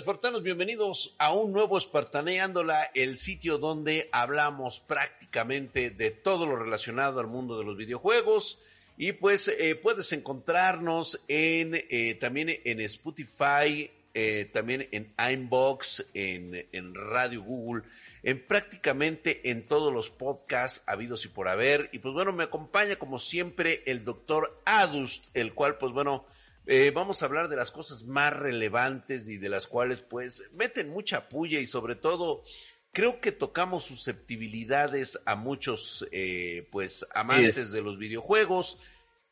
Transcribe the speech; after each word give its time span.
espartanos? 0.00 0.42
Bienvenidos 0.42 1.14
a 1.18 1.34
un 1.34 1.52
nuevo 1.52 1.76
Espartaneándola, 1.76 2.90
el 2.94 3.18
sitio 3.18 3.58
donde 3.58 4.08
hablamos 4.12 4.80
prácticamente 4.80 5.90
de 5.90 6.10
todo 6.10 6.46
lo 6.46 6.56
relacionado 6.56 7.20
al 7.20 7.26
mundo 7.26 7.58
de 7.58 7.66
los 7.66 7.76
videojuegos. 7.76 8.62
Y 8.96 9.12
pues 9.12 9.48
eh, 9.48 9.74
puedes 9.74 10.10
encontrarnos 10.14 11.20
en 11.28 11.74
eh, 11.90 12.14
también 12.14 12.48
en 12.64 12.80
Spotify, 12.80 13.90
eh, 14.14 14.48
también 14.50 14.88
en 14.90 15.12
Inbox, 15.18 16.06
en, 16.14 16.66
en 16.72 16.94
Radio 16.94 17.42
Google, 17.42 17.82
en 18.22 18.42
prácticamente 18.46 19.50
en 19.50 19.66
todos 19.66 19.92
los 19.92 20.08
podcasts 20.08 20.82
habidos 20.86 21.26
y 21.26 21.28
por 21.28 21.46
haber. 21.46 21.90
Y 21.92 21.98
pues 21.98 22.14
bueno, 22.14 22.32
me 22.32 22.44
acompaña 22.44 22.96
como 22.96 23.18
siempre 23.18 23.82
el 23.84 24.02
doctor 24.02 24.62
Adust, 24.64 25.26
el 25.34 25.52
cual 25.52 25.76
pues 25.76 25.92
bueno, 25.92 26.24
eh, 26.72 26.92
vamos 26.92 27.20
a 27.20 27.26
hablar 27.26 27.48
de 27.48 27.56
las 27.56 27.72
cosas 27.72 28.04
más 28.04 28.32
relevantes 28.32 29.26
y 29.26 29.38
de 29.38 29.48
las 29.48 29.66
cuales 29.66 30.02
pues 30.02 30.50
meten 30.52 30.88
mucha 30.88 31.28
puya 31.28 31.58
y 31.58 31.66
sobre 31.66 31.96
todo 31.96 32.44
creo 32.92 33.20
que 33.20 33.32
tocamos 33.32 33.82
susceptibilidades 33.82 35.18
a 35.26 35.34
muchos 35.34 36.06
eh, 36.12 36.68
pues 36.70 37.04
amantes 37.12 37.72
de 37.72 37.82
los 37.82 37.98
videojuegos 37.98 38.78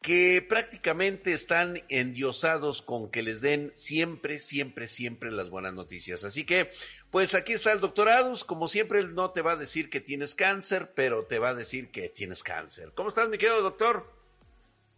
que 0.03 0.45
prácticamente 0.49 1.33
están 1.33 1.81
endiosados 1.89 2.83
con 2.83 3.09
que 3.09 3.23
les 3.23 3.41
den 3.41 3.71
siempre, 3.77 4.41
siempre, 4.41 4.89
siempre 4.89 5.31
las 5.31 5.49
buenas 5.49 5.75
noticias. 5.75 6.25
Así 6.25 6.45
que, 6.45 6.71
pues 7.11 7.35
aquí 7.35 7.53
está 7.53 7.71
el 7.71 7.81
doctor 7.81 8.09
Adus. 8.09 8.45
Como 8.45 8.69
siempre, 8.69 9.01
él 9.01 9.15
no 9.15 9.31
te 9.31 9.43
va 9.43 9.53
a 9.53 9.57
decir 9.57 9.91
que 9.91 10.01
tienes 10.01 10.35
cáncer, 10.35 10.93
pero 10.95 11.25
te 11.25 11.39
va 11.39 11.51
a 11.51 11.55
decir 11.55 11.91
que 11.91 12.09
tienes 12.09 12.43
cáncer. 12.43 12.93
¿Cómo 12.95 13.09
estás, 13.09 13.29
mi 13.29 13.39
querido 13.39 13.61
doctor? 13.63 14.18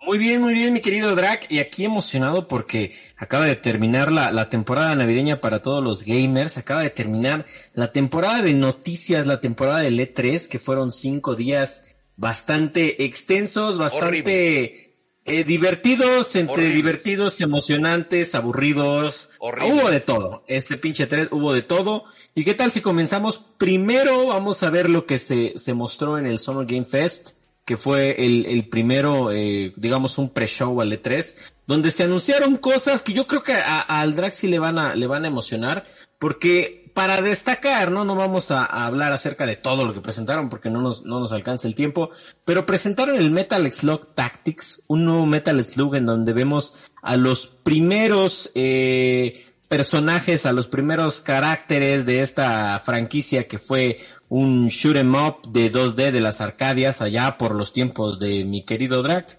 Muy 0.03 0.17
bien, 0.17 0.41
muy 0.41 0.55
bien, 0.55 0.73
mi 0.73 0.81
querido 0.81 1.15
Drac. 1.15 1.47
Y 1.51 1.59
aquí 1.59 1.85
emocionado 1.85 2.49
porque 2.49 2.97
acaba 3.17 3.45
de 3.45 3.57
terminar 3.57 4.11
la, 4.11 4.33
la, 4.33 4.49
temporada 4.49 4.95
navideña 4.95 5.41
para 5.41 5.61
todos 5.61 5.85
los 5.85 6.05
gamers. 6.05 6.57
Acaba 6.57 6.83
de 6.83 6.91
terminar 6.91 7.45
la 7.75 7.93
temporada 7.93 8.41
de 8.41 8.55
noticias, 8.55 9.27
la 9.27 9.41
temporada 9.41 9.81
del 9.81 9.99
E3, 9.99 10.49
que 10.49 10.59
fueron 10.59 10.91
cinco 10.91 11.37
días 11.37 11.97
bastante 12.17 13.05
extensos, 13.05 13.77
bastante 13.77 14.91
eh, 15.27 15.45
divertidos, 15.45 16.35
entre 16.35 16.71
divertidos, 16.71 17.41
emocionantes, 17.43 18.35
aburridos. 18.35 19.29
Horrible. 19.39 19.75
Hubo 19.75 19.91
de 19.91 20.01
todo. 20.01 20.45
Este 20.47 20.79
pinche 20.79 21.07
3 21.07 21.29
hubo 21.31 21.53
de 21.53 21.63
todo. 21.63 22.05
¿Y 22.35 22.45
qué 22.45 22.55
tal 22.55 22.71
si 22.73 22.81
comenzamos? 22.81 23.39
Primero 23.59 24.29
vamos 24.29 24.63
a 24.63 24.71
ver 24.71 24.89
lo 24.89 25.05
que 25.05 25.19
se, 25.19 25.53
se 25.57 25.75
mostró 25.75 26.17
en 26.17 26.27
el 26.27 26.39
Summer 26.39 26.67
Game 26.67 26.87
Fest 26.87 27.40
que 27.71 27.77
fue 27.77 28.17
el, 28.19 28.47
el 28.47 28.69
primero, 28.69 29.31
eh, 29.31 29.73
digamos, 29.77 30.19
un 30.19 30.31
pre-show 30.31 30.81
al 30.81 30.91
E3, 30.91 31.53
donde 31.69 31.93
se 31.93 32.03
anunciaron 32.03 32.57
cosas 32.57 33.01
que 33.01 33.13
yo 33.13 33.29
creo 33.29 33.45
que 33.45 33.53
a, 33.53 33.83
a 33.83 34.01
al 34.01 34.17
Draxi 34.17 34.49
le 34.49 34.59
van 34.59 34.77
a, 34.77 34.97
le 34.97 35.07
van 35.07 35.25
a 35.25 35.29
emocionar, 35.29 35.85
porque 36.19 36.91
para 36.95 37.23
destacar, 37.23 37.93
¿no? 37.93 38.05
No 38.05 38.17
vamos 38.17 38.51
a, 38.51 38.65
a, 38.65 38.87
hablar 38.87 39.13
acerca 39.13 39.47
de 39.47 39.55
todo 39.55 39.85
lo 39.85 39.95
que 39.95 40.01
presentaron, 40.01 40.49
porque 40.49 40.69
no 40.69 40.81
nos, 40.81 41.05
no 41.05 41.21
nos 41.21 41.31
alcanza 41.31 41.69
el 41.69 41.77
tiempo, 41.77 42.11
pero 42.45 42.67
presentaron 42.67 43.17
el 43.17 43.31
Metal 43.31 43.73
Slug 43.73 44.17
Tactics, 44.17 44.83
un 44.89 45.05
nuevo 45.05 45.25
Metal 45.27 45.63
Slug 45.63 45.95
en 45.95 46.07
donde 46.07 46.33
vemos 46.33 46.77
a 47.03 47.17
los 47.17 47.47
primeros, 47.47 48.51
eh, 48.57 49.47
personajes, 49.69 50.45
a 50.45 50.53
los 50.53 50.67
primeros 50.67 51.21
caracteres 51.21 52.05
de 52.05 52.23
esta 52.23 52.81
franquicia 52.81 53.47
que 53.47 53.61
fue 53.61 53.99
un 54.31 54.69
shoot 54.69 54.97
'em 54.97 55.15
up 55.15 55.49
de 55.49 55.71
2D 55.71 56.13
de 56.13 56.21
las 56.21 56.41
Arcadias 56.41 57.03
allá 57.03 57.37
por 57.37 57.55
los 57.55 57.73
tiempos 57.73 58.19
de 58.19 58.45
mi 58.45 58.65
querido 58.65 59.03
Drac. 59.03 59.37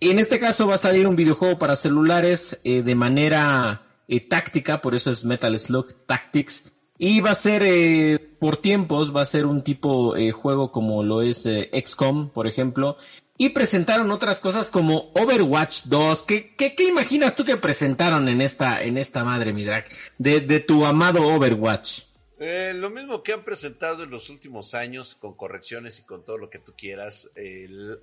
En 0.00 0.18
este 0.18 0.38
caso 0.38 0.66
va 0.66 0.76
a 0.76 0.78
salir 0.78 1.06
un 1.06 1.16
videojuego 1.16 1.58
para 1.58 1.76
celulares 1.76 2.60
eh, 2.64 2.82
de 2.82 2.94
manera 2.94 3.82
eh, 4.08 4.20
táctica, 4.20 4.80
por 4.80 4.94
eso 4.94 5.10
es 5.10 5.24
Metal 5.24 5.56
Slug 5.58 6.06
Tactics. 6.06 6.72
Y 6.98 7.20
va 7.20 7.32
a 7.32 7.34
ser 7.34 7.62
eh, 7.64 8.18
por 8.38 8.56
tiempos, 8.56 9.14
va 9.14 9.22
a 9.22 9.26
ser 9.26 9.44
un 9.44 9.62
tipo 9.62 10.14
juego 10.32 10.70
como 10.70 11.02
lo 11.02 11.20
es 11.22 11.48
XCOM, 11.72 12.30
por 12.30 12.46
ejemplo. 12.46 12.96
Y 13.36 13.48
presentaron 13.48 14.12
otras 14.12 14.38
cosas 14.38 14.70
como 14.70 15.10
Overwatch 15.14 15.86
2. 15.86 16.22
¿Qué, 16.22 16.54
qué, 16.56 16.76
qué 16.76 16.84
imaginas 16.84 17.34
tú 17.34 17.44
que 17.44 17.56
presentaron 17.56 18.28
en 18.28 18.40
esta, 18.40 18.82
en 18.82 18.98
esta 18.98 19.24
madre, 19.24 19.52
mi 19.52 19.64
Drac? 19.64 19.90
De, 20.18 20.40
de 20.40 20.60
tu 20.60 20.84
amado 20.84 21.26
Overwatch. 21.26 22.11
Eh, 22.44 22.74
lo 22.74 22.90
mismo 22.90 23.22
que 23.22 23.32
han 23.32 23.44
presentado 23.44 24.02
en 24.02 24.10
los 24.10 24.28
últimos 24.28 24.74
años, 24.74 25.14
con 25.14 25.34
correcciones 25.34 26.00
y 26.00 26.02
con 26.02 26.24
todo 26.24 26.38
lo 26.38 26.50
que 26.50 26.58
tú 26.58 26.74
quieras. 26.76 27.30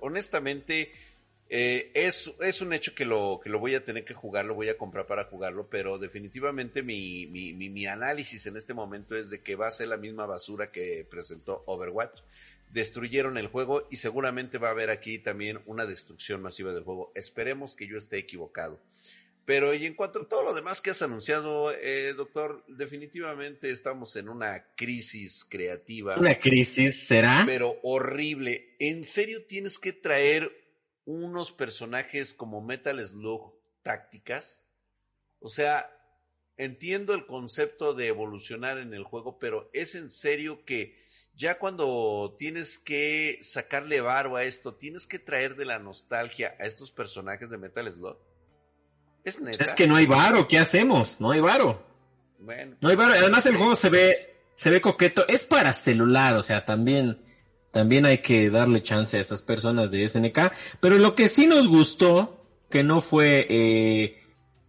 Honestamente, 0.00 0.92
eh, 1.50 1.90
es, 1.92 2.32
es 2.40 2.62
un 2.62 2.72
hecho 2.72 2.94
que 2.94 3.04
lo, 3.04 3.38
que 3.44 3.50
lo 3.50 3.58
voy 3.58 3.74
a 3.74 3.84
tener 3.84 4.02
que 4.02 4.14
jugar, 4.14 4.46
lo 4.46 4.54
voy 4.54 4.70
a 4.70 4.78
comprar 4.78 5.06
para 5.06 5.24
jugarlo, 5.24 5.68
pero 5.68 5.98
definitivamente 5.98 6.82
mi, 6.82 7.26
mi, 7.26 7.52
mi, 7.52 7.68
mi 7.68 7.84
análisis 7.86 8.46
en 8.46 8.56
este 8.56 8.72
momento 8.72 9.14
es 9.14 9.28
de 9.28 9.42
que 9.42 9.56
va 9.56 9.68
a 9.68 9.72
ser 9.72 9.88
la 9.88 9.98
misma 9.98 10.24
basura 10.24 10.72
que 10.72 11.06
presentó 11.10 11.62
Overwatch. 11.66 12.22
Destruyeron 12.70 13.36
el 13.36 13.48
juego 13.48 13.88
y 13.90 13.96
seguramente 13.96 14.56
va 14.56 14.68
a 14.68 14.70
haber 14.70 14.88
aquí 14.88 15.18
también 15.18 15.60
una 15.66 15.84
destrucción 15.84 16.40
masiva 16.40 16.72
del 16.72 16.84
juego. 16.84 17.12
Esperemos 17.14 17.74
que 17.74 17.86
yo 17.86 17.98
esté 17.98 18.16
equivocado. 18.16 18.80
Pero 19.50 19.74
y 19.74 19.84
en 19.84 19.94
cuanto 19.94 20.20
a 20.20 20.28
todo 20.28 20.44
lo 20.44 20.54
demás 20.54 20.80
que 20.80 20.90
has 20.90 21.02
anunciado, 21.02 21.72
eh, 21.72 22.14
doctor, 22.16 22.64
definitivamente 22.68 23.72
estamos 23.72 24.14
en 24.14 24.28
una 24.28 24.64
crisis 24.76 25.44
creativa. 25.44 26.16
¿Una 26.16 26.38
crisis 26.38 27.08
será? 27.08 27.42
Pero 27.44 27.80
horrible. 27.82 28.76
¿En 28.78 29.02
serio 29.02 29.44
tienes 29.46 29.80
que 29.80 29.92
traer 29.92 30.52
unos 31.04 31.50
personajes 31.50 32.32
como 32.32 32.60
Metal 32.60 33.04
Slug 33.04 33.52
tácticas? 33.82 34.62
O 35.40 35.48
sea, 35.48 35.90
entiendo 36.56 37.12
el 37.12 37.26
concepto 37.26 37.92
de 37.92 38.06
evolucionar 38.06 38.78
en 38.78 38.94
el 38.94 39.02
juego, 39.02 39.40
pero 39.40 39.68
¿es 39.72 39.96
en 39.96 40.10
serio 40.10 40.64
que 40.64 40.96
ya 41.34 41.58
cuando 41.58 42.36
tienes 42.38 42.78
que 42.78 43.40
sacarle 43.42 44.00
varo 44.00 44.36
a 44.36 44.44
esto, 44.44 44.76
tienes 44.76 45.08
que 45.08 45.18
traer 45.18 45.56
de 45.56 45.64
la 45.64 45.80
nostalgia 45.80 46.54
a 46.60 46.66
estos 46.66 46.92
personajes 46.92 47.50
de 47.50 47.58
Metal 47.58 47.90
Slug? 47.90 48.29
Es, 49.24 49.40
neta? 49.40 49.64
es 49.64 49.72
que 49.72 49.86
no 49.86 49.96
hay 49.96 50.06
varo, 50.06 50.46
¿qué 50.48 50.58
hacemos? 50.58 51.20
No 51.20 51.30
hay 51.30 51.40
varo. 51.40 51.82
Bueno, 52.38 52.76
no 52.80 52.88
hay 52.88 52.96
varo. 52.96 53.12
Además 53.12 53.44
el 53.46 53.56
juego 53.56 53.74
se 53.74 53.90
ve, 53.90 54.36
se 54.54 54.70
ve 54.70 54.80
coqueto. 54.80 55.26
Es 55.28 55.44
para 55.44 55.72
celular, 55.72 56.34
o 56.36 56.42
sea, 56.42 56.64
también, 56.64 57.18
también 57.70 58.06
hay 58.06 58.18
que 58.18 58.48
darle 58.50 58.82
chance 58.82 59.16
a 59.16 59.20
esas 59.20 59.42
personas 59.42 59.90
de 59.90 60.08
SNK. 60.08 60.52
Pero 60.80 60.98
lo 60.98 61.14
que 61.14 61.28
sí 61.28 61.46
nos 61.46 61.68
gustó, 61.68 62.44
que 62.70 62.82
no 62.82 63.00
fue 63.00 63.46
eh, 63.50 64.22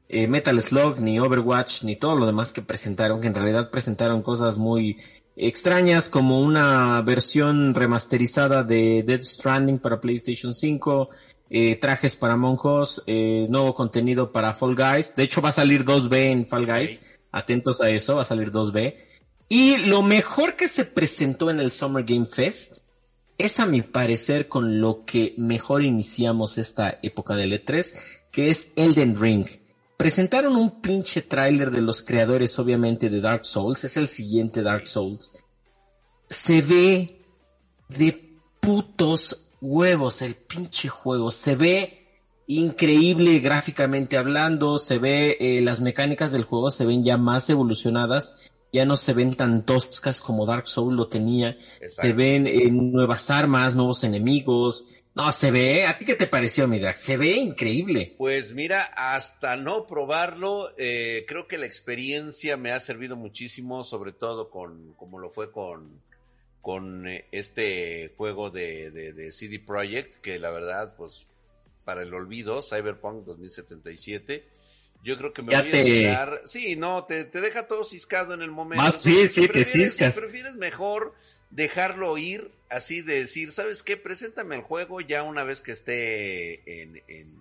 eh, 0.10 0.28
Metal 0.28 0.62
Slug, 0.62 1.00
ni 1.00 1.20
Overwatch, 1.20 1.84
ni 1.84 1.96
todo 1.96 2.18
lo 2.18 2.26
demás 2.26 2.52
que 2.52 2.62
presentaron, 2.62 3.22
que 3.22 3.28
en 3.28 3.34
realidad 3.34 3.70
presentaron 3.72 4.22
cosas 4.22 4.58
muy 4.58 4.98
extrañas 5.38 6.10
como 6.10 6.42
una 6.42 7.02
versión 7.02 7.74
remasterizada 7.74 8.64
de 8.64 9.04
Dead 9.06 9.22
Stranding 9.22 9.80
para 9.80 10.02
PlayStation 10.02 10.54
5, 10.54 11.10
eh, 11.54 11.76
trajes 11.76 12.16
para 12.16 12.38
monjos, 12.38 13.04
eh, 13.08 13.46
nuevo 13.50 13.74
contenido 13.74 14.32
para 14.32 14.54
Fall 14.54 14.74
Guys. 14.74 15.16
De 15.18 15.24
hecho, 15.24 15.42
va 15.42 15.50
a 15.50 15.52
salir 15.52 15.84
2B 15.84 16.32
en 16.32 16.46
Fall 16.46 16.66
Guys. 16.66 16.98
Okay. 16.98 17.10
Atentos 17.34 17.82
a 17.82 17.90
eso, 17.90 18.16
va 18.16 18.22
a 18.22 18.26
salir 18.26 18.52
2B. 18.52 18.96
Y 19.50 19.76
lo 19.76 20.02
mejor 20.02 20.56
que 20.56 20.70
se 20.70 20.86
presentó 20.86 21.50
en 21.50 21.60
el 21.60 21.72
Summer 21.72 22.06
Game 22.06 22.26
Fest 22.26 22.86
es 23.38 23.60
a 23.60 23.66
mi 23.66 23.82
parecer 23.82 24.48
con 24.48 24.80
lo 24.80 25.04
que 25.04 25.36
mejor 25.38 25.84
iniciamos 25.84 26.58
esta 26.58 27.00
época 27.04 27.36
del 27.36 27.52
E3, 27.52 28.00
que 28.32 28.48
es 28.48 28.72
Elden 28.78 29.20
Ring. 29.20 29.46
Presentaron 29.98 30.56
un 30.56 30.82
pinche 30.82 31.22
tráiler 31.22 31.70
de 31.70 31.82
los 31.82 32.02
creadores 32.02 32.58
obviamente 32.60 33.10
de 33.10 33.20
Dark 33.20 33.44
Souls, 33.44 33.84
es 33.84 33.98
el 33.98 34.08
siguiente 34.08 34.64
Dark 34.64 34.88
Souls. 34.88 35.34
Se 36.30 36.62
ve 36.62 37.26
de 37.90 38.40
putos 38.62 39.51
huevos 39.62 40.22
el 40.22 40.36
pinche 40.36 40.90
juego. 40.90 41.32
Se 41.32 41.56
ve 41.56 42.02
increíble 42.48 43.40
gráficamente 43.40 44.18
hablando, 44.18 44.78
se 44.78 44.98
ve 44.98 45.38
eh, 45.40 45.62
las 45.62 45.80
mecánicas 45.80 46.32
del 46.32 46.44
juego 46.44 46.70
se 46.70 46.86
ven 46.86 47.04
ya 47.04 47.18
más 47.18 47.50
evolucionadas, 47.50 48.52
ya 48.74 48.86
no 48.86 48.96
se 48.96 49.14
ven 49.14 49.36
tan 49.36 49.66
toscas 49.66 50.20
como 50.20 50.46
Dark 50.46 50.68
Souls 50.68 50.96
lo 50.96 51.08
tenía. 51.08 51.52
Exacto. 51.80 52.02
Se 52.02 52.14
ven 52.14 52.48
eh, 52.48 52.70
nuevas 52.70 53.30
armas, 53.30 53.76
nuevos 53.76 54.04
enemigos, 54.04 54.86
No, 55.14 55.30
se 55.34 55.52
ve, 55.52 55.86
¿a 55.86 55.98
ti 55.98 56.06
qué 56.06 56.16
te 56.16 56.28
pareció, 56.28 56.68
Mira? 56.68 56.94
Se 56.94 57.18
ve 57.18 57.32
increíble. 57.32 58.16
Pues 58.18 58.54
mira, 58.54 58.82
hasta 58.96 59.58
no 59.58 59.86
probarlo, 59.86 60.74
eh, 60.78 61.26
creo 61.28 61.48
que 61.48 61.58
la 61.58 61.66
experiencia 61.66 62.56
me 62.56 62.72
ha 62.72 62.80
servido 62.80 63.18
muchísimo, 63.18 63.84
sobre 63.84 64.14
todo 64.14 64.50
con, 64.50 64.94
como 64.94 65.20
lo 65.20 65.30
fue 65.30 65.52
con, 65.52 66.02
con 66.62 67.08
eh, 67.08 67.26
este 67.32 68.14
juego 68.18 68.50
de, 68.50 68.92
de, 68.92 69.14
de 69.14 69.32
CD 69.32 69.60
Projekt, 69.60 70.16
que 70.22 70.40
la 70.40 70.52
verdad, 70.52 70.96
pues, 70.96 71.28
para 71.84 72.04
el 72.04 72.14
olvido, 72.14 72.62
Cyberpunk 72.62 73.26
2077. 73.26 74.48
Yo 75.04 75.18
creo 75.18 75.34
que 75.34 75.42
me 75.42 75.52
Ya 75.52 75.62
voy 75.62 75.72
a 75.72 75.82
esperar. 75.82 76.42
Sí, 76.46 76.76
no, 76.76 77.06
te, 77.06 77.26
te 77.26 77.42
deja 77.42 77.68
todo 77.68 77.84
ciscado 77.84 78.34
en 78.34 78.42
el 78.42 78.52
momento. 78.52 78.84
Más, 78.84 79.02
sí, 79.02 79.28
sí, 79.28 79.48
te 79.48 79.64
ciscas. 79.64 80.16
Prefieres 80.16 80.56
mejor 80.56 81.16
dejarlo 81.50 82.18
ir, 82.18 82.52
así 82.70 83.02
de 83.02 83.22
decir, 83.22 83.52
¿sabes 83.52 83.82
qué? 83.82 83.98
Preséntame 83.98 84.56
el 84.56 84.62
juego 84.62 85.02
ya 85.02 85.24
una 85.24 85.44
vez 85.44 85.62
que 85.62 85.72
esté 85.72 86.82
en, 86.82 87.02
en, 87.08 87.36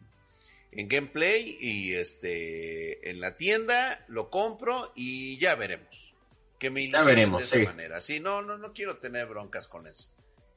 en 0.72 0.88
gameplay 0.88 1.58
y 1.60 1.94
este 1.94 3.10
en 3.10 3.20
la 3.20 3.36
tienda, 3.36 4.04
lo 4.08 4.30
compro 4.30 4.92
y 4.96 5.38
ya 5.38 5.54
veremos. 5.54 6.09
Que 6.60 6.70
me 6.70 6.88
veremos, 6.90 7.40
de 7.40 7.46
esa 7.46 7.56
sí. 7.56 7.64
manera. 7.64 8.00
Sí, 8.00 8.20
no, 8.20 8.42
no, 8.42 8.58
no 8.58 8.72
quiero 8.72 8.98
tener 8.98 9.26
broncas 9.26 9.66
con 9.66 9.88
eso. 9.88 10.08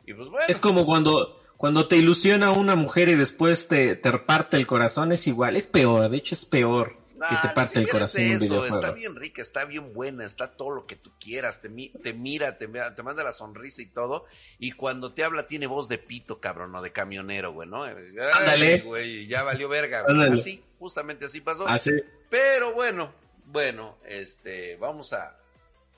Y 0.05 0.13
pues 0.13 0.29
bueno. 0.29 0.45
Es 0.49 0.59
como 0.59 0.85
cuando, 0.85 1.41
cuando 1.57 1.87
te 1.87 1.95
ilusiona 1.95 2.51
una 2.51 2.75
mujer 2.75 3.07
y 3.07 3.15
después 3.15 3.67
te, 3.69 3.95
te 3.95 4.11
parte 4.19 4.57
el 4.57 4.67
corazón, 4.67 5.13
es 5.13 5.25
igual, 5.27 5.55
es 5.55 5.65
peor, 5.65 6.09
de 6.09 6.17
hecho 6.17 6.35
es 6.35 6.45
peor 6.45 6.97
Nah, 7.15 7.29
que 7.29 7.47
te 7.47 7.53
parte 7.53 7.79
el 7.79 7.87
corazón 7.87 8.21
es 8.21 8.27
en 8.27 8.31
un 8.31 8.43
eso, 8.43 8.53
videojuego. 8.53 8.75
Está 8.75 8.91
bien 8.91 9.15
rica, 9.15 9.41
está 9.41 9.63
bien 9.63 9.93
buena, 9.93 10.25
está 10.25 10.51
todo 10.51 10.71
lo 10.71 10.85
que 10.85 10.97
tú 10.97 11.13
quieras, 11.17 11.61
te, 11.61 11.69
mi- 11.69 11.87
te 11.89 12.11
mira, 12.11 12.57
te, 12.57 12.67
manda 12.67 13.23
la 13.23 13.31
sonrisa 13.31 13.81
y 13.81 13.85
todo, 13.85 14.25
y 14.59 14.73
cuando 14.73 15.13
te 15.13 15.23
habla 15.23 15.47
tiene 15.47 15.67
voz 15.67 15.87
de 15.87 15.99
pito, 15.99 16.41
cabrón, 16.41 16.75
o 16.75 16.81
de 16.81 16.91
camionero, 16.91 17.53
güey, 17.53 17.69
¿no? 17.69 17.83
Ándale. 17.85 18.79
güey, 18.81 19.25
ya 19.27 19.43
valió 19.43 19.69
verga, 19.69 20.01
güey. 20.01 20.33
Así, 20.33 20.61
justamente 20.79 21.25
así 21.27 21.39
pasó. 21.39 21.65
Así. 21.65 21.91
Pero 22.29 22.73
bueno, 22.73 23.13
bueno, 23.45 23.99
este, 24.05 24.75
vamos 24.75 25.13
a, 25.13 25.37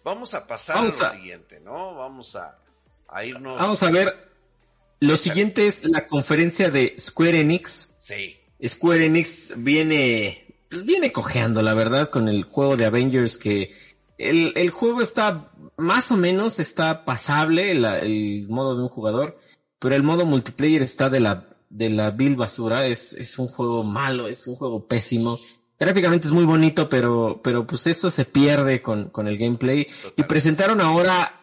vamos 0.05 0.33
a 0.33 0.47
pasar 0.47 0.77
Vamos 0.77 1.01
a 1.01 1.03
lo 1.03 1.09
a- 1.09 1.13
siguiente, 1.15 1.59
¿no? 1.59 1.95
Vamos 1.95 2.35
a, 2.37 2.57
a 3.09 3.25
irnos. 3.25 3.57
Vamos 3.57 3.83
a 3.83 3.91
ver, 3.91 4.29
lo 5.01 5.17
siguiente 5.17 5.67
es 5.67 5.83
la 5.83 6.07
conferencia 6.07 6.69
de 6.71 6.95
Square 6.97 7.41
Enix. 7.41 7.95
Sí, 7.99 8.37
Square 8.65 9.07
Enix 9.07 9.51
viene, 9.57 10.55
pues 10.69 10.85
viene 10.85 11.11
cojeando, 11.11 11.61
la 11.61 11.73
verdad, 11.73 12.09
con 12.09 12.29
el 12.29 12.43
juego 12.45 12.77
de 12.77 12.85
Avengers 12.85 13.37
que 13.37 13.73
el, 14.17 14.53
el 14.55 14.69
juego 14.69 15.01
está 15.01 15.51
más 15.77 16.09
o 16.11 16.15
menos, 16.15 16.59
está 16.59 17.03
pasable, 17.03 17.73
la- 17.75 17.97
el 17.99 18.47
modo 18.47 18.75
de 18.75 18.83
un 18.83 18.87
jugador, 18.89 19.37
pero 19.79 19.93
el 19.95 20.03
modo 20.03 20.25
multiplayer 20.25 20.81
está 20.81 21.09
de 21.09 21.19
la, 21.19 21.45
de 21.69 21.89
la 21.89 22.11
vil 22.11 22.35
basura, 22.37 22.87
es, 22.87 23.11
es 23.13 23.37
un 23.37 23.47
juego 23.49 23.83
malo, 23.83 24.27
es 24.29 24.47
un 24.47 24.55
juego 24.55 24.87
pésimo. 24.87 25.37
Gráficamente 25.79 26.27
es 26.27 26.33
muy 26.33 26.45
bonito, 26.45 26.87
pero, 26.89 27.41
pero 27.43 27.67
pues 27.67 27.85
eso 27.87 28.09
se 28.09 28.25
pierde 28.25 28.81
con, 28.81 29.09
con 29.09 29.27
el 29.27 29.37
gameplay. 29.37 29.85
Y 30.15 30.23
presentaron 30.23 30.79
ahora 30.81 31.41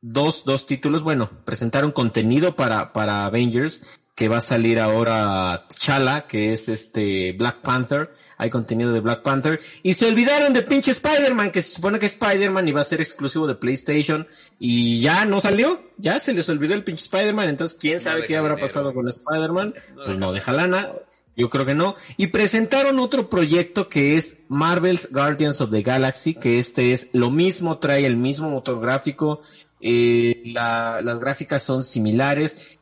dos, 0.00 0.44
dos 0.44 0.66
títulos. 0.66 1.02
Bueno, 1.02 1.30
presentaron 1.44 1.90
contenido 1.90 2.54
para, 2.54 2.92
para 2.92 3.24
Avengers, 3.24 4.00
que 4.14 4.28
va 4.28 4.38
a 4.38 4.42
salir 4.42 4.78
ahora 4.78 5.66
T'Challa, 5.68 6.26
que 6.26 6.52
es 6.52 6.68
este 6.68 7.32
Black 7.32 7.60
Panther. 7.62 8.12
Hay 8.38 8.50
contenido 8.50 8.92
de 8.92 9.00
Black 9.00 9.22
Panther. 9.22 9.58
Y 9.82 9.94
se 9.94 10.06
olvidaron 10.06 10.52
de 10.52 10.60
pinche 10.60 10.90
Spider-Man, 10.90 11.50
que 11.50 11.62
se 11.62 11.76
supone 11.76 11.98
que 11.98 12.04
Spider-Man 12.04 12.66
va 12.76 12.80
a 12.80 12.84
ser 12.84 13.00
exclusivo 13.00 13.46
de 13.46 13.54
PlayStation. 13.54 14.28
Y 14.58 15.00
ya 15.00 15.24
no 15.24 15.40
salió. 15.40 15.82
Ya 15.96 16.18
se 16.18 16.34
les 16.34 16.46
olvidó 16.50 16.74
el 16.74 16.84
pinche 16.84 17.04
Spider-Man. 17.04 17.48
Entonces, 17.48 17.78
quién 17.80 17.94
No 17.94 18.00
sabe 18.00 18.26
qué 18.26 18.36
habrá 18.36 18.50
dinero. 18.54 18.66
pasado 18.66 18.92
con 18.92 19.08
Spider-Man. 19.08 19.74
No 19.94 20.04
Pues 20.04 20.18
no 20.18 20.32
deja 20.32 20.52
lana. 20.52 20.92
Yo 21.36 21.50
creo 21.50 21.66
que 21.66 21.74
no. 21.74 21.94
Y 22.16 22.28
presentaron 22.28 22.98
otro 22.98 23.28
proyecto 23.28 23.88
que 23.88 24.16
es 24.16 24.44
Marvel's 24.48 25.12
Guardians 25.12 25.60
of 25.60 25.70
the 25.70 25.82
Galaxy, 25.82 26.34
que 26.34 26.58
este 26.58 26.92
es 26.92 27.10
lo 27.12 27.30
mismo, 27.30 27.78
trae 27.78 28.06
el 28.06 28.16
mismo 28.16 28.48
motor 28.50 28.80
gráfico, 28.80 29.40
eh, 29.80 30.42
la- 30.46 31.02
las 31.02 31.20
gráficas 31.20 31.62
son 31.62 31.82
similares. 31.82 32.78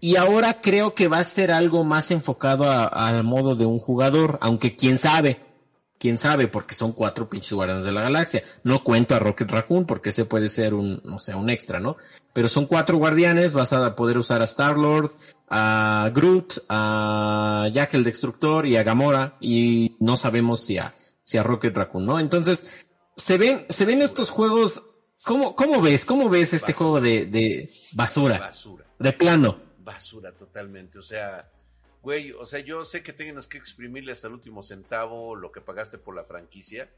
Y 0.00 0.16
ahora 0.16 0.60
creo 0.60 0.94
que 0.96 1.06
va 1.06 1.18
a 1.18 1.22
ser 1.22 1.52
algo 1.52 1.84
más 1.84 2.10
enfocado 2.10 2.68
al 2.68 3.22
modo 3.22 3.54
de 3.54 3.66
un 3.66 3.78
jugador, 3.78 4.36
aunque 4.40 4.74
quién 4.74 4.98
sabe, 4.98 5.38
quién 6.02 6.18
sabe, 6.18 6.48
porque 6.48 6.74
son 6.74 6.90
cuatro 6.94 7.30
pinches 7.30 7.52
guardianes 7.52 7.84
de 7.84 7.92
la 7.92 8.00
galaxia. 8.00 8.42
No 8.64 8.82
cuento 8.82 9.14
a 9.14 9.20
Rocket 9.20 9.48
Raccoon 9.48 9.86
porque 9.86 10.08
ese 10.08 10.24
puede 10.24 10.48
ser 10.48 10.74
un, 10.74 11.00
no 11.04 11.20
sé, 11.20 11.32
un 11.32 11.48
extra, 11.48 11.78
¿no? 11.78 11.96
Pero 12.32 12.48
son 12.48 12.66
cuatro 12.66 12.96
guardianes, 12.96 13.54
vas 13.54 13.72
a 13.72 13.94
poder 13.94 14.18
usar 14.18 14.40
a 14.40 14.44
Star-Lord, 14.46 15.12
a 15.48 16.10
Groot, 16.12 16.64
a 16.68 17.68
Jack 17.72 17.94
el 17.94 18.02
Destructor 18.02 18.66
y 18.66 18.76
a 18.76 18.82
Gamora, 18.82 19.36
y 19.40 19.94
no 20.00 20.16
sabemos 20.16 20.58
si 20.64 20.76
a, 20.76 20.92
si 21.22 21.38
a 21.38 21.44
Rocket 21.44 21.76
Raccoon, 21.76 22.04
¿no? 22.04 22.18
Entonces, 22.18 22.68
se 23.14 23.38
ven, 23.38 23.64
se 23.68 23.84
ven 23.84 24.02
estos 24.02 24.30
juegos, 24.30 24.82
¿cómo, 25.24 25.54
cómo 25.54 25.80
ves? 25.80 26.04
¿Cómo 26.04 26.28
ves 26.28 26.52
este 26.52 26.72
Basura. 26.72 26.78
juego 26.78 27.00
de, 27.00 27.26
de 27.26 27.70
basura? 27.92 28.40
basura. 28.40 28.86
De 28.98 29.12
plano. 29.12 29.56
basura 29.78 30.32
totalmente. 30.32 30.98
O 30.98 31.02
sea, 31.02 31.48
güey, 32.02 32.32
o 32.32 32.44
sea, 32.44 32.60
yo 32.60 32.84
sé 32.84 33.02
que 33.02 33.12
tienes 33.12 33.46
que 33.46 33.58
exprimirle 33.58 34.12
hasta 34.12 34.26
el 34.28 34.34
último 34.34 34.62
centavo 34.62 35.36
lo 35.36 35.52
que 35.52 35.60
pagaste 35.60 35.98
por 35.98 36.14
la 36.14 36.24
franquicia, 36.24 36.90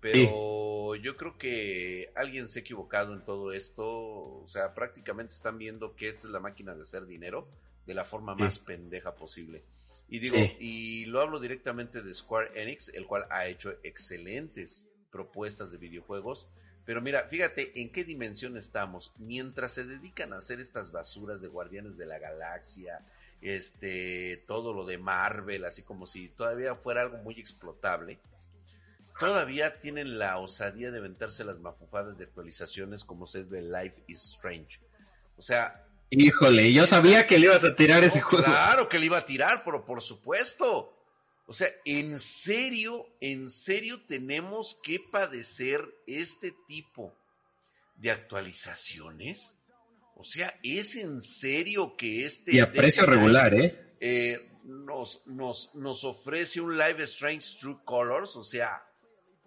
pero 0.00 0.94
yo 0.96 1.16
creo 1.16 1.38
que 1.38 2.10
alguien 2.14 2.48
se 2.48 2.58
ha 2.58 2.62
equivocado 2.62 3.14
en 3.14 3.24
todo 3.24 3.52
esto. 3.52 3.86
O 3.86 4.44
sea, 4.46 4.74
prácticamente 4.74 5.32
están 5.32 5.56
viendo 5.56 5.96
que 5.96 6.08
esta 6.08 6.26
es 6.26 6.32
la 6.32 6.40
máquina 6.40 6.74
de 6.74 6.82
hacer 6.82 7.06
dinero 7.06 7.48
de 7.86 7.94
la 7.94 8.04
forma 8.04 8.34
Sí. 8.36 8.42
más 8.42 8.58
pendeja 8.58 9.14
posible. 9.14 9.64
Y 10.08 10.18
digo, 10.18 10.36
Sí. 10.36 10.56
y 10.60 11.04
lo 11.06 11.20
hablo 11.22 11.40
directamente 11.40 12.02
de 12.02 12.12
Square 12.12 12.60
Enix, 12.60 12.90
el 12.90 13.06
cual 13.06 13.26
ha 13.30 13.46
hecho 13.46 13.74
excelentes 13.82 14.84
propuestas 15.10 15.72
de 15.72 15.78
videojuegos. 15.78 16.48
Pero 16.84 17.00
mira, 17.00 17.22
fíjate 17.28 17.80
en 17.80 17.90
qué 17.90 18.04
dimensión 18.04 18.58
estamos. 18.58 19.12
Mientras 19.16 19.72
se 19.72 19.84
dedican 19.86 20.34
a 20.34 20.36
hacer 20.36 20.60
estas 20.60 20.92
basuras 20.92 21.40
de 21.40 21.48
Guardianes 21.48 21.96
de 21.96 22.04
la 22.04 22.18
Galaxia, 22.18 23.00
este, 23.44 24.42
todo 24.46 24.72
lo 24.72 24.86
de 24.86 24.96
Marvel, 24.96 25.66
así 25.66 25.82
como 25.82 26.06
si 26.06 26.30
todavía 26.30 26.74
fuera 26.74 27.02
algo 27.02 27.18
muy 27.18 27.38
explotable, 27.38 28.18
todavía 29.20 29.78
tienen 29.78 30.18
la 30.18 30.38
osadía 30.38 30.90
de 30.90 30.98
aventarse 30.98 31.44
las 31.44 31.58
mafufadas 31.58 32.16
de 32.16 32.24
actualizaciones 32.24 33.04
como 33.04 33.26
es 33.26 33.50
de 33.50 33.62
Life 33.62 34.02
is 34.06 34.24
Strange. 34.24 34.80
O 35.36 35.42
sea, 35.42 35.86
Híjole, 36.10 36.72
yo 36.72 36.86
sabía 36.86 37.26
que 37.26 37.38
le 37.38 37.46
ibas 37.46 37.64
a 37.64 37.74
tirar 37.74 38.04
ese 38.04 38.20
juego. 38.20 38.44
Claro 38.44 38.88
que 38.88 38.98
le 38.98 39.06
iba 39.06 39.18
a 39.18 39.26
tirar, 39.26 39.62
pero 39.64 39.84
por 39.84 40.00
supuesto. 40.00 40.96
O 41.46 41.52
sea, 41.52 41.68
en 41.84 42.18
serio, 42.20 43.06
en 43.20 43.50
serio 43.50 44.00
tenemos 44.06 44.78
que 44.82 45.00
padecer 45.00 45.84
este 46.06 46.54
tipo 46.66 47.14
de 47.96 48.10
actualizaciones. 48.10 49.56
O 50.16 50.24
sea, 50.24 50.58
es 50.62 50.96
en 50.96 51.20
serio 51.20 51.96
que 51.96 52.24
este 52.24 52.54
Y 52.54 52.60
a 52.60 52.72
precio 52.72 53.04
regular, 53.04 53.54
¿eh? 53.54 53.96
eh, 54.00 54.50
nos, 54.64 55.26
nos, 55.26 55.74
nos 55.74 56.04
ofrece 56.04 56.60
un 56.60 56.78
Live 56.78 57.02
Strange 57.04 57.58
True 57.60 57.78
Colors. 57.84 58.36
O 58.36 58.44
sea, 58.44 58.82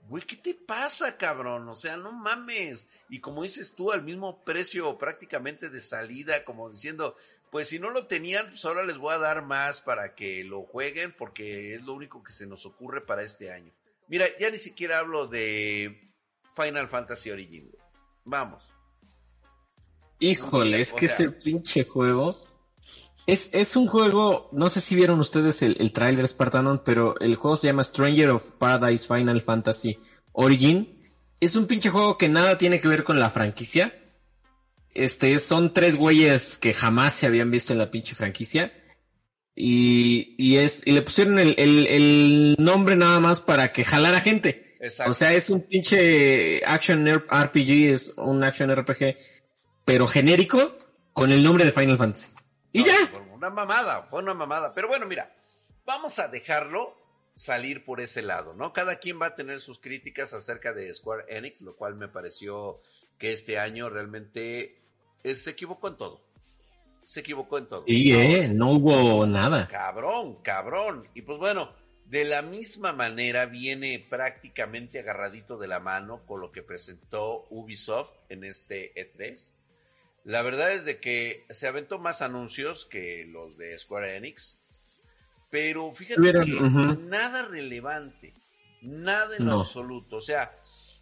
güey, 0.08 0.24
¿qué 0.24 0.36
te 0.36 0.54
pasa, 0.54 1.18
cabrón? 1.18 1.68
O 1.70 1.76
sea, 1.76 1.98
no 1.98 2.12
mames. 2.12 2.88
Y 3.10 3.20
como 3.20 3.44
dices 3.44 3.76
tú, 3.76 3.92
al 3.92 4.04
mismo 4.04 4.44
precio 4.44 4.98
prácticamente 4.98 5.70
de 5.70 5.82
salida, 5.82 6.44
como 6.44 6.70
diciendo, 6.70 7.16
pues 7.50 7.70
si 7.70 7.80
no 7.80 7.90
lo 7.90 8.08
tenían, 8.08 8.50
pues 8.50 8.66
ahora 8.66 8.84
les 8.84 8.98
voy 8.98 9.14
a 9.14 9.20
dar 9.20 9.44
más 9.44 9.82
para 9.82 10.16
que 10.16 10.44
lo 10.44 10.64
jueguen, 10.64 11.16
porque 11.18 11.76
es 11.76 11.82
lo 11.82 11.94
único 11.94 12.24
que 12.24 12.34
se 12.34 12.46
nos 12.46 12.66
ocurre 12.66 13.02
para 13.02 13.24
este 13.24 13.52
año. 13.52 13.74
Mira, 14.08 14.26
ya 14.38 14.50
ni 14.50 14.58
siquiera 14.58 15.00
hablo 15.00 15.28
de 15.28 16.14
Final 16.56 16.88
Fantasy 16.88 17.32
Origin. 17.32 17.72
Vamos. 18.24 18.77
Híjole, 20.20 20.80
es 20.82 20.94
O 20.94 20.96
que 20.96 21.08
sea- 21.08 21.16
ese 21.28 21.32
pinche 21.32 21.84
juego. 21.86 22.38
Es, 23.26 23.50
es 23.54 23.76
un 23.76 23.88
juego, 23.88 24.50
no 24.54 24.70
sé 24.70 24.80
si 24.80 24.96
vieron 24.96 25.20
ustedes 25.20 25.62
el, 25.62 25.76
el 25.80 25.92
trailer 25.92 26.26
Spartanon, 26.28 26.82
pero 26.86 27.20
el 27.20 27.36
juego 27.36 27.58
se 27.58 27.68
llama 27.68 27.84
Stranger 27.84 28.30
of 28.30 28.52
Paradise 28.58 29.06
Final 29.08 29.42
Fantasy 29.42 30.00
Origin. 30.32 31.12
Es 31.42 31.56
un 31.58 31.68
pinche 31.68 31.90
juego 31.90 32.18
que 32.18 32.30
nada 32.30 32.58
tiene 32.58 32.80
que 32.80 32.88
ver 32.88 33.04
con 33.04 33.20
la 33.20 33.30
franquicia. 33.30 33.94
Este, 34.94 35.38
son 35.40 35.74
tres 35.74 35.96
güeyes 35.98 36.58
que 36.58 36.74
jamás 36.74 37.14
se 37.16 37.28
habían 37.28 37.52
visto 37.52 37.74
en 37.74 37.80
la 37.80 37.92
pinche 37.92 38.16
franquicia. 38.16 38.72
Y, 39.56 40.36
y 40.38 40.58
es, 40.58 40.84
y 40.86 40.92
le 40.92 41.02
pusieron 41.02 41.38
el, 41.40 41.56
el, 41.58 41.88
el 41.88 42.56
nombre 42.60 42.96
nada 42.96 43.20
más 43.20 43.42
para 43.42 43.72
que 43.72 43.84
jalara 43.84 44.22
gente. 44.22 44.76
Exacto. 44.80 45.12
O 45.12 45.14
sea, 45.14 45.34
es 45.34 45.50
un 45.50 45.62
pinche 45.68 46.64
action 46.66 47.06
RPG, 47.08 47.90
es 47.92 48.14
un 48.18 48.44
action 48.44 48.74
RPG, 48.74 49.18
pero 49.88 50.06
genérico 50.06 50.78
con 51.14 51.32
el 51.32 51.42
nombre 51.42 51.64
de 51.64 51.72
Final 51.72 51.98
Fantasy. 51.98 52.30
Y 52.74 52.82
No, 52.82 52.88
ya. 52.88 53.10
Una 53.32 53.50
mamada, 53.50 54.04
fue 54.04 54.22
una 54.22 54.34
mamada. 54.34 54.74
Pero 54.74 54.90
bueno, 54.90 55.06
mira, 55.06 55.34
vamos 55.86 56.20
a 56.20 56.28
dejarlo 56.28 56.94
salir 57.36 57.86
por 57.86 58.02
ese 58.02 58.22
lado, 58.22 58.54
¿no? 58.54 58.74
Cada 58.74 58.98
quien 58.98 59.22
va 59.22 59.28
a 59.28 59.36
tener 59.36 59.62
sus 59.62 59.80
críticas 59.80 60.34
acerca 60.34 60.74
de 60.74 60.94
Square 60.94 61.24
Enix, 61.30 61.62
lo 61.62 61.78
cual 61.78 61.96
me 61.96 62.10
pareció 62.10 62.82
que 63.18 63.32
este 63.32 63.60
año 63.60 63.90
realmente 63.90 64.82
eh, 65.24 65.36
se 65.36 65.52
equivocó 65.52 65.88
en 65.88 65.96
todo. 65.96 66.22
se 67.06 67.22
equivocó 67.22 67.58
en 67.58 67.70
todo. 67.70 67.84
Y 67.88 68.14
eh, 68.14 68.50
no 68.50 68.72
hubo 68.72 69.26
nada. 69.26 69.70
Cabrón, 69.70 70.42
cabrón. 70.44 71.08
Y 71.14 71.22
pues 71.22 71.40
bueno, 71.40 71.72
de 72.04 72.26
la 72.26 72.42
misma 72.42 72.92
manera 72.92 73.46
viene 73.46 74.06
prácticamente 74.10 75.00
agarradito 75.00 75.58
de 75.58 75.70
la 75.70 75.80
mano 75.80 76.26
con 76.26 76.42
lo 76.42 76.52
que 76.52 76.62
presentó 76.62 77.48
Ubisoft 77.50 78.12
en 78.28 78.44
este 78.44 78.94
E3. 78.96 79.54
La 80.28 80.42
verdad 80.42 80.74
es 80.74 80.84
de 80.84 81.00
que 81.00 81.46
se 81.50 81.68
aventó 81.68 82.00
más 82.00 82.22
anuncios 82.22 82.86
que 82.86 83.26
los 83.32 83.58
de 83.58 83.80
Square 83.80 84.18
Enix, 84.18 84.60
pero 85.50 85.90
fíjate 85.94 86.22
que 86.22 86.60
nada 87.06 87.44
relevante, 87.44 88.34
nada 88.82 89.38
en 89.38 89.48
absoluto. 89.48 90.18
O 90.18 90.22
sea, 90.22 90.54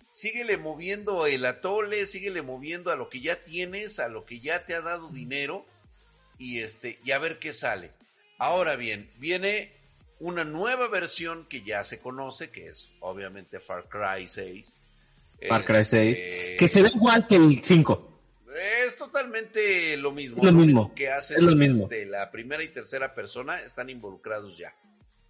síguele 0.10 0.58
moviendo 0.58 1.26
el 1.26 1.44
atole, 1.44 2.06
síguele 2.06 2.44
moviendo 2.44 2.92
a 2.92 2.96
lo 2.96 3.10
que 3.10 3.20
ya 3.20 3.44
tienes, 3.44 3.98
a 4.00 4.10
lo 4.10 4.28
que 4.28 4.42
ya 4.42 4.64
te 4.68 4.76
ha 4.76 4.82
dado 4.82 5.10
dinero 5.10 5.66
y 6.38 6.60
este 6.60 7.00
y 7.04 7.10
a 7.10 7.18
ver 7.18 7.40
qué 7.40 7.52
sale. 7.52 7.90
Ahora 8.38 8.76
bien, 8.76 9.10
viene 9.18 9.72
una 10.20 10.44
nueva 10.44 10.88
versión 10.88 11.48
que 11.50 11.64
ya 11.64 11.84
se 11.84 12.00
conoce, 12.00 12.52
que 12.52 12.68
es 12.68 12.92
obviamente 13.00 13.60
Far 13.60 13.90
Cry 13.90 14.28
6. 14.28 14.76
Far 15.50 15.66
Cry 15.66 15.84
6, 15.84 16.20
este, 16.20 16.56
que 16.58 16.68
se 16.68 16.84
ve 16.84 16.92
igual 16.94 17.26
que 17.26 17.38
el 17.38 17.64
5. 17.64 18.12
Es 18.56 18.96
totalmente 18.98 19.98
lo 19.98 20.12
mismo. 20.12 20.44
lo, 20.44 20.52
mismo. 20.52 20.94
que 20.96 21.10
hace 21.10 21.36
es, 21.36 21.42
lo 21.42 21.56
mismo. 21.56 21.84
Este, 21.84 22.06
la 22.06 22.32
primera 22.32 22.64
y 22.64 22.70
tercera 22.70 23.14
persona 23.14 23.60
están 23.60 23.90
involucrados 23.90 24.58
ya. 24.58 24.76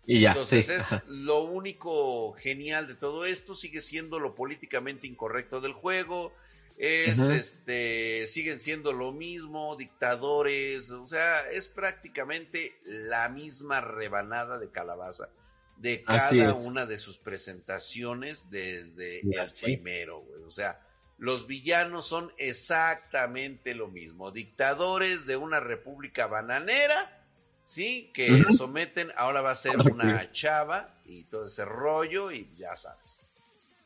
Y 0.06 0.22
ya, 0.22 0.30
Entonces 0.30 0.70
es 0.70 1.08
lo 1.08 1.42
único 1.42 2.34
genial 2.34 2.88
de 2.88 2.94
todo 2.94 3.26
esto, 3.26 3.56
sigue 3.56 3.82
siendo 3.82 4.20
lo 4.20 4.36
políticamente 4.36 5.08
incorrecto 5.08 5.62
del 5.62 5.74
juego, 5.74 6.32
es 6.78 7.18
este 7.18 8.28
siguen 8.28 8.60
siendo 8.60 8.94
lo 8.94 9.14
mismo, 9.14 9.76
dictadores, 9.76 10.92
o 10.92 11.08
sea, 11.08 11.50
es 11.50 11.68
prácticamente 11.68 12.78
la 12.86 13.30
misma 13.30 13.82
rebanada 13.82 14.60
de 14.60 14.70
calabaza 14.70 15.30
de 15.78 16.04
cada 16.04 16.54
una 16.66 16.86
de 16.86 16.98
sus 16.98 17.18
presentaciones 17.18 18.50
desde 18.50 19.22
el 19.22 19.52
primero, 19.62 20.24
O 20.46 20.52
sea, 20.52 20.85
los 21.18 21.48
villanos 21.48 22.08
son 22.08 22.32
exactamente 22.38 23.74
lo 23.74 23.88
mismo, 23.88 24.32
dictadores 24.32 25.26
de 25.26 25.38
una 25.38 25.60
república 25.60 26.28
bananera, 26.28 27.26
sí, 27.64 28.12
que 28.14 28.44
someten, 28.58 29.12
ahora 29.16 29.42
va 29.42 29.52
a 29.52 29.56
ser 29.56 29.78
una 29.80 30.32
chava 30.32 31.00
y 31.06 31.24
todo 31.24 31.46
ese 31.46 31.66
rollo 31.66 32.32
y 32.32 32.50
ya 32.58 32.76
sabes, 32.76 33.22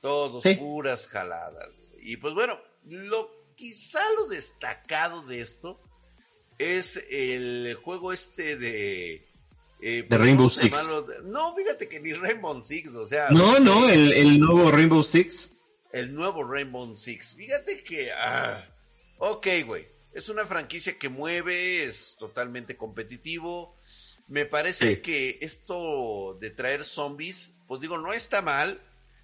todos 0.01 0.43
puras 0.57 1.07
jaladas. 1.07 1.69
Y 2.01 2.17
pues 2.17 2.33
bueno, 2.33 2.59
lo 2.85 3.29
quizá 3.55 4.01
lo 4.17 4.25
destacado 4.25 5.21
de 5.23 5.41
esto 5.41 5.79
es 6.57 7.03
el 7.09 7.77
juego 7.83 8.11
este 8.11 8.57
de 8.57 9.29
eh, 9.81 10.05
de 10.09 10.17
Rainbow 10.17 10.49
Six. 10.49 10.89
No, 11.23 11.55
fíjate 11.55 11.87
que 11.87 11.99
ni 11.99 12.13
Rainbow 12.13 12.61
Six, 12.63 12.95
o 12.95 13.07
sea. 13.07 13.29
No, 13.29 13.59
no, 13.59 13.87
el, 13.87 14.11
el 14.13 14.39
nuevo 14.39 14.71
Rainbow 14.71 15.01
Six. 15.01 15.58
El 15.91 16.13
nuevo 16.13 16.43
Rainbow 16.43 16.95
Six. 16.95 17.33
Fíjate 17.33 17.83
que. 17.83 18.11
Ah, 18.11 18.63
ok, 19.17 19.47
güey. 19.65 19.87
Es 20.13 20.29
una 20.29 20.45
franquicia 20.45 20.97
que 20.97 21.09
mueve, 21.09 21.83
es 21.83 22.15
totalmente 22.19 22.75
competitivo. 22.75 23.75
Me 24.27 24.45
parece 24.45 25.01
que 25.01 25.37
esto 25.41 26.37
de 26.39 26.49
traer 26.51 26.83
zombies, 26.83 27.55
pues 27.67 27.81
digo, 27.81 27.97
no 27.97 28.13
está 28.13 28.41
mal 28.41 28.79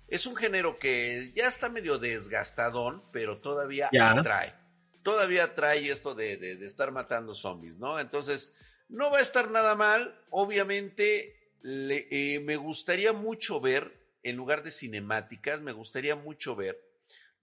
es 0.08 0.26
un 0.26 0.36
género 0.36 0.78
que 0.78 1.32
ya 1.36 1.48
está 1.48 1.70
medio 1.70 1.98
desgastadón, 1.98 3.04
pero 3.12 3.40
todavía 3.40 3.90
atrae. 4.00 4.54
Todavía 5.02 5.46
atrae 5.46 5.90
esto 5.92 6.16
de, 6.16 6.54
estar 6.66 6.92
matando 6.92 7.34
zombies, 7.34 7.78
¿no? 7.78 8.00
Entonces, 8.00 8.54
no 8.90 9.12
va 9.12 9.20
a 9.20 9.22
estar 9.22 9.50
nada 9.50 9.76
mal. 9.76 10.20
Obviamente, 10.30 11.36
eh, 11.64 12.40
me 12.44 12.56
gustaría 12.56 13.14
mucho 13.14 13.60
ver, 13.60 14.05
en 14.26 14.36
lugar 14.36 14.64
de 14.64 14.72
cinemáticas, 14.72 15.62
me 15.62 15.72
gustaría 15.72 16.16
mucho 16.16 16.56
ver 16.56 16.82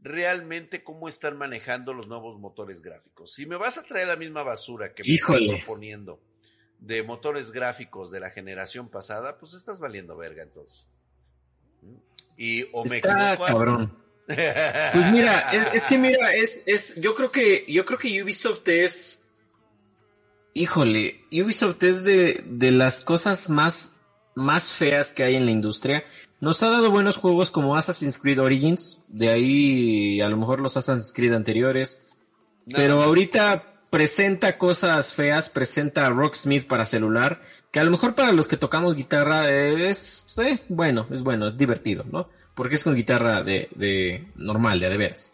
realmente 0.01 0.83
cómo 0.83 1.09
están 1.09 1.39
manejando 1.39 1.95
los 1.95 2.09
nuevos 2.09 2.41
motores 2.41 2.83
gráficos. 2.83 3.33
Si 3.33 3.47
me 3.47 3.57
vas 3.57 3.79
a 3.79 3.85
traer 3.85 4.09
la 4.09 4.17
misma 4.17 4.43
basura 4.43 4.93
que 4.93 5.05
me 5.05 5.15
estoy 5.15 5.49
proponiendo 5.49 6.21
de 6.81 7.05
motores 7.05 7.53
gráficos 7.53 8.11
de 8.11 8.19
la 8.19 8.31
generación 8.31 8.91
pasada, 8.91 9.39
pues 9.39 9.55
estás 9.55 9.79
valiendo 9.79 10.17
verga 10.17 10.43
entonces. 10.43 10.91
Y 12.37 12.65
o 12.73 12.85
me 12.85 12.97
Está 12.97 13.37
cabrón. 13.37 13.99
Pues 14.27 15.12
mira, 15.12 15.51
es, 15.73 15.85
que 15.85 15.99
mira, 15.99 16.33
es, 16.33 16.62
es, 16.65 16.95
yo 16.97 17.15
creo 17.15 17.31
que, 17.31 17.65
yo 17.69 17.85
creo 17.85 17.99
que 17.99 18.23
Ubisoft 18.23 18.67
es, 18.69 19.25
híjole, 20.55 21.27
Ubisoft 21.31 21.83
es 21.83 22.05
de, 22.05 22.43
de 22.47 22.71
las 22.71 23.01
cosas 23.01 23.51
más, 23.51 24.01
más 24.35 24.73
feas 24.73 25.12
que 25.12 25.25
hay 25.25 25.37
en 25.37 25.45
la 25.45 25.53
industria. 25.53 26.05
Nos 26.41 26.62
ha 26.62 26.71
dado 26.71 26.91
buenos 26.91 27.17
juegos 27.17 27.51
como 27.51 27.77
Assassin's 27.77 28.19
Creed 28.19 28.41
Origins, 28.41 29.05
de 29.09 29.29
ahí 29.31 30.21
a 30.21 30.29
lo 30.29 30.37
mejor 30.37 30.61
los 30.61 30.77
Assassin's 30.77 31.12
Creed 31.12 31.33
anteriores. 31.33 32.09
pero 32.69 33.03
ahorita 33.03 33.73
presenta 33.91 34.57
cosas 34.57 35.12
feas, 35.12 35.51
presenta 35.51 36.09
Rocksmith 36.09 36.67
para 36.67 36.87
celular, 36.87 37.43
que 37.71 37.79
a 37.79 37.85
lo 37.85 37.91
mejor 37.91 38.15
para 38.15 38.33
los 38.33 38.49
que 38.49 38.57
tocamos 38.57 38.95
guitarra 38.95 39.51
es, 39.51 40.39
eh, 40.39 40.59
bueno, 40.69 41.07
es 41.11 41.23
bueno, 41.23 41.49
es 41.49 41.57
divertido, 41.57 42.05
¿no? 42.11 42.29
Porque 42.55 42.77
es 42.77 42.85
con 42.85 42.95
guitarra 42.95 43.43
de, 43.43 43.69
de 43.75 44.29
normal, 44.37 44.81
de 44.81 44.89
de 44.89 44.97
veras. 44.97 45.31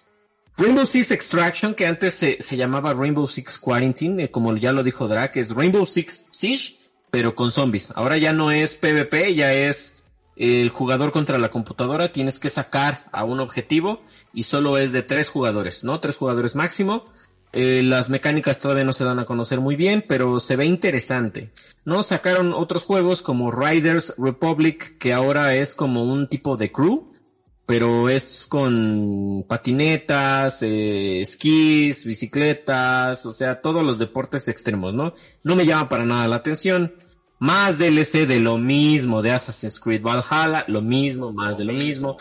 Rainbow 0.56 0.84
Six 0.84 1.12
Extraction, 1.12 1.72
que 1.72 1.86
antes 1.86 2.14
se, 2.14 2.38
se 2.40 2.56
llamaba 2.56 2.92
Rainbow 2.92 3.28
Six 3.28 3.58
Quarantine, 3.60 4.24
eh, 4.24 4.30
como 4.30 4.56
ya 4.56 4.72
lo 4.72 4.82
dijo 4.82 5.06
Drac, 5.06 5.36
es 5.36 5.54
Rainbow 5.54 5.86
Six 5.86 6.26
Siege, 6.32 6.77
pero 7.10 7.34
con 7.34 7.50
zombies. 7.52 7.92
Ahora 7.94 8.16
ya 8.18 8.32
no 8.32 8.50
es 8.50 8.74
PvP, 8.74 9.34
ya 9.34 9.52
es 9.52 10.02
el 10.36 10.68
jugador 10.68 11.12
contra 11.12 11.38
la 11.38 11.50
computadora, 11.50 12.12
tienes 12.12 12.38
que 12.38 12.48
sacar 12.48 13.06
a 13.12 13.24
un 13.24 13.40
objetivo 13.40 14.02
y 14.32 14.44
solo 14.44 14.78
es 14.78 14.92
de 14.92 15.02
tres 15.02 15.28
jugadores, 15.28 15.82
¿no? 15.82 15.98
Tres 16.00 16.16
jugadores 16.16 16.54
máximo 16.54 17.06
eh, 17.52 17.82
las 17.82 18.10
mecánicas 18.10 18.60
todavía 18.60 18.84
no 18.84 18.92
se 18.92 19.04
dan 19.04 19.18
a 19.18 19.24
conocer 19.24 19.60
muy 19.60 19.76
bien, 19.76 20.04
pero 20.06 20.38
se 20.38 20.56
ve 20.56 20.66
interesante. 20.66 21.50
¿No? 21.84 22.02
Sacaron 22.02 22.52
otros 22.52 22.82
juegos 22.82 23.22
como 23.22 23.50
Riders 23.50 24.14
Republic, 24.18 24.98
que 24.98 25.14
ahora 25.14 25.54
es 25.54 25.74
como 25.74 26.04
un 26.04 26.28
tipo 26.28 26.56
de 26.56 26.70
crew, 26.70 27.12
pero 27.68 28.08
es 28.08 28.46
con 28.48 29.44
patinetas, 29.46 30.62
eh, 30.62 31.20
esquís, 31.20 32.06
bicicletas, 32.06 33.26
o 33.26 33.30
sea, 33.30 33.60
todos 33.60 33.84
los 33.84 33.98
deportes 33.98 34.48
extremos, 34.48 34.94
¿no? 34.94 35.12
No 35.44 35.54
me 35.54 35.66
llama 35.66 35.86
para 35.86 36.06
nada 36.06 36.26
la 36.28 36.36
atención. 36.36 36.94
Más 37.38 37.78
DLC 37.78 38.26
de 38.26 38.40
lo 38.40 38.56
mismo 38.56 39.20
de 39.20 39.32
Assassin's 39.32 39.78
Creed 39.80 40.00
Valhalla, 40.00 40.64
lo 40.66 40.80
mismo, 40.80 41.30
más 41.30 41.58
de 41.58 41.66
lo 41.66 41.74
mismo. 41.74 42.16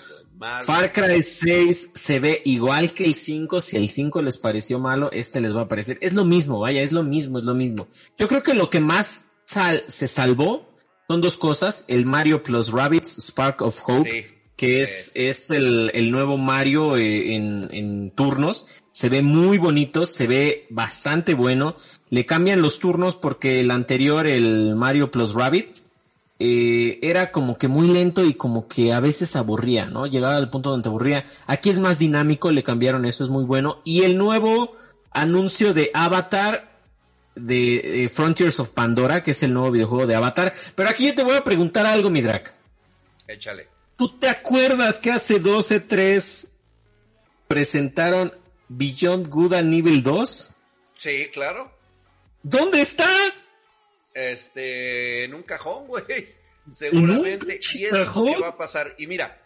Far 0.64 0.92
Cry 0.92 1.22
6 1.22 1.92
se 1.94 2.20
ve 2.20 2.42
igual 2.44 2.92
que 2.92 3.06
el 3.06 3.14
5. 3.14 3.62
Si 3.62 3.78
el 3.78 3.88
5 3.88 4.22
les 4.22 4.38
pareció 4.38 4.80
malo, 4.80 5.10
este 5.14 5.40
les 5.40 5.56
va 5.56 5.62
a 5.62 5.68
parecer. 5.70 5.98
Es 6.02 6.12
lo 6.12 6.26
mismo, 6.26 6.60
vaya, 6.60 6.82
es 6.82 6.92
lo 6.92 7.04
mismo, 7.04 7.38
es 7.38 7.46
lo 7.46 7.56
mismo. 7.56 7.88
Yo 8.18 8.28
creo 8.28 8.44
que 8.44 8.54
lo 8.54 8.70
que 8.70 8.82
más 8.82 9.32
se 9.46 10.10
salvó 10.10 10.68
son 11.08 11.22
dos 11.22 11.38
cosas. 11.38 11.86
El 11.88 12.06
Mario 12.06 12.44
Plus 12.44 12.70
Rabbits 12.70 13.16
Spark 13.28 13.62
of 13.62 13.80
Hope, 13.88 14.37
que 14.58 14.82
es, 14.82 15.14
es 15.16 15.52
el, 15.52 15.92
el 15.94 16.12
nuevo 16.12 16.38
Mario 16.38 16.98
eh, 16.98 17.36
en, 17.36 17.70
en 17.72 18.12
turnos. 18.12 18.68
Se 18.92 19.08
ve 19.08 19.22
muy 19.22 19.60
bonito, 19.60 20.06
se 20.06 20.28
ve 20.28 20.66
bastante 20.70 21.36
bueno. 21.36 21.76
Le 22.10 22.26
cambian 22.26 22.62
los 22.62 22.80
turnos 22.80 23.16
porque 23.16 23.60
el 23.62 23.72
anterior, 23.72 24.28
el 24.28 24.76
Mario 24.76 25.12
Plus 25.12 25.34
Rabbit, 25.34 25.78
eh, 26.40 27.00
era 27.02 27.32
como 27.32 27.58
que 27.58 27.68
muy 27.68 27.88
lento 27.88 28.26
y 28.26 28.34
como 28.34 28.68
que 28.68 28.94
a 28.94 29.00
veces 29.00 29.36
aburría, 29.36 29.86
¿no? 29.86 30.08
Llegaba 30.08 30.38
al 30.38 30.50
punto 30.50 30.72
donde 30.72 30.84
te 30.84 30.90
aburría. 30.90 31.24
Aquí 31.46 31.70
es 31.70 31.80
más 31.80 32.00
dinámico, 32.00 32.52
le 32.52 32.64
cambiaron 32.64 33.06
eso, 33.06 33.24
es 33.24 33.30
muy 33.30 33.44
bueno. 33.44 33.82
Y 33.84 34.02
el 34.02 34.18
nuevo 34.18 34.76
anuncio 35.12 35.74
de 35.74 35.92
Avatar 35.94 36.80
de, 37.36 38.10
Frontiers 38.12 38.60
of 38.60 38.70
Pandora, 38.70 39.22
que 39.22 39.32
es 39.32 39.44
el 39.44 39.54
nuevo 39.54 39.72
videojuego 39.72 40.08
de 40.08 40.16
Avatar. 40.16 40.54
Pero 40.76 40.90
aquí 40.90 41.06
yo 41.08 41.16
te 41.16 41.24
voy 41.24 41.38
a 41.38 41.44
preguntar 41.44 41.86
algo, 41.86 42.10
mi 42.10 42.22
drag. 42.22 42.52
Échale. 43.28 43.77
¿Tú 43.98 44.08
te 44.10 44.30
acuerdas 44.30 45.00
que 45.00 45.12
hace 45.12 45.40
12, 45.40 45.80
3 45.80 46.54
presentaron 47.48 48.32
Beyond 48.70 49.28
Good 49.28 49.54
and 49.54 49.74
Evil 49.74 50.04
2? 50.04 50.52
Sí, 50.96 51.30
claro. 51.34 51.72
¿Dónde 52.44 52.82
está? 52.82 53.10
Este, 54.14 55.24
en 55.24 55.34
un 55.34 55.42
cajón, 55.42 55.88
güey. 55.88 56.30
Seguramente. 56.70 57.60
Y 57.74 57.86
es 57.86 57.92
lo 57.92 58.26
que 58.26 58.40
va 58.40 58.50
a 58.50 58.58
pasar. 58.58 58.94
Y 59.00 59.08
mira, 59.08 59.42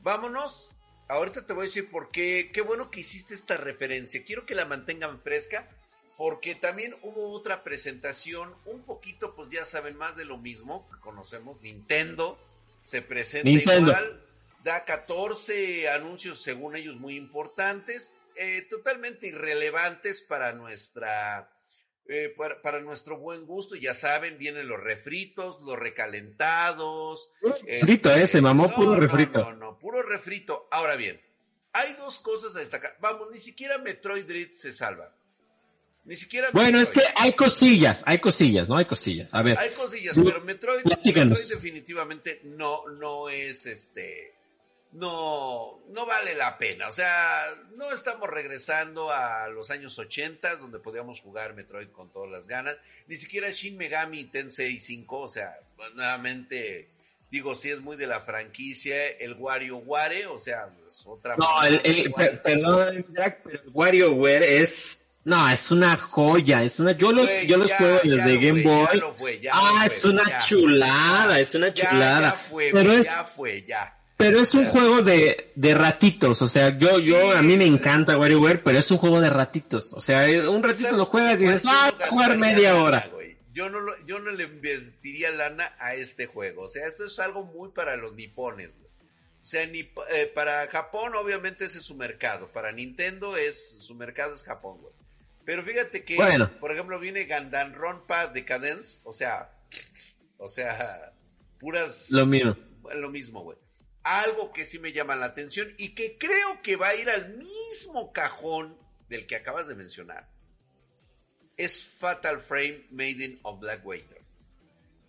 vámonos. 0.00 0.70
Ahorita 1.06 1.46
te 1.46 1.52
voy 1.52 1.62
a 1.62 1.66
decir 1.66 1.88
por 1.88 2.10
qué. 2.10 2.50
Qué 2.52 2.60
bueno 2.60 2.90
que 2.90 3.00
hiciste 3.00 3.34
esta 3.34 3.56
referencia. 3.56 4.24
Quiero 4.24 4.46
que 4.46 4.56
la 4.56 4.64
mantengan 4.64 5.20
fresca. 5.20 5.68
Porque 6.16 6.56
también 6.56 6.94
hubo 7.02 7.32
otra 7.32 7.62
presentación. 7.62 8.52
Un 8.64 8.82
poquito, 8.82 9.36
pues 9.36 9.48
ya 9.48 9.64
saben, 9.64 9.96
más 9.96 10.16
de 10.16 10.24
lo 10.24 10.38
mismo 10.38 10.88
que 10.90 10.98
conocemos. 10.98 11.60
Nintendo 11.60 12.36
se 12.82 13.02
presenta 13.02 13.50
igual. 13.50 14.18
Da 14.62 14.84
14 14.84 15.88
anuncios, 15.88 16.40
según 16.40 16.76
ellos, 16.76 16.96
muy 16.96 17.16
importantes. 17.16 18.12
Eh, 18.36 18.66
totalmente 18.70 19.26
irrelevantes 19.28 20.22
para 20.22 20.52
nuestra 20.52 21.50
eh, 22.08 22.34
para, 22.62 22.80
nuestro 22.80 23.18
buen 23.18 23.46
gusto, 23.46 23.76
ya 23.76 23.94
saben, 23.94 24.36
vienen 24.36 24.66
los 24.66 24.80
refritos, 24.80 25.62
los 25.62 25.78
recalentados. 25.78 27.30
Refrito, 27.64 28.10
ese, 28.10 28.22
este, 28.22 28.40
mamó 28.40 28.74
puro 28.74 28.96
refrito. 28.96 29.38
No, 29.38 29.52
no, 29.54 29.78
puro 29.78 30.02
refrito. 30.02 30.68
Ahora 30.72 30.96
bien, 30.96 31.20
hay 31.72 31.92
dos 31.94 32.18
cosas 32.18 32.56
a 32.56 32.60
destacar. 32.60 32.96
Vamos, 33.00 33.28
ni 33.32 33.38
siquiera 33.38 33.78
Metroid 33.78 34.24
Dread 34.24 34.50
se 34.50 34.72
salva. 34.72 35.14
Ni 36.04 36.16
siquiera. 36.16 36.48
Bueno, 36.52 36.80
es 36.80 36.90
que 36.90 37.02
hay 37.16 37.32
cosillas, 37.34 38.02
hay 38.06 38.18
cosillas, 38.18 38.68
¿no? 38.68 38.76
Hay 38.76 38.86
cosillas. 38.86 39.32
A 39.32 39.42
ver. 39.42 39.58
Hay 39.58 39.70
cosillas, 39.70 40.16
pero 40.22 40.40
Metroid, 40.40 40.84
Metroid 40.84 41.48
definitivamente 41.48 42.40
no, 42.44 42.88
no 42.88 43.28
es 43.28 43.66
este 43.66 44.34
no, 44.92 45.80
no 45.88 46.06
vale 46.06 46.34
la 46.34 46.58
pena. 46.58 46.88
O 46.88 46.92
sea, 46.92 47.46
no 47.76 47.92
estamos 47.92 48.28
regresando 48.28 49.10
a 49.10 49.48
los 49.48 49.70
años 49.70 49.98
80, 49.98 50.56
donde 50.56 50.78
podíamos 50.78 51.20
jugar 51.20 51.54
Metroid 51.54 51.88
con 51.88 52.10
todas 52.10 52.30
las 52.30 52.46
ganas. 52.46 52.76
Ni 53.06 53.16
siquiera 53.16 53.50
Shin 53.50 53.76
Megami 53.76 54.24
Tensei 54.24 54.78
5, 54.78 55.18
o 55.18 55.28
sea, 55.28 55.58
nuevamente, 55.94 56.90
digo, 57.30 57.56
sí 57.56 57.70
es 57.70 57.80
muy 57.80 57.96
de 57.96 58.06
la 58.06 58.20
franquicia. 58.20 59.08
El 59.18 59.34
WarioWare, 59.34 60.26
o 60.26 60.38
sea, 60.38 60.68
es 60.86 61.06
otra. 61.06 61.36
No, 61.36 61.62
el, 61.64 61.80
el 61.84 62.12
perdón, 62.42 63.06
Jack, 63.16 63.40
pero 63.44 63.62
el 63.62 63.70
WarioWare 63.72 64.60
es. 64.60 65.08
No, 65.24 65.48
es 65.48 65.70
una 65.70 65.96
joya, 65.96 66.64
es 66.64 66.80
una, 66.80 66.92
yo 66.92 67.12
los, 67.12 67.30
yo 67.46 67.56
los 67.56 67.72
juego 67.72 68.00
desde 68.02 68.38
Game 68.38 68.62
Boy. 68.62 69.40
ah, 69.52 69.82
es 69.84 70.04
una 70.04 70.40
chulada, 70.40 71.38
es 71.38 71.54
una 71.54 71.72
chulada. 71.72 72.30
Ya, 72.32 72.32
fue, 72.32 72.70
pero 72.72 73.00
ya 73.00 73.24
fue, 73.24 73.62
ya. 73.62 73.96
Pero 74.16 74.40
es 74.40 74.54
un 74.54 74.66
juego 74.66 75.02
de, 75.02 75.52
de 75.54 75.74
ratitos, 75.74 76.42
o 76.42 76.48
sea, 76.48 76.76
yo, 76.76 76.98
yo, 76.98 77.32
a 77.36 77.42
mí 77.42 77.56
me 77.56 77.66
encanta 77.66 78.16
WarioWare, 78.16 78.62
pero 78.62 78.78
es 78.78 78.90
un 78.90 78.98
juego 78.98 79.20
de 79.20 79.30
ratitos. 79.30 79.92
O 79.92 80.00
sea, 80.00 80.26
un 80.48 80.62
ratito 80.62 80.96
lo 80.96 81.06
juegas 81.06 81.40
y 81.40 81.44
dices, 81.44 81.64
ah, 81.66 81.92
jugar 82.08 82.38
media 82.38 82.76
hora. 82.76 83.08
Yo 83.52 83.68
no, 83.68 83.80
lo, 83.80 83.92
yo 84.06 84.18
no 84.18 84.30
le 84.30 84.44
invertiría 84.44 85.30
lana 85.30 85.74
a 85.78 85.94
este 85.94 86.26
juego. 86.26 86.62
O 86.62 86.68
sea, 86.68 86.86
esto 86.86 87.04
es 87.04 87.18
algo 87.18 87.44
muy 87.44 87.70
para 87.70 87.96
los 87.96 88.14
nipones. 88.14 88.70
O 88.70 89.44
sea, 89.44 89.66
ni, 89.66 89.80
eh, 89.80 90.32
para 90.34 90.68
Japón 90.68 91.14
obviamente 91.16 91.64
ese 91.64 91.78
es 91.78 91.84
su 91.84 91.96
mercado. 91.96 92.50
Para 92.52 92.72
Nintendo 92.72 93.36
es 93.36 93.78
su 93.80 93.94
mercado 93.94 94.34
es 94.34 94.42
Japón, 94.42 94.78
güey. 94.80 94.94
Pero 95.44 95.62
fíjate 95.64 96.04
que, 96.04 96.16
por 96.60 96.72
ejemplo, 96.72 96.98
viene 97.00 97.24
Gandanronpa 97.24 98.28
Decadence. 98.28 99.00
O 99.04 99.12
sea, 99.12 99.48
o 100.38 100.48
sea, 100.48 101.12
puras... 101.58 102.10
Lo 102.10 102.26
mismo. 102.26 102.56
Lo 102.94 103.10
mismo, 103.10 103.42
güey 103.42 103.58
algo 104.04 104.52
que 104.52 104.64
sí 104.64 104.78
me 104.78 104.92
llama 104.92 105.16
la 105.16 105.26
atención 105.26 105.72
y 105.78 105.90
que 105.90 106.18
creo 106.18 106.60
que 106.62 106.76
va 106.76 106.88
a 106.88 106.94
ir 106.94 107.08
al 107.08 107.38
mismo 107.38 108.12
cajón 108.12 108.76
del 109.08 109.26
que 109.26 109.36
acabas 109.36 109.68
de 109.68 109.74
mencionar. 109.74 110.28
Es 111.56 111.84
Fatal 111.84 112.40
Frame 112.40 112.86
Maiden 112.90 113.38
of 113.42 113.60
Black 113.60 113.84
Waiter. 113.86 114.20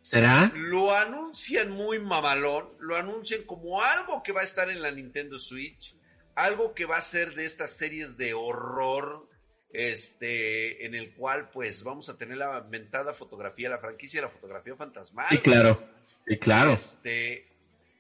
¿Será? 0.02 0.52
Lo 0.54 0.94
anuncian 0.94 1.72
muy 1.72 1.98
mamalón, 1.98 2.70
lo 2.80 2.98
anuncian 2.98 3.44
como 3.44 3.82
algo 3.82 4.22
que 4.22 4.34
va 4.34 4.42
a 4.42 4.46
estar 4.46 4.70
en 4.70 4.82
la 4.82 4.92
Nintendo 4.92 5.40
Switch, 5.40 5.96
algo 6.36 6.74
que 6.74 6.86
va 6.86 6.98
a 6.98 7.02
ser 7.02 7.34
de 7.36 7.46
estas 7.46 7.78
series 7.78 8.18
de 8.18 8.34
horror, 8.34 9.30
este, 9.74 10.86
en 10.86 10.94
el 10.94 11.14
cual 11.14 11.50
pues 11.50 11.84
vamos 11.84 12.08
a 12.08 12.18
tener 12.18 12.38
la 12.38 12.62
mentada 12.70 13.14
fotografía, 13.14 13.70
la 13.70 13.80
franquicia 13.80 14.22
de 14.22 14.28
la 14.28 14.32
fotografía 14.32 14.76
fantasmal. 14.76 15.26
Sí, 15.30 15.40
claro. 15.40 15.84
Y 16.28 16.38
claro. 16.38 16.74
Este, 16.74 17.48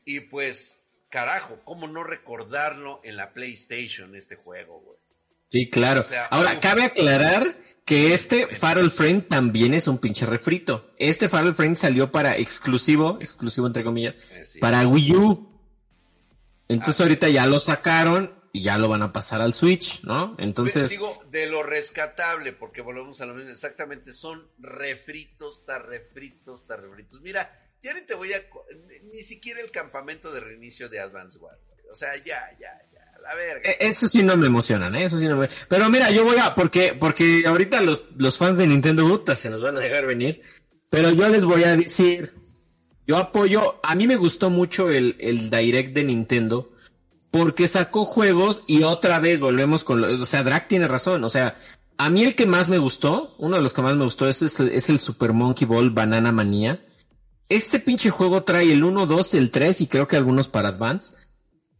y 0.05 0.21
pues 0.21 0.81
carajo, 1.09 1.59
¿cómo 1.65 1.87
no 1.87 2.03
recordarlo 2.03 3.01
en 3.03 3.17
la 3.17 3.33
PlayStation 3.33 4.15
este 4.15 4.35
juego, 4.35 4.79
güey? 4.81 4.97
Sí, 5.49 5.69
claro. 5.69 6.03
Ahora, 6.31 6.59
cabe 6.59 6.83
aclarar 6.83 7.55
que 7.85 8.13
este 8.13 8.47
Farrell 8.47 8.89
Frame 8.89 9.21
también 9.21 9.73
es 9.73 9.87
un 9.87 9.99
pinche 9.99 10.25
refrito. 10.25 10.91
Este 10.97 11.29
Farrell 11.29 11.53
Frame 11.53 11.75
salió 11.75 12.11
para 12.11 12.37
exclusivo, 12.37 13.19
exclusivo 13.21 13.67
entre 13.67 13.83
comillas, 13.83 14.17
eh, 14.31 14.59
para 14.59 14.87
Wii 14.87 15.15
U. 15.15 15.49
Entonces 16.67 16.99
ah, 16.99 17.03
ahorita 17.03 17.29
ya 17.29 17.45
lo 17.45 17.59
sacaron 17.59 18.33
y 18.55 18.61
ya 18.61 18.77
lo 18.77 18.87
van 18.87 19.01
a 19.01 19.11
pasar 19.11 19.41
al 19.41 19.51
Switch, 19.51 20.03
¿no? 20.03 20.35
Entonces... 20.37 20.91
Digo, 20.91 21.17
de 21.31 21.47
lo 21.47 21.63
rescatable, 21.63 22.53
porque 22.53 22.81
volvemos 22.81 23.19
a 23.19 23.25
lo 23.25 23.33
mismo, 23.33 23.49
exactamente, 23.49 24.13
son 24.13 24.47
refritos, 24.59 25.61
está 25.61 25.79
refritos. 25.79 27.19
Mira, 27.21 27.51
ya 27.81 27.93
ni 27.93 28.01
te 28.01 28.13
voy 28.13 28.31
a. 28.31 28.41
Ni 29.11 29.21
siquiera 29.21 29.59
el 29.59 29.71
campamento 29.71 30.31
de 30.31 30.39
reinicio 30.39 30.87
de 30.87 30.99
Advance 30.99 31.39
War. 31.39 31.59
O 31.91 31.95
sea, 31.95 32.15
ya, 32.17 32.49
ya, 32.59 32.71
ya. 32.93 33.19
La 33.21 33.35
verga. 33.35 33.71
E, 33.71 33.77
eso 33.79 34.07
sí 34.07 34.23
no 34.23 34.37
me 34.37 34.47
emocionan, 34.47 34.95
¿eh? 34.95 35.03
Eso 35.03 35.17
sí 35.17 35.27
no 35.27 35.35
me. 35.35 35.49
Pero 35.67 35.89
mira, 35.89 36.09
yo 36.11 36.23
voy 36.23 36.37
a. 36.37 36.55
Porque, 36.55 36.93
porque 36.93 37.43
ahorita 37.45 37.81
los, 37.81 38.03
los 38.17 38.37
fans 38.37 38.57
de 38.57 38.67
Nintendo 38.67 39.05
Buta 39.05 39.35
se 39.35 39.49
nos 39.49 39.61
van 39.61 39.77
a 39.77 39.81
dejar 39.81 40.05
venir. 40.05 40.41
Pero 40.89 41.09
yo 41.09 41.27
les 41.27 41.43
voy 41.43 41.63
a 41.63 41.75
decir. 41.75 42.33
Yo 43.05 43.17
apoyo. 43.17 43.81
A 43.83 43.95
mí 43.95 44.07
me 44.07 44.15
gustó 44.15 44.49
mucho 44.49 44.89
el, 44.89 45.17
el 45.19 45.49
Direct 45.49 45.93
de 45.93 46.03
Nintendo. 46.03 46.72
Porque 47.33 47.67
sacó 47.67 48.05
juegos 48.05 48.63
y 48.67 48.83
otra 48.83 49.19
vez 49.19 49.41
volvemos 49.41 49.83
con. 49.83 50.01
o 50.03 50.25
sea, 50.25 50.43
Drake 50.43 50.67
tiene 50.69 50.87
razón. 50.87 51.25
O 51.25 51.29
sea, 51.29 51.55
a 51.97 52.09
mí 52.09 52.23
el 52.23 52.35
que 52.35 52.45
más 52.45 52.69
me 52.69 52.77
gustó, 52.77 53.35
uno 53.39 53.57
de 53.57 53.61
los 53.61 53.73
que 53.73 53.81
más 53.81 53.95
me 53.95 54.05
gustó 54.05 54.29
es, 54.29 54.41
el 54.59 54.99
Super 54.99 55.33
Monkey 55.33 55.67
Ball 55.67 55.89
Banana 55.89 56.31
Manía 56.31 56.79
este 57.49 57.79
pinche 57.79 58.09
juego 58.09 58.43
trae 58.43 58.71
el 58.71 58.83
1, 58.83 59.05
2, 59.05 59.33
el 59.35 59.51
3 59.51 59.81
y 59.81 59.87
creo 59.87 60.07
que 60.07 60.15
algunos 60.15 60.47
para 60.47 60.69
Advance. 60.69 61.15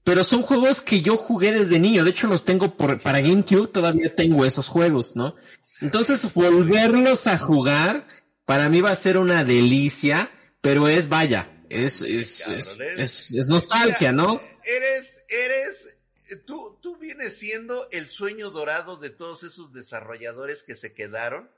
Pero 0.04 0.24
son 0.24 0.42
juegos 0.42 0.82
que 0.82 1.02
yo 1.02 1.16
jugué 1.16 1.54
desde 1.54 1.80
niño. 1.80 2.04
De 2.04 2.10
hecho, 2.10 2.28
los 2.28 2.44
tengo 2.44 2.76
para 2.76 3.22
GameCube. 3.22 3.68
Todavía 3.68 4.14
tengo 4.14 4.46
esos 4.46 4.68
juegos, 4.68 5.16
¿no? 5.16 5.36
Entonces, 5.82 6.34
volverlos 6.34 7.26
a 7.28 7.38
jugar, 7.38 8.06
para 8.46 8.68
mí 8.68 8.82
va 8.82 8.92
a 8.92 8.96
ser 8.96 9.18
una 9.18 9.46
delicia. 9.46 10.30
Pero 10.62 10.90
es, 10.90 11.10
vaya, 11.10 11.50
es, 11.74 12.02
es, 12.02 12.48
es, 12.48 13.36
es, 13.36 13.48
nostalgia, 13.48 14.12
¿no? 14.12 14.40
Eres, 14.64 15.26
eres, 15.30 15.98
tú, 16.46 16.80
tú 16.82 16.98
vienes 16.98 17.38
siendo 17.38 17.88
el 17.92 18.08
sueño 18.08 18.50
dorado 18.50 18.98
de 18.98 19.10
todos 19.10 19.44
esos 19.44 19.74
desarrolladores 19.74 20.64
que 20.64 20.76
se 20.76 20.94
quedaron 20.94 21.50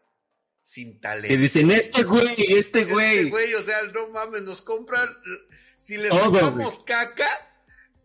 sin 0.64 1.00
talento. 1.00 1.28
Que 1.28 1.38
dicen, 1.38 1.70
este 1.72 2.04
güey, 2.04 2.36
este 2.38 2.86
güey. 2.86 3.18
Este 3.20 3.30
güey, 3.30 3.54
o 3.54 3.64
sea, 3.64 3.82
no 3.94 4.08
mames, 4.10 4.42
nos 4.42 4.62
compran, 4.62 5.08
si 5.78 5.98
les 5.98 6.12
sacamos 6.12 6.80
caca, 6.80 7.28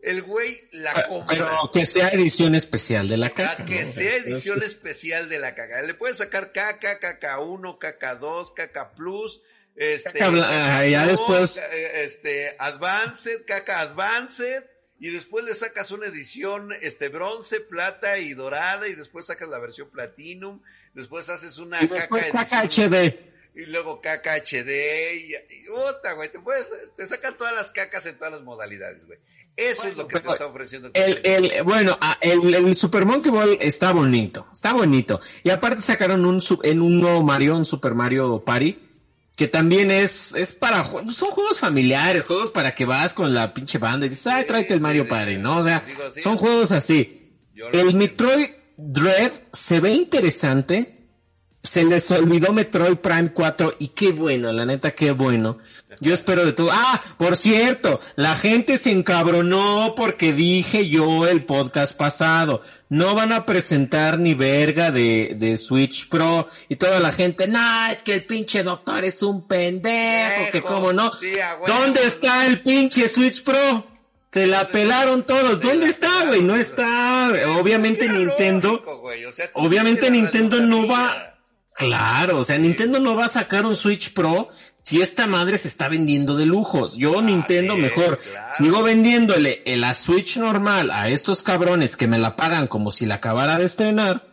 el 0.01 0.21
güey 0.21 0.69
la 0.71 0.91
ah, 0.91 1.07
compra. 1.07 1.35
Pero 1.35 1.71
que 1.73 1.85
sea 1.85 2.09
edición 2.09 2.55
especial 2.55 3.07
de 3.07 3.17
la 3.17 3.31
caca. 3.31 3.65
Que 3.65 3.85
sea 3.85 4.15
edición 4.17 4.61
especial 4.61 5.29
de 5.29 5.39
la 5.39 5.55
caca. 5.55 5.81
Le 5.81 5.93
puedes 5.93 6.17
sacar 6.17 6.51
caca, 6.51 6.99
caca 6.99 7.39
1, 7.39 7.79
caca 7.79 8.15
2, 8.15 8.51
caca 8.51 8.93
plus, 8.93 9.41
este, 9.75 10.19
caca, 10.19 10.85
ya 10.85 11.05
después, 11.05 11.57
eh, 11.57 12.03
este, 12.03 12.55
advanced, 12.59 13.45
caca 13.45 13.79
advanced, 13.79 14.63
y 14.99 15.09
después 15.09 15.43
le 15.45 15.55
sacas 15.55 15.89
una 15.89 16.05
edición, 16.05 16.71
este, 16.81 17.09
bronce, 17.09 17.59
plata 17.61 18.19
y 18.19 18.33
dorada, 18.33 18.87
y 18.87 18.93
después 18.93 19.25
sacas 19.25 19.49
la 19.49 19.57
versión 19.59 19.89
platinum, 19.89 20.61
después 20.93 21.27
haces 21.29 21.57
una 21.57 21.79
caca, 21.89 22.67
HD. 22.67 23.31
Y 23.53 23.65
luego 23.65 23.99
caca 23.99 24.35
HD 24.35 25.15
y, 25.15 25.33
puta, 25.67 26.13
güey, 26.13 26.31
te, 26.31 26.39
puedes, 26.39 26.67
te 26.95 27.05
sacan 27.07 27.35
todas 27.37 27.53
las 27.53 27.71
cacas 27.71 28.05
en 28.05 28.17
todas 28.17 28.31
las 28.31 28.43
modalidades, 28.43 29.05
güey. 29.05 29.19
Eso 29.57 29.87
es 29.87 29.97
lo 29.97 30.07
que 30.07 30.19
te 30.19 30.29
está 30.29 30.45
ofreciendo. 30.45 30.91
El, 30.93 31.19
el, 31.23 31.63
bueno, 31.63 31.97
ah, 31.99 32.17
el, 32.21 32.53
el, 32.53 32.75
Super 32.75 33.05
Monkey 33.05 33.31
Ball 33.31 33.57
está 33.59 33.91
bonito, 33.91 34.47
está 34.53 34.73
bonito. 34.73 35.19
Y 35.43 35.49
aparte 35.49 35.81
sacaron 35.81 36.25
un, 36.25 36.41
en 36.63 36.81
un 36.81 36.99
nuevo 36.99 37.21
Mario, 37.21 37.57
un 37.57 37.65
Super 37.65 37.93
Mario 37.93 38.43
Party, 38.45 38.90
que 39.41 39.47
también 39.47 39.89
es, 39.89 40.35
es 40.35 40.51
para, 40.51 40.83
son 40.83 41.31
juegos 41.31 41.57
familiares, 41.57 42.25
juegos 42.25 42.51
para 42.51 42.75
que 42.75 42.85
vas 42.85 43.11
con 43.11 43.33
la 43.33 43.51
pinche 43.51 43.79
banda 43.79 44.05
y 44.05 44.09
dices, 44.09 44.27
ay, 44.27 44.45
tráete 44.45 44.75
el 44.75 44.81
Mario 44.81 45.07
Party, 45.07 45.37
¿no? 45.37 45.57
O 45.57 45.63
sea, 45.63 45.83
son 46.21 46.37
juegos 46.37 46.71
así. 46.71 47.31
El 47.73 47.95
Metroid 47.95 48.51
Dread 48.77 49.31
se 49.51 49.79
ve 49.79 49.93
interesante, 49.93 51.00
se 51.63 51.83
les 51.83 52.09
olvidó 52.11 52.53
Metroid 52.53 52.97
Prime 52.97 53.31
4 53.33 53.75
y 53.79 53.89
qué 53.89 54.11
bueno, 54.11 54.51
la 54.51 54.65
neta, 54.65 54.91
qué 54.91 55.11
bueno. 55.11 55.59
Yo 55.99 56.13
espero 56.13 56.43
de 56.43 56.53
todo. 56.53 56.69
Ah, 56.71 57.01
por 57.17 57.35
cierto, 57.35 57.99
la 58.15 58.35
gente 58.35 58.77
se 58.77 58.89
encabronó 58.91 59.93
porque 59.95 60.33
dije 60.33 60.89
yo 60.89 61.27
el 61.27 61.45
podcast 61.45 61.95
pasado. 61.95 62.63
No 62.89 63.13
van 63.13 63.31
a 63.31 63.45
presentar 63.45 64.17
ni 64.17 64.33
verga 64.33 64.89
de, 64.89 65.35
de 65.35 65.57
Switch 65.57 66.09
Pro 66.09 66.47
y 66.67 66.77
toda 66.77 66.99
la 66.99 67.11
gente, 67.11 67.47
nah, 67.47 67.91
es 67.91 68.01
que 68.01 68.13
el 68.13 68.25
pinche 68.25 68.63
doctor 68.63 69.05
es 69.05 69.21
un 69.21 69.47
pendejo, 69.47 70.51
que 70.51 70.61
cómo 70.61 70.91
no. 70.91 71.11
¿Dónde 71.67 72.05
está 72.05 72.47
el 72.47 72.61
pinche 72.61 73.07
Switch 73.07 73.43
Pro? 73.43 73.85
Se 74.31 74.47
la 74.47 74.67
pelaron 74.69 75.23
todos. 75.23 75.59
¿Dónde 75.59 75.87
está, 75.87 76.25
güey? 76.25 76.41
No 76.41 76.55
está. 76.55 77.29
Obviamente 77.59 78.07
Nintendo. 78.07 78.81
obviamente 79.53 80.09
Nintendo 80.09 80.61
no 80.61 80.87
va 80.87 81.30
Claro, 81.81 82.37
o 82.37 82.43
sea, 82.43 82.59
Nintendo 82.59 82.99
no 82.99 83.15
va 83.15 83.25
a 83.25 83.29
sacar 83.29 83.65
un 83.65 83.75
Switch 83.75 84.13
Pro 84.13 84.49
si 84.83 85.01
esta 85.01 85.25
madre 85.25 85.57
se 85.57 85.67
está 85.67 85.87
vendiendo 85.87 86.35
de 86.35 86.45
lujos. 86.45 86.95
Yo 86.95 87.21
Nintendo 87.23 87.75
mejor 87.75 88.19
sigo 88.55 88.83
vendiéndole 88.83 89.63
la 89.65 89.95
Switch 89.95 90.37
normal 90.37 90.91
a 90.91 91.09
estos 91.09 91.41
cabrones 91.41 91.95
que 91.95 92.07
me 92.07 92.19
la 92.19 92.35
pagan 92.35 92.67
como 92.67 92.91
si 92.91 93.07
la 93.07 93.15
acabara 93.15 93.57
de 93.57 93.65
estrenar 93.65 94.30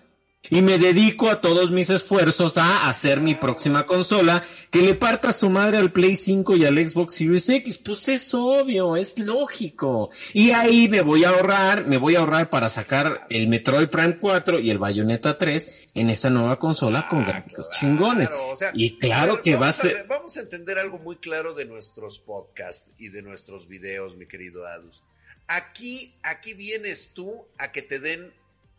y 0.50 0.62
me 0.62 0.78
dedico 0.78 1.28
a 1.28 1.40
todos 1.40 1.70
mis 1.70 1.90
esfuerzos 1.90 2.56
a 2.58 2.88
hacer 2.88 3.20
mi 3.20 3.34
próxima 3.34 3.84
consola 3.84 4.42
que 4.70 4.80
le 4.80 4.94
parta 4.94 5.32
su 5.32 5.50
madre 5.50 5.78
al 5.78 5.92
Play 5.92 6.16
5 6.16 6.56
y 6.56 6.64
al 6.64 6.76
Xbox 6.88 7.14
Series 7.14 7.48
X. 7.48 7.78
Pues 7.78 8.08
es 8.08 8.32
obvio, 8.32 8.96
es 8.96 9.18
lógico. 9.18 10.10
Y 10.32 10.52
ahí 10.52 10.88
me 10.88 11.02
voy 11.02 11.24
a 11.24 11.30
ahorrar, 11.30 11.86
me 11.86 11.98
voy 11.98 12.16
a 12.16 12.20
ahorrar 12.20 12.48
para 12.48 12.68
sacar 12.68 13.26
el 13.28 13.48
Metroid 13.48 13.88
Prime 13.88 14.18
4 14.18 14.60
y 14.60 14.70
el 14.70 14.78
Bayonetta 14.78 15.36
3 15.36 15.90
en 15.96 16.10
esa 16.10 16.30
nueva 16.30 16.58
consola 16.58 17.06
con 17.08 17.26
gráficos 17.26 17.68
chingones. 17.70 18.30
y 18.72 18.98
claro 18.98 19.42
que 19.42 19.56
va 19.56 19.68
a 19.68 19.72
ser... 19.72 20.06
vamos 20.08 20.36
a 20.36 20.40
entender 20.40 20.78
algo 20.78 20.98
muy 20.98 21.16
claro 21.16 21.52
de 21.52 21.66
nuestros 21.66 22.20
podcasts 22.20 22.90
y 22.96 23.08
de 23.08 23.22
nuestros 23.22 23.68
videos, 23.68 24.16
mi 24.16 24.26
querido 24.26 24.66
Adus. 24.66 25.02
Aquí, 25.46 26.14
aquí 26.22 26.54
vienes 26.54 27.12
tú 27.12 27.46
a 27.58 27.72
que 27.72 27.82
te 27.82 28.00
den, 28.00 28.32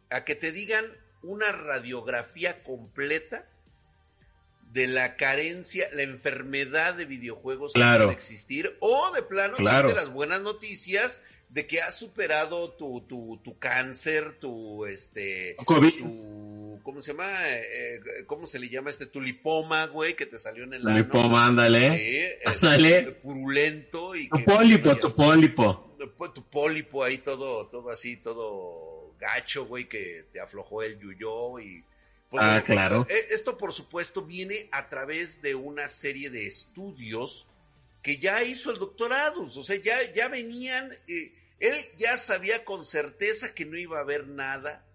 a 0.10 0.24
que 0.24 0.36
te 0.36 0.52
digan 0.52 0.86
una 1.22 1.52
radiografía 1.52 2.64
completa 2.64 3.48
de 4.72 4.88
la 4.88 5.16
carencia, 5.16 5.88
la 5.94 6.04
enfermedad 6.04 6.94
de 6.94 7.06
videojuegos 7.06 7.74
que 7.74 7.80
puede 7.80 8.12
existir, 8.12 8.78
o 8.80 9.12
de 9.12 9.24
plano 9.24 9.58
claro. 9.58 9.94
las 9.94 10.10
buenas 10.10 10.42
noticias 10.42 11.22
de 11.50 11.66
que 11.66 11.82
has 11.82 11.98
superado 11.98 12.74
tu, 12.74 13.02
tu, 13.02 13.42
tu 13.44 13.58
cáncer, 13.58 14.38
tu 14.40 14.86
este 14.86 15.56
tu 15.58 16.80
¿cómo 16.84 17.02
se 17.02 17.12
llama? 17.12 17.28
Eh, 17.48 18.00
¿Cómo 18.28 18.46
se 18.46 18.60
le 18.60 18.70
llama 18.70 18.92
este? 18.92 19.08
Tu 19.08 19.20
lipoma, 19.20 19.88
güey, 19.88 20.16
que 20.16 20.28
te 20.28 20.38
salió 20.38 20.64
en 20.64 20.74
el 20.74 20.84
Lipoma, 20.84 21.46
ándale. 21.46 21.98
Sí, 21.98 22.46
ándale. 22.46 23.12
Purulento 23.14 24.16
y 24.16 24.30
tu 24.30 24.44
pólipo, 24.44 24.96
tu 24.98 25.16
pólipo. 25.16 25.96
Tu 26.34 26.44
pólipo 26.50 27.04
ahí 27.04 27.18
todo, 27.18 27.68
todo 27.68 27.90
así, 27.92 28.18
todo 28.18 28.99
gacho, 29.20 29.66
güey, 29.66 29.88
que 29.88 30.26
te 30.32 30.40
aflojó 30.40 30.84
el 30.84 31.00
yuyo 31.00 31.60
y... 31.60 31.84
Pues, 32.30 32.44
ah, 32.46 32.62
claro. 32.62 33.08
Eh, 33.10 33.28
esto, 33.32 33.58
por 33.58 33.74
supuesto, 33.74 34.24
viene 34.24 34.70
a 34.72 34.88
través 34.88 35.42
de 35.42 35.56
una 35.56 35.88
serie 35.88 36.30
de 36.30 36.46
estudios 36.46 37.48
que 38.04 38.18
ya 38.20 38.44
hizo 38.44 38.72
el 38.72 38.78
doctorado. 38.78 39.42
O 39.42 39.64
sea, 39.64 39.76
ya, 39.78 40.14
ya 40.14 40.28
venían... 40.28 40.92
Eh, 41.08 41.34
él 41.60 41.76
ya 41.98 42.18
sabía 42.18 42.64
con 42.64 42.86
certeza 42.86 43.54
que 43.54 43.66
no 43.66 43.78
iba 43.78 43.98
a 43.98 44.02
haber 44.02 44.28
nada 44.28 44.86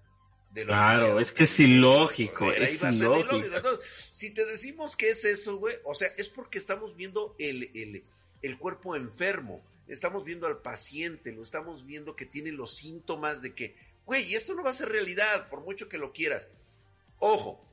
de 0.52 0.64
lo 0.64 0.72
Claro, 0.72 1.20
es 1.20 1.32
que 1.32 1.44
es 1.44 1.60
ilógico, 1.60 2.50
es 2.52 2.82
ilógico. 2.82 3.42
si 4.12 4.30
te 4.30 4.46
decimos 4.46 4.96
que 4.96 5.10
es 5.10 5.26
eso, 5.26 5.58
güey, 5.58 5.74
o 5.84 5.94
sea, 5.94 6.08
es 6.16 6.30
porque 6.30 6.58
estamos 6.58 6.96
viendo 6.96 7.36
el, 7.38 7.70
el, 7.74 8.04
el 8.40 8.58
cuerpo 8.58 8.96
enfermo 8.96 9.62
estamos 9.88 10.24
viendo 10.24 10.46
al 10.46 10.62
paciente, 10.62 11.32
lo 11.32 11.42
estamos 11.42 11.84
viendo 11.84 12.16
que 12.16 12.26
tiene 12.26 12.52
los 12.52 12.74
síntomas 12.74 13.42
de 13.42 13.54
que 13.54 13.76
Güey, 14.06 14.34
esto 14.34 14.54
no 14.54 14.62
va 14.62 14.70
a 14.70 14.74
ser 14.74 14.88
realidad, 14.88 15.48
por 15.48 15.60
mucho 15.60 15.88
que 15.88 15.98
lo 15.98 16.12
quieras. 16.12 16.48
Ojo, 17.18 17.64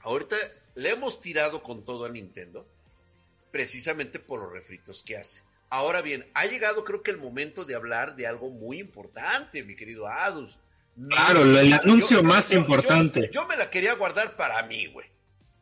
ahorita 0.00 0.36
le 0.74 0.90
hemos 0.90 1.20
tirado 1.20 1.62
con 1.62 1.84
todo 1.84 2.04
a 2.04 2.08
Nintendo, 2.08 2.66
precisamente 3.50 4.18
por 4.18 4.40
los 4.40 4.52
refritos 4.52 5.02
que 5.02 5.16
hace. 5.16 5.42
Ahora 5.68 6.00
bien, 6.00 6.24
ha 6.34 6.46
llegado 6.46 6.84
creo 6.84 7.02
que 7.02 7.10
el 7.10 7.18
momento 7.18 7.64
de 7.64 7.74
hablar 7.74 8.16
de 8.16 8.26
algo 8.26 8.50
muy 8.50 8.78
importante, 8.78 9.64
mi 9.64 9.74
querido 9.74 10.06
Adus. 10.06 10.58
Claro, 11.08 11.42
el 11.42 11.72
anuncio 11.72 12.22
más 12.22 12.52
importante. 12.52 13.28
Yo, 13.32 13.46
me 13.46 13.56
la 13.56 13.68
quería 13.68 13.94
guardar 13.94 14.36
para 14.36 14.62
mí, 14.62 14.86
güey. 14.86 15.06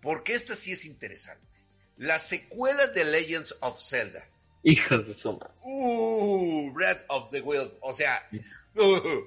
Porque 0.01 0.35
esta 0.35 0.55
sí 0.55 0.73
es 0.73 0.85
interesante. 0.85 1.59
La 1.97 2.18
secuela 2.18 2.87
de 2.88 3.05
Legends 3.05 3.57
of 3.61 3.81
Zelda. 3.83 4.29
Hijos 4.62 5.09
de 5.09 5.14
su 5.14 5.40
Uh, 5.62 6.70
Breath 6.73 7.05
of 7.09 7.31
the 7.31 7.40
Wild. 7.40 7.77
O 7.81 7.92
sea, 7.92 8.29
uh, 8.77 9.25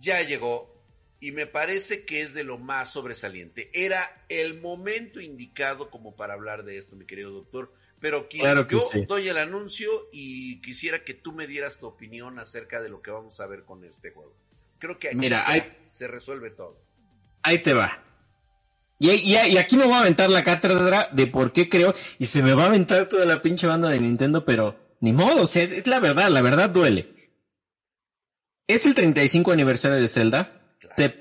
ya 0.00 0.22
llegó 0.22 0.78
y 1.20 1.32
me 1.32 1.46
parece 1.46 2.04
que 2.04 2.20
es 2.20 2.34
de 2.34 2.44
lo 2.44 2.58
más 2.58 2.92
sobresaliente. 2.92 3.70
Era 3.72 4.24
el 4.28 4.60
momento 4.60 5.20
indicado 5.20 5.90
como 5.90 6.14
para 6.14 6.34
hablar 6.34 6.64
de 6.64 6.78
esto, 6.78 6.96
mi 6.96 7.06
querido 7.06 7.30
doctor. 7.30 7.72
Pero 8.00 8.28
claro 8.28 8.68
yo 8.68 8.80
doy 9.08 9.28
el 9.28 9.38
anuncio 9.38 9.90
y 10.12 10.60
quisiera 10.60 11.02
que 11.02 11.14
tú 11.14 11.32
me 11.32 11.48
dieras 11.48 11.78
tu 11.78 11.86
opinión 11.86 12.38
acerca 12.38 12.80
de 12.80 12.88
lo 12.88 13.02
que 13.02 13.10
vamos 13.10 13.40
a 13.40 13.46
ver 13.48 13.64
con 13.64 13.84
este 13.84 14.12
juego. 14.12 14.36
Creo 14.78 14.98
que 15.00 15.08
aquí 15.08 15.16
Mira, 15.16 15.44
se 15.86 16.06
resuelve 16.06 16.50
todo. 16.50 16.80
Ahí 17.42 17.60
te 17.60 17.74
va. 17.74 18.04
Y, 19.00 19.10
y, 19.10 19.36
aquí 19.58 19.76
me 19.76 19.84
voy 19.84 19.94
a 19.94 20.00
aventar 20.00 20.30
la 20.30 20.42
cátedra 20.42 21.08
de 21.12 21.26
por 21.28 21.52
qué 21.52 21.68
creo, 21.68 21.94
y 22.18 22.26
se 22.26 22.42
me 22.42 22.52
va 22.52 22.64
a 22.64 22.66
aventar 22.66 23.08
toda 23.08 23.24
la 23.24 23.40
pinche 23.40 23.66
banda 23.66 23.88
de 23.90 24.00
Nintendo, 24.00 24.44
pero 24.44 24.76
ni 25.00 25.12
modo, 25.12 25.42
o 25.42 25.46
sea, 25.46 25.62
es 25.62 25.86
la 25.86 26.00
verdad, 26.00 26.30
la 26.30 26.42
verdad 26.42 26.68
duele. 26.70 27.17
Es 28.68 28.84
el 28.84 28.94
35 28.94 29.50
aniversario 29.50 29.98
de 29.98 30.08
Zelda. 30.08 30.52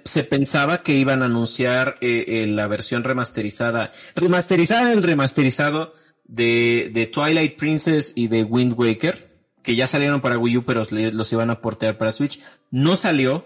Se, 0.03 0.23
pensaba 0.23 0.83
que 0.83 0.93
iban 0.93 1.21
a 1.21 1.25
anunciar 1.25 1.97
eh, 2.01 2.25
eh, 2.27 2.47
la 2.47 2.67
versión 2.67 3.03
remasterizada, 3.03 3.91
remasterizada 4.15 4.91
el 4.91 5.01
remasterizado 5.01 5.93
de, 6.25 6.89
de, 6.93 7.05
Twilight 7.05 7.55
Princess 7.57 8.11
y 8.15 8.27
de 8.27 8.43
Wind 8.43 8.73
Waker, 8.75 9.39
que 9.63 9.75
ya 9.75 9.87
salieron 9.87 10.19
para 10.19 10.37
Wii 10.37 10.57
U, 10.57 10.63
pero 10.65 10.83
los 10.91 11.31
iban 11.31 11.49
a 11.49 11.61
portear 11.61 11.97
para 11.97 12.11
Switch. 12.11 12.41
No 12.69 12.95
salió. 12.95 13.45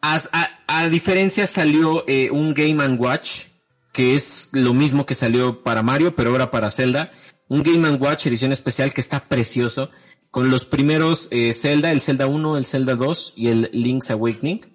A, 0.00 0.88
diferencia 0.88 1.46
salió 1.46 2.04
eh, 2.08 2.30
un 2.30 2.54
Game 2.54 2.82
Watch, 2.94 3.46
que 3.92 4.14
es 4.14 4.50
lo 4.52 4.72
mismo 4.72 5.04
que 5.04 5.14
salió 5.14 5.62
para 5.62 5.82
Mario, 5.82 6.14
pero 6.14 6.30
ahora 6.30 6.50
para 6.50 6.70
Zelda. 6.70 7.12
Un 7.48 7.62
Game 7.62 7.90
Watch 7.90 8.26
edición 8.26 8.52
especial 8.52 8.94
que 8.94 9.00
está 9.00 9.24
precioso 9.24 9.90
con 10.30 10.50
los 10.50 10.64
primeros 10.64 11.28
eh, 11.30 11.52
Zelda, 11.54 11.90
el 11.92 12.00
Zelda 12.00 12.26
1, 12.26 12.56
el 12.56 12.64
Zelda 12.64 12.94
2 12.94 13.34
y 13.36 13.48
el 13.48 13.70
Link's 13.72 14.10
Awakening. 14.10 14.66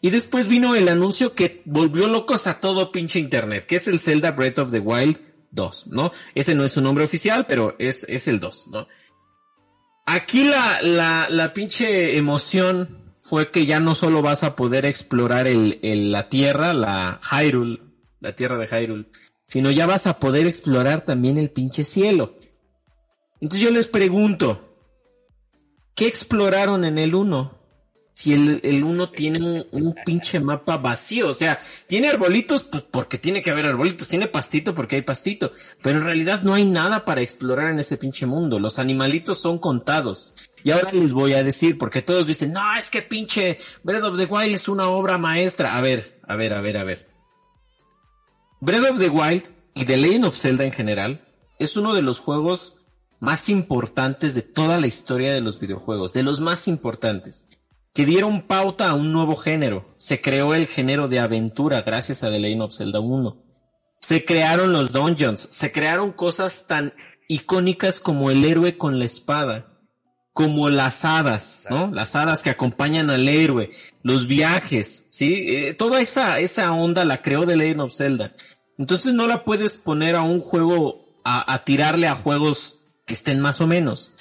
Y 0.00 0.10
después 0.10 0.46
vino 0.46 0.74
el 0.74 0.88
anuncio 0.88 1.34
que 1.34 1.62
volvió 1.64 2.06
locos 2.06 2.46
a 2.46 2.60
todo 2.60 2.92
pinche 2.92 3.18
internet, 3.18 3.66
que 3.66 3.76
es 3.76 3.88
el 3.88 3.98
Zelda 3.98 4.32
Breath 4.32 4.58
of 4.58 4.70
the 4.70 4.78
Wild 4.78 5.18
2, 5.50 5.88
¿no? 5.88 6.12
Ese 6.34 6.54
no 6.54 6.64
es 6.64 6.72
su 6.72 6.80
nombre 6.80 7.04
oficial, 7.04 7.46
pero 7.46 7.74
es, 7.78 8.04
es 8.08 8.28
el 8.28 8.38
2, 8.38 8.68
¿no? 8.68 8.86
Aquí 10.04 10.44
la, 10.44 10.80
la, 10.82 11.28
la 11.30 11.52
pinche 11.52 12.16
emoción 12.16 13.16
fue 13.22 13.50
que 13.50 13.66
ya 13.66 13.80
no 13.80 13.96
solo 13.96 14.22
vas 14.22 14.44
a 14.44 14.54
poder 14.54 14.86
explorar 14.86 15.48
el, 15.48 15.80
el, 15.82 16.12
la 16.12 16.28
tierra, 16.28 16.72
la 16.74 17.18
Hyrule, 17.28 17.80
la 18.20 18.34
tierra 18.34 18.56
de 18.56 18.68
Hyrule, 18.68 19.06
sino 19.44 19.72
ya 19.72 19.86
vas 19.86 20.06
a 20.06 20.20
poder 20.20 20.46
explorar 20.46 21.00
también 21.00 21.38
el 21.38 21.50
pinche 21.50 21.82
cielo. 21.82 22.38
Entonces 23.40 23.60
yo 23.60 23.70
les 23.70 23.88
pregunto, 23.88 24.75
¿Qué 25.96 26.06
exploraron 26.06 26.84
en 26.84 26.98
el 26.98 27.14
1? 27.14 27.58
Si 28.12 28.34
el, 28.34 28.60
el 28.62 28.84
1 28.84 29.10
tiene 29.10 29.66
un, 29.70 29.94
pinche 30.04 30.40
mapa 30.40 30.76
vacío, 30.76 31.28
o 31.28 31.32
sea, 31.32 31.58
tiene 31.86 32.08
arbolitos, 32.08 32.64
pues 32.64 32.82
porque 32.82 33.16
tiene 33.16 33.40
que 33.40 33.50
haber 33.50 33.64
arbolitos, 33.64 34.06
tiene 34.06 34.26
pastito 34.28 34.74
porque 34.74 34.96
hay 34.96 35.02
pastito, 35.02 35.52
pero 35.82 35.98
en 35.98 36.04
realidad 36.04 36.42
no 36.42 36.52
hay 36.52 36.66
nada 36.66 37.06
para 37.06 37.22
explorar 37.22 37.70
en 37.70 37.78
ese 37.78 37.96
pinche 37.96 38.26
mundo, 38.26 38.58
los 38.58 38.78
animalitos 38.78 39.38
son 39.38 39.58
contados. 39.58 40.34
Y 40.62 40.70
ahora 40.70 40.92
les 40.92 41.14
voy 41.14 41.32
a 41.32 41.42
decir, 41.42 41.78
porque 41.78 42.02
todos 42.02 42.26
dicen, 42.26 42.52
no, 42.52 42.76
es 42.76 42.90
que 42.90 43.00
pinche 43.00 43.56
Breath 43.82 44.04
of 44.04 44.18
the 44.18 44.26
Wild 44.26 44.54
es 44.54 44.68
una 44.68 44.88
obra 44.88 45.16
maestra. 45.16 45.76
A 45.76 45.80
ver, 45.80 46.20
a 46.26 46.36
ver, 46.36 46.52
a 46.52 46.60
ver, 46.60 46.76
a 46.76 46.84
ver. 46.84 47.08
Breath 48.60 48.90
of 48.90 48.98
the 48.98 49.08
Wild 49.08 49.44
y 49.74 49.84
The 49.84 49.96
Legend 49.96 50.24
of 50.26 50.36
Zelda 50.36 50.64
en 50.64 50.72
general 50.72 51.24
es 51.58 51.76
uno 51.76 51.94
de 51.94 52.02
los 52.02 52.18
juegos 52.18 52.85
más 53.20 53.48
importantes 53.48 54.34
de 54.34 54.42
toda 54.42 54.78
la 54.78 54.86
historia 54.86 55.32
de 55.32 55.40
los 55.40 55.58
videojuegos, 55.58 56.12
de 56.12 56.22
los 56.22 56.40
más 56.40 56.68
importantes, 56.68 57.48
que 57.92 58.04
dieron 58.04 58.42
pauta 58.42 58.90
a 58.90 58.94
un 58.94 59.12
nuevo 59.12 59.36
género. 59.36 59.94
Se 59.96 60.20
creó 60.20 60.54
el 60.54 60.66
género 60.66 61.08
de 61.08 61.18
aventura 61.18 61.82
gracias 61.82 62.22
a 62.22 62.30
The 62.30 62.38
Legend 62.38 62.62
of 62.62 62.76
Zelda 62.76 63.00
1. 63.00 63.42
Se 64.00 64.24
crearon 64.24 64.72
los 64.72 64.92
dungeons, 64.92 65.48
se 65.50 65.72
crearon 65.72 66.12
cosas 66.12 66.66
tan 66.66 66.92
icónicas 67.28 67.98
como 67.98 68.30
el 68.30 68.44
héroe 68.44 68.76
con 68.76 68.98
la 68.98 69.06
espada, 69.06 69.76
como 70.32 70.68
las 70.68 71.06
hadas, 71.06 71.66
¿no? 71.70 71.90
Las 71.90 72.14
hadas 72.14 72.42
que 72.42 72.50
acompañan 72.50 73.08
al 73.08 73.26
héroe, 73.26 73.70
los 74.02 74.26
viajes, 74.26 75.06
¿sí? 75.10 75.46
Eh, 75.48 75.74
toda 75.74 76.00
esa, 76.00 76.38
esa 76.40 76.72
onda 76.72 77.06
la 77.06 77.22
creó 77.22 77.46
The 77.46 77.56
Legend 77.56 77.80
of 77.80 77.94
Zelda. 77.94 78.34
Entonces 78.76 79.14
no 79.14 79.26
la 79.26 79.44
puedes 79.44 79.78
poner 79.78 80.14
a 80.14 80.22
un 80.22 80.40
juego, 80.40 81.20
a, 81.24 81.50
a 81.50 81.64
tirarle 81.64 82.06
a 82.08 82.14
juegos 82.14 82.75
que 83.06 83.14
estén 83.14 83.40
más 83.40 83.60
o 83.60 83.66
menos. 83.66 84.12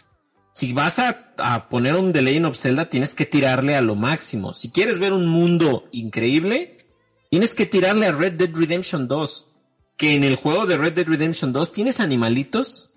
Si 0.54 0.72
vas 0.72 1.00
a, 1.00 1.68
poner 1.70 1.96
un 1.96 2.14
The 2.14 2.22
Legend 2.22 2.46
of 2.46 2.90
tienes 2.90 3.14
que 3.14 3.26
tirarle 3.26 3.76
a 3.76 3.82
lo 3.82 3.96
máximo. 3.96 4.54
Si 4.54 4.72
quieres 4.72 5.00
ver 5.00 5.12
un 5.12 5.28
mundo 5.28 5.90
increíble, 5.92 6.78
tienes 7.30 7.54
que 7.54 7.66
tirarle 7.66 8.06
a 8.06 8.14
Red 8.14 8.34
Dead 8.34 8.56
Redemption 8.56 9.10
2. 9.10 9.52
Que 9.98 10.16
en 10.16 10.24
el 10.24 10.36
juego 10.36 10.66
de 10.66 10.78
Red 10.78 10.94
Dead 10.94 11.08
Redemption 11.08 11.52
2 11.52 11.72
tienes 11.74 12.00
animalitos 12.00 12.94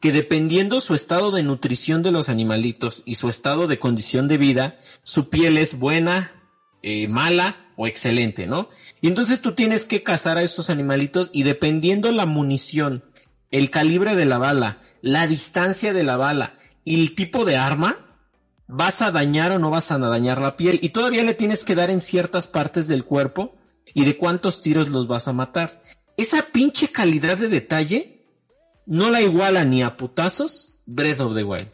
que 0.00 0.12
dependiendo 0.12 0.80
su 0.80 0.94
estado 0.94 1.30
de 1.30 1.42
nutrición 1.42 2.02
de 2.02 2.12
los 2.12 2.28
animalitos 2.28 3.02
y 3.04 3.14
su 3.14 3.28
estado 3.28 3.66
de 3.66 3.78
condición 3.78 4.28
de 4.28 4.38
vida, 4.38 4.78
su 5.02 5.28
piel 5.28 5.56
es 5.56 5.78
buena, 5.78 6.32
eh, 6.82 7.08
mala 7.08 7.72
o 7.76 7.86
excelente, 7.86 8.46
¿no? 8.46 8.68
Y 9.00 9.08
entonces 9.08 9.40
tú 9.40 9.52
tienes 9.52 9.84
que 9.84 10.02
cazar 10.02 10.38
a 10.38 10.42
esos 10.42 10.70
animalitos 10.70 11.30
y 11.32 11.42
dependiendo 11.42 12.12
la 12.12 12.26
munición 12.26 13.04
el 13.50 13.70
calibre 13.70 14.14
de 14.14 14.24
la 14.24 14.38
bala, 14.38 14.78
la 15.00 15.26
distancia 15.26 15.92
de 15.92 16.02
la 16.02 16.16
bala 16.16 16.54
y 16.84 17.00
el 17.00 17.14
tipo 17.14 17.44
de 17.44 17.56
arma, 17.56 18.08
vas 18.66 19.02
a 19.02 19.10
dañar 19.10 19.52
o 19.52 19.58
no 19.58 19.70
vas 19.70 19.90
a 19.90 19.98
dañar 19.98 20.40
la 20.40 20.56
piel 20.56 20.78
y 20.82 20.90
todavía 20.90 21.24
le 21.24 21.34
tienes 21.34 21.64
que 21.64 21.74
dar 21.74 21.90
en 21.90 22.00
ciertas 22.00 22.46
partes 22.46 22.86
del 22.86 23.04
cuerpo 23.04 23.56
y 23.94 24.04
de 24.04 24.16
cuántos 24.16 24.60
tiros 24.60 24.88
los 24.88 25.08
vas 25.08 25.26
a 25.28 25.32
matar. 25.32 25.82
Esa 26.16 26.42
pinche 26.52 26.88
calidad 26.88 27.38
de 27.38 27.48
detalle 27.48 28.26
no 28.86 29.10
la 29.10 29.22
iguala 29.22 29.64
ni 29.64 29.82
a 29.82 29.96
putazos 29.96 30.80
Breath 30.86 31.20
of 31.20 31.34
the 31.34 31.44
Wild. 31.44 31.68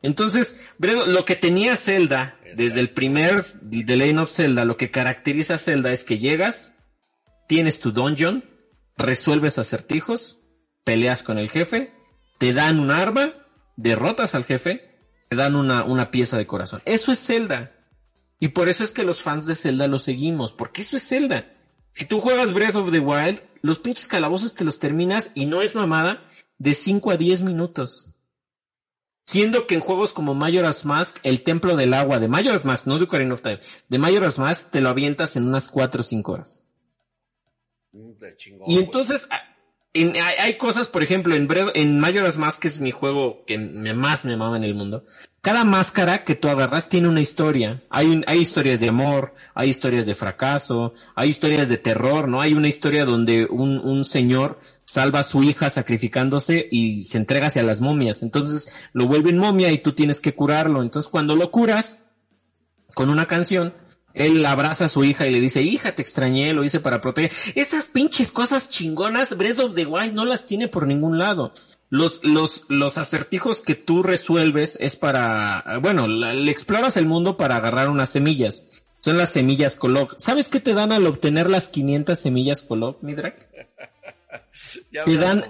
Entonces, 0.00 0.60
lo 0.78 1.24
que 1.24 1.34
tenía 1.34 1.76
Zelda 1.76 2.38
desde 2.54 2.80
el 2.80 2.90
primer 2.90 3.42
The 3.42 3.96
Lane 3.96 4.20
of 4.20 4.30
Zelda, 4.30 4.64
lo 4.64 4.76
que 4.76 4.90
caracteriza 4.90 5.54
a 5.54 5.58
Zelda 5.58 5.92
es 5.92 6.04
que 6.04 6.18
llegas, 6.18 6.78
tienes 7.48 7.80
tu 7.80 7.90
dungeon, 7.90 8.44
resuelves 8.96 9.58
acertijos, 9.58 10.38
peleas 10.88 11.22
con 11.22 11.36
el 11.36 11.50
jefe, 11.50 11.92
te 12.38 12.54
dan 12.54 12.80
un 12.80 12.90
arma, 12.90 13.34
derrotas 13.76 14.34
al 14.34 14.44
jefe, 14.44 14.96
te 15.28 15.36
dan 15.36 15.54
una, 15.54 15.84
una 15.84 16.10
pieza 16.10 16.38
de 16.38 16.46
corazón. 16.46 16.80
Eso 16.86 17.12
es 17.12 17.22
Zelda. 17.22 17.76
Y 18.40 18.48
por 18.48 18.70
eso 18.70 18.84
es 18.84 18.90
que 18.90 19.04
los 19.04 19.22
fans 19.22 19.44
de 19.44 19.54
Zelda 19.54 19.86
lo 19.86 19.98
seguimos, 19.98 20.54
porque 20.54 20.80
eso 20.80 20.96
es 20.96 21.06
Zelda. 21.06 21.54
Si 21.92 22.06
tú 22.06 22.20
juegas 22.20 22.54
Breath 22.54 22.76
of 22.76 22.90
the 22.90 23.00
Wild, 23.00 23.42
los 23.60 23.80
pinches 23.80 24.08
calabozos 24.08 24.54
te 24.54 24.64
los 24.64 24.78
terminas 24.78 25.30
y 25.34 25.44
no 25.44 25.60
es 25.60 25.74
mamada 25.74 26.24
de 26.56 26.72
5 26.72 27.10
a 27.10 27.16
10 27.18 27.42
minutos. 27.42 28.06
Siendo 29.26 29.66
que 29.66 29.74
en 29.74 29.82
juegos 29.82 30.14
como 30.14 30.34
Majora's 30.34 30.86
Mask, 30.86 31.18
el 31.22 31.42
templo 31.42 31.76
del 31.76 31.92
agua 31.92 32.18
de 32.18 32.28
Majora's 32.28 32.64
Mask, 32.64 32.86
no 32.86 32.96
de 32.96 33.04
Ocarina 33.04 33.34
of 33.34 33.42
Time, 33.42 33.58
de 33.90 33.98
Majora's 33.98 34.38
Mask 34.38 34.70
te 34.70 34.80
lo 34.80 34.88
avientas 34.88 35.36
en 35.36 35.46
unas 35.46 35.68
4 35.68 36.00
o 36.00 36.04
5 36.04 36.32
horas. 36.32 36.62
Mm, 37.92 38.12
y 38.68 38.78
entonces 38.78 39.28
hay, 39.94 40.56
cosas, 40.58 40.88
por 40.88 41.02
ejemplo, 41.02 41.34
en, 41.34 41.48
en 41.74 42.00
Majora's 42.00 42.36
Mask, 42.36 42.62
que 42.62 42.68
es 42.68 42.80
mi 42.80 42.90
juego 42.90 43.44
que 43.46 43.58
más 43.58 44.24
me 44.24 44.36
mama 44.36 44.56
en 44.56 44.64
el 44.64 44.74
mundo, 44.74 45.04
cada 45.40 45.64
máscara 45.64 46.24
que 46.24 46.34
tú 46.34 46.48
agarras 46.48 46.88
tiene 46.88 47.08
una 47.08 47.20
historia. 47.20 47.82
Hay, 47.90 48.22
hay 48.26 48.38
historias 48.38 48.80
de 48.80 48.88
amor, 48.88 49.34
hay 49.54 49.70
historias 49.70 50.06
de 50.06 50.14
fracaso, 50.14 50.94
hay 51.14 51.30
historias 51.30 51.68
de 51.68 51.78
terror, 51.78 52.28
¿no? 52.28 52.40
Hay 52.40 52.54
una 52.54 52.68
historia 52.68 53.04
donde 53.04 53.46
un, 53.46 53.78
un 53.78 54.04
señor 54.04 54.58
salva 54.84 55.20
a 55.20 55.24
su 55.24 55.42
hija 55.42 55.70
sacrificándose 55.70 56.68
y 56.70 57.04
se 57.04 57.18
entrega 57.18 57.46
hacia 57.46 57.62
las 57.62 57.80
momias. 57.80 58.22
Entonces 58.22 58.72
lo 58.92 59.06
vuelve 59.06 59.30
en 59.30 59.38
momia 59.38 59.70
y 59.70 59.78
tú 59.78 59.92
tienes 59.92 60.20
que 60.20 60.34
curarlo. 60.34 60.82
Entonces 60.82 61.10
cuando 61.10 61.36
lo 61.36 61.50
curas 61.50 62.10
con 62.94 63.08
una 63.08 63.26
canción, 63.26 63.74
él 64.18 64.44
abraza 64.44 64.86
a 64.86 64.88
su 64.88 65.04
hija 65.04 65.26
y 65.26 65.30
le 65.30 65.40
dice, 65.40 65.62
hija, 65.62 65.94
te 65.94 66.02
extrañé, 66.02 66.52
lo 66.52 66.64
hice 66.64 66.80
para 66.80 67.00
proteger. 67.00 67.32
Esas 67.54 67.86
pinches 67.86 68.32
cosas 68.32 68.68
chingonas, 68.68 69.36
Breath 69.36 69.60
of 69.60 69.74
the 69.74 69.86
Wild 69.86 70.14
no 70.14 70.24
las 70.24 70.46
tiene 70.46 70.68
por 70.68 70.86
ningún 70.86 71.18
lado. 71.18 71.52
Los, 71.90 72.20
los, 72.22 72.66
los 72.68 72.98
acertijos 72.98 73.60
que 73.60 73.74
tú 73.74 74.02
resuelves 74.02 74.76
es 74.80 74.96
para, 74.96 75.78
bueno, 75.80 76.06
le 76.06 76.50
exploras 76.50 76.96
el 76.96 77.06
mundo 77.06 77.36
para 77.36 77.56
agarrar 77.56 77.88
unas 77.88 78.10
semillas. 78.10 78.82
Son 79.00 79.16
las 79.16 79.32
semillas 79.32 79.76
Colog. 79.76 80.14
¿Sabes 80.18 80.48
qué 80.48 80.60
te 80.60 80.74
dan 80.74 80.92
al 80.92 81.06
obtener 81.06 81.48
las 81.48 81.68
500 81.68 82.18
semillas 82.18 82.62
Colog, 82.62 82.98
Midrak? 83.02 83.48
te 85.04 85.16
dan, 85.16 85.44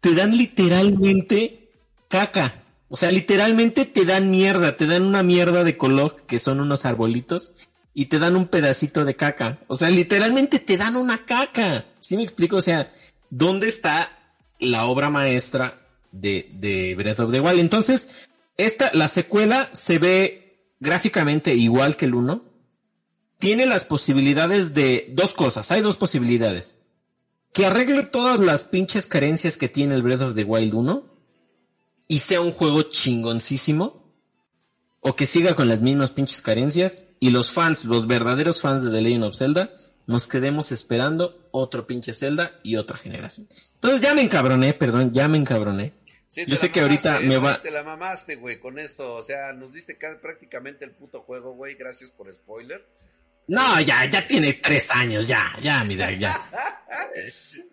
te 0.00 0.14
dan 0.14 0.36
literalmente 0.36 1.70
caca. 2.08 2.62
O 2.88 2.96
sea, 2.96 3.10
literalmente 3.10 3.84
te 3.84 4.04
dan 4.04 4.30
mierda, 4.30 4.76
te 4.76 4.86
dan 4.86 5.02
una 5.02 5.22
mierda 5.22 5.64
de 5.64 5.76
color 5.76 6.22
que 6.26 6.38
son 6.38 6.60
unos 6.60 6.84
arbolitos 6.84 7.56
y 7.92 8.06
te 8.06 8.18
dan 8.18 8.36
un 8.36 8.46
pedacito 8.46 9.04
de 9.04 9.16
caca. 9.16 9.60
O 9.66 9.74
sea, 9.74 9.90
literalmente 9.90 10.58
te 10.58 10.76
dan 10.76 10.96
una 10.96 11.24
caca. 11.24 11.86
¿Sí 11.98 12.16
me 12.16 12.22
explico? 12.22 12.56
O 12.56 12.62
sea, 12.62 12.92
¿dónde 13.30 13.68
está 13.68 14.10
la 14.60 14.84
obra 14.86 15.10
maestra 15.10 15.86
de, 16.12 16.50
de 16.54 16.94
Breath 16.94 17.20
of 17.20 17.32
the 17.32 17.40
Wild? 17.40 17.58
Entonces, 17.58 18.14
esta, 18.56 18.90
la 18.92 19.08
secuela 19.08 19.68
se 19.72 19.98
ve 19.98 20.74
gráficamente 20.78 21.54
igual 21.54 21.96
que 21.96 22.04
el 22.04 22.14
1. 22.14 22.44
Tiene 23.38 23.66
las 23.66 23.84
posibilidades 23.84 24.74
de 24.74 25.08
dos 25.12 25.34
cosas. 25.34 25.72
Hay 25.72 25.82
dos 25.82 25.96
posibilidades 25.96 26.76
que 27.52 27.66
arregle 27.66 28.04
todas 28.04 28.38
las 28.38 28.64
pinches 28.64 29.06
carencias 29.06 29.56
que 29.56 29.68
tiene 29.68 29.94
el 29.94 30.02
Breath 30.02 30.20
of 30.20 30.34
the 30.34 30.44
Wild 30.44 30.74
1 30.74 31.15
y 32.08 32.18
sea 32.18 32.40
un 32.40 32.52
juego 32.52 32.82
chingoncísimo 32.82 34.14
o 35.00 35.14
que 35.14 35.26
siga 35.26 35.54
con 35.54 35.68
las 35.68 35.80
mismas 35.80 36.10
pinches 36.10 36.40
carencias 36.40 37.14
y 37.20 37.30
los 37.30 37.52
fans, 37.52 37.84
los 37.84 38.06
verdaderos 38.06 38.60
fans 38.60 38.82
de 38.82 38.90
The 38.90 39.00
Legend 39.00 39.24
of 39.24 39.36
Zelda, 39.36 39.70
nos 40.06 40.26
quedemos 40.26 40.72
esperando 40.72 41.48
otro 41.50 41.86
pinche 41.86 42.12
Zelda 42.12 42.60
y 42.62 42.76
otra 42.76 42.96
generación. 42.96 43.48
Entonces 43.74 44.00
ya 44.00 44.14
me 44.14 44.22
encabroné, 44.22 44.74
perdón, 44.74 45.12
ya 45.12 45.28
me 45.28 45.38
encabroné. 45.38 45.94
Yo 46.46 46.54
sé 46.56 46.70
que 46.70 46.80
ahorita 46.80 47.20
me 47.20 47.38
va... 47.38 47.62
Te 47.62 47.70
la 47.70 47.82
mamaste, 47.82 48.36
güey, 48.36 48.60
con 48.60 48.78
esto. 48.78 49.14
O 49.14 49.24
sea, 49.24 49.52
nos 49.52 49.72
diste 49.72 49.96
prácticamente 50.20 50.84
el 50.84 50.90
puto 50.90 51.22
juego, 51.22 51.54
güey. 51.54 51.76
Gracias 51.76 52.10
por 52.10 52.32
spoiler. 52.34 52.84
No, 53.48 53.80
ya, 53.80 54.04
ya 54.06 54.26
tiene 54.26 54.54
tres 54.54 54.90
años, 54.90 55.28
ya, 55.28 55.56
ya, 55.62 55.84
mira, 55.84 56.10
ya. 56.10 56.50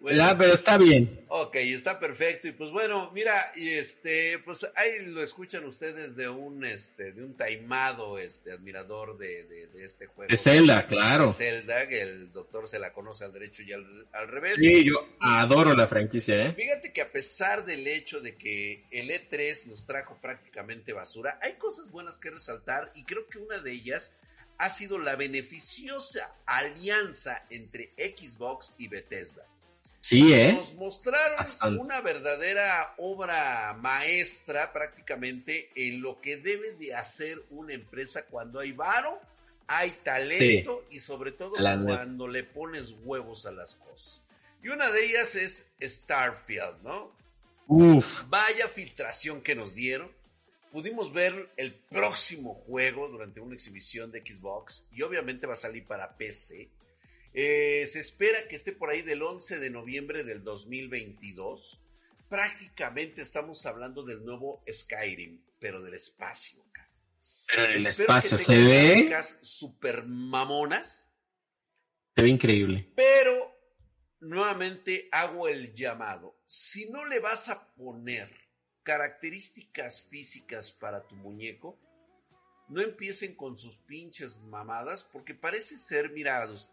ya, 0.01 0.37
pero 0.37 0.53
está 0.53 0.77
bien. 0.77 1.25
Ok, 1.29 1.55
está 1.55 1.99
perfecto. 1.99 2.47
Y 2.47 2.51
pues 2.51 2.69
bueno, 2.69 3.11
mira, 3.11 3.51
y 3.55 3.69
este, 3.69 4.37
pues 4.45 4.69
ahí 4.75 5.07
lo 5.07 5.23
escuchan 5.23 5.65
ustedes 5.65 6.15
de 6.15 6.29
un, 6.29 6.63
este, 6.63 7.11
de 7.11 7.23
un 7.23 7.35
taimado, 7.35 8.19
este, 8.19 8.51
admirador 8.51 9.17
de, 9.17 9.45
de, 9.45 9.83
este 9.83 10.05
juego. 10.05 10.29
De 10.29 10.37
Zelda, 10.37 10.85
claro. 10.85 11.27
De 11.27 11.33
Zelda, 11.33 11.87
que 11.87 12.03
el 12.03 12.31
doctor 12.31 12.67
se 12.67 12.77
la 12.77 12.93
conoce 12.93 13.25
al 13.25 13.33
derecho 13.33 13.63
y 13.63 13.73
al, 13.73 14.07
al 14.13 14.27
revés. 14.27 14.55
Sí, 14.55 14.83
yo 14.83 15.07
adoro 15.19 15.73
la 15.73 15.87
franquicia, 15.87 16.35
¿eh? 16.35 16.53
Fíjate 16.53 16.93
que 16.93 17.01
a 17.01 17.11
pesar 17.11 17.65
del 17.65 17.87
hecho 17.87 18.21
de 18.21 18.35
que 18.35 18.85
el 18.91 19.09
E3 19.09 19.65
nos 19.65 19.87
trajo 19.87 20.19
prácticamente 20.21 20.93
basura, 20.93 21.39
hay 21.41 21.53
cosas 21.53 21.89
buenas 21.89 22.19
que 22.19 22.29
resaltar 22.29 22.91
y 22.93 23.03
creo 23.05 23.27
que 23.27 23.39
una 23.39 23.57
de 23.57 23.71
ellas 23.71 24.13
ha 24.57 24.69
sido 24.69 24.99
la 24.99 25.15
beneficiosa 25.15 26.35
alianza 26.45 27.45
entre 27.49 27.93
Xbox 27.97 28.73
y 28.77 28.87
Bethesda. 28.87 29.45
Sí, 29.99 30.33
¿eh? 30.33 30.51
Nos 30.51 30.73
mostraron 30.73 31.79
una 31.79 32.01
verdadera 32.01 32.93
obra 32.97 33.73
maestra 33.79 34.73
prácticamente 34.73 35.71
en 35.75 36.01
lo 36.01 36.19
que 36.19 36.35
debe 36.35 36.71
de 36.71 36.93
hacer 36.93 37.41
una 37.49 37.73
empresa 37.73 38.25
cuando 38.25 38.59
hay 38.59 38.73
varo, 38.73 39.21
hay 39.65 39.91
talento 40.03 40.85
y 40.89 40.99
sobre 40.99 41.31
todo 41.31 41.51
cuando 41.51 42.27
le 42.27 42.43
pones 42.43 42.93
huevos 43.03 43.45
a 43.45 43.51
las 43.53 43.75
cosas. 43.75 44.23
Y 44.61 44.67
una 44.67 44.91
de 44.91 45.05
ellas 45.05 45.35
es 45.35 45.73
Starfield, 45.81 46.83
¿no? 46.83 47.15
Uf. 47.67 48.23
Vaya 48.27 48.67
filtración 48.67 49.41
que 49.41 49.55
nos 49.55 49.73
dieron 49.73 50.11
pudimos 50.73 51.13
ver 51.13 51.53
el 51.55 51.75
próximo 51.75 52.55
juego 52.55 53.07
durante 53.07 53.39
una 53.39 53.53
exhibición 53.53 54.11
de 54.11 54.21
Xbox 54.21 54.87
y 54.91 55.03
obviamente 55.03 55.45
va 55.45 55.53
a 55.53 55.55
salir 55.55 55.85
para 55.85 56.17
PC. 56.17 56.71
Eh, 57.31 57.85
se 57.85 57.99
espera 57.99 58.47
que 58.47 58.55
esté 58.55 58.71
por 58.71 58.89
ahí 58.89 59.03
del 59.03 59.21
11 59.21 59.59
de 59.59 59.69
noviembre 59.69 60.23
del 60.23 60.43
2022. 60.43 61.79
Prácticamente 62.27 63.21
estamos 63.21 63.63
hablando 63.67 64.03
del 64.03 64.25
nuevo 64.25 64.63
Skyrim, 64.67 65.43
pero 65.59 65.79
del 65.83 65.93
espacio. 65.93 66.65
Pero 67.45 67.65
en 67.65 67.71
el 67.73 67.85
espacio 67.85 68.37
se 68.39 68.57
ve. 68.63 69.15
Super 69.43 70.05
mamonas. 70.05 71.07
Se 72.15 72.23
ve 72.23 72.29
increíble. 72.29 72.91
Pero 72.95 73.55
nuevamente 74.21 75.07
hago 75.11 75.47
el 75.47 75.75
llamado. 75.75 76.41
Si 76.47 76.89
no 76.89 77.05
le 77.05 77.19
vas 77.19 77.49
a 77.49 77.75
poner 77.75 78.42
características 78.83 80.01
físicas 80.01 80.71
para 80.71 81.07
tu 81.07 81.15
muñeco, 81.15 81.79
no 82.67 82.81
empiecen 82.81 83.35
con 83.35 83.57
sus 83.57 83.77
pinches 83.77 84.39
mamadas, 84.39 85.03
porque 85.03 85.33
parece 85.33 85.77
ser 85.77 86.11
mirados. 86.11 86.69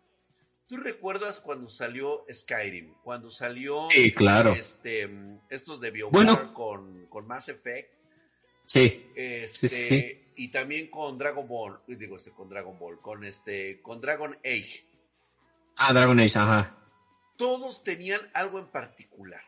¿Tú 0.67 0.77
recuerdas 0.77 1.41
cuando 1.41 1.69
salió 1.69 2.25
Skyrim? 2.33 2.95
Cuando 3.03 3.29
salió 3.29 3.89
claro. 4.15 4.53
este, 4.53 5.11
estos 5.49 5.81
de 5.81 5.91
BioWare 5.91 6.53
con, 6.53 7.07
con 7.07 7.27
Mass 7.27 7.49
Effect. 7.49 7.93
Sí. 8.65 9.05
Este, 9.17 10.33
Y 10.37 10.49
también 10.49 10.89
con 10.89 11.19
Dragon 11.19 11.47
Ball, 11.49 11.81
digo 11.89 12.15
este 12.17 12.31
con 12.31 12.49
Dragon 12.49 12.79
Ball, 12.79 13.01
con 13.01 13.25
este, 13.25 13.83
con 13.83 14.01
Dragon 14.01 14.39
Age. 14.45 14.87
Ah, 15.75 15.93
Dragon 15.93 16.21
Age, 16.21 16.39
ajá. 16.39 16.77
Todos 17.37 17.83
tenían 17.83 18.21
algo 18.33 18.61
en 18.61 18.69
particular 18.69 19.43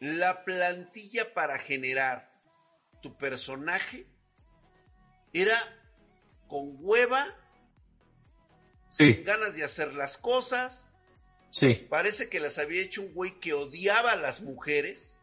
la 0.00 0.44
plantilla 0.44 1.34
para 1.34 1.58
generar 1.58 2.32
tu 3.02 3.16
personaje 3.16 4.06
era 5.32 5.56
con 6.48 6.76
hueva, 6.80 7.36
sin 8.88 9.22
ganas 9.24 9.54
de 9.54 9.62
hacer 9.62 9.94
las 9.94 10.18
cosas. 10.18 10.92
Sí. 11.50 11.86
Parece 11.88 12.28
que 12.28 12.40
las 12.40 12.58
había 12.58 12.82
hecho 12.82 13.02
un 13.02 13.12
güey 13.14 13.38
que 13.38 13.52
odiaba 13.52 14.12
a 14.12 14.16
las 14.16 14.40
mujeres. 14.40 15.18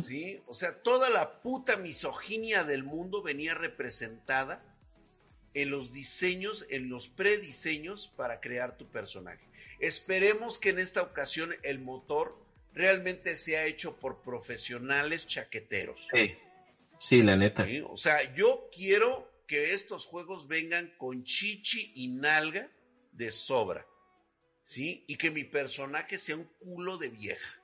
¿Sí? 0.00 0.42
O 0.46 0.54
sea, 0.54 0.82
toda 0.82 1.10
la 1.10 1.42
puta 1.42 1.76
misoginia 1.76 2.64
del 2.64 2.82
mundo 2.82 3.22
venía 3.22 3.54
representada 3.54 4.64
en 5.52 5.68
los 5.68 5.92
diseños, 5.92 6.64
en 6.70 6.88
los 6.88 7.08
prediseños 7.08 8.08
para 8.08 8.40
crear 8.40 8.78
tu 8.78 8.90
personaje. 8.90 9.46
Esperemos 9.78 10.58
que 10.58 10.70
en 10.70 10.78
esta 10.78 11.02
ocasión 11.02 11.54
el 11.62 11.78
motor 11.80 12.38
realmente 12.74 13.36
se 13.36 13.56
ha 13.56 13.66
hecho 13.66 13.98
por 13.98 14.22
profesionales 14.22 15.26
chaqueteros. 15.26 16.08
Sí. 16.12 16.34
Sí, 16.98 17.22
la 17.22 17.36
neta. 17.36 17.66
O 17.88 17.96
sea, 17.96 18.34
yo 18.34 18.68
quiero 18.74 19.42
que 19.46 19.72
estos 19.72 20.06
juegos 20.06 20.48
vengan 20.48 20.92
con 20.98 21.24
chichi 21.24 21.92
y 21.96 22.08
nalga 22.08 22.70
de 23.12 23.30
sobra. 23.30 23.86
¿Sí? 24.62 25.04
Y 25.08 25.16
que 25.16 25.30
mi 25.30 25.44
personaje 25.44 26.18
sea 26.18 26.36
un 26.36 26.44
culo 26.60 26.98
de 26.98 27.08
vieja. 27.08 27.60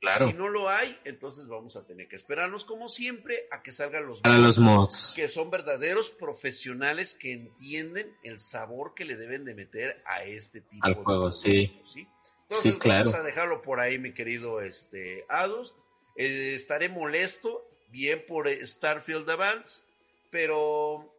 Claro. 0.00 0.28
Si 0.28 0.34
no 0.34 0.48
lo 0.48 0.68
hay, 0.68 0.96
entonces 1.04 1.46
vamos 1.46 1.76
a 1.76 1.86
tener 1.86 2.08
que 2.08 2.16
esperarnos, 2.16 2.64
como 2.64 2.88
siempre, 2.88 3.48
a 3.50 3.62
que 3.62 3.70
salgan 3.70 4.06
los 4.06 4.22
Para 4.22 4.38
los 4.38 4.58
mods. 4.58 5.12
Que 5.14 5.28
son 5.28 5.50
verdaderos 5.50 6.10
profesionales 6.10 7.14
que 7.14 7.32
entienden 7.32 8.16
el 8.22 8.40
sabor 8.40 8.94
que 8.94 9.04
le 9.04 9.16
deben 9.16 9.44
de 9.44 9.54
meter 9.54 10.02
a 10.06 10.24
este 10.24 10.62
tipo 10.62 10.86
Al 10.86 10.94
de 10.94 11.02
juego, 11.02 11.32
sí. 11.32 11.80
¿sí? 11.84 12.06
Entonces, 12.50 12.72
Sí, 12.72 12.78
claro. 12.80 13.04
vamos 13.10 13.20
a 13.20 13.22
dejarlo 13.22 13.62
por 13.62 13.78
ahí, 13.78 13.98
mi 13.98 14.12
querido 14.12 14.60
este, 14.60 15.24
Adus. 15.28 15.74
Eh, 16.16 16.54
estaré 16.56 16.88
molesto, 16.88 17.64
bien 17.90 18.24
por 18.26 18.48
Starfield 18.48 19.28
Advance, 19.30 19.84
pero 20.30 21.14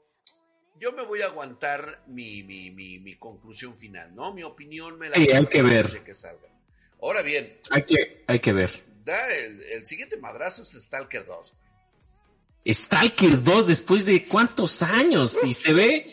yo 0.79 0.91
me 0.91 1.03
voy 1.03 1.21
a 1.21 1.27
aguantar 1.27 2.03
mi, 2.07 2.43
mi, 2.43 2.69
mi, 2.71 2.99
mi 2.99 3.15
conclusión 3.15 3.75
final, 3.75 4.13
¿no? 4.13 4.33
Mi 4.33 4.43
opinión 4.43 4.97
me 4.99 5.09
la 5.09 5.15
Sí, 5.15 5.27
hay 5.31 5.45
que 5.45 5.61
ver. 5.61 6.03
que 6.03 6.13
salga. 6.13 6.49
Ahora 7.01 7.21
bien, 7.21 7.57
Hay 7.71 7.83
que, 7.85 8.23
hay 8.27 8.39
que 8.39 8.51
ver. 8.53 8.83
da 9.05 9.27
el, 9.33 9.61
el 9.63 9.85
siguiente 9.85 10.17
madrazo 10.17 10.61
es 10.63 10.69
Stalker 10.73 11.25
2. 11.25 11.53
Stalker 12.67 13.41
2 13.41 13.67
después 13.67 14.05
de 14.05 14.25
cuántos 14.27 14.81
años 14.83 15.43
y 15.43 15.53
se 15.53 15.73
ve, 15.73 16.05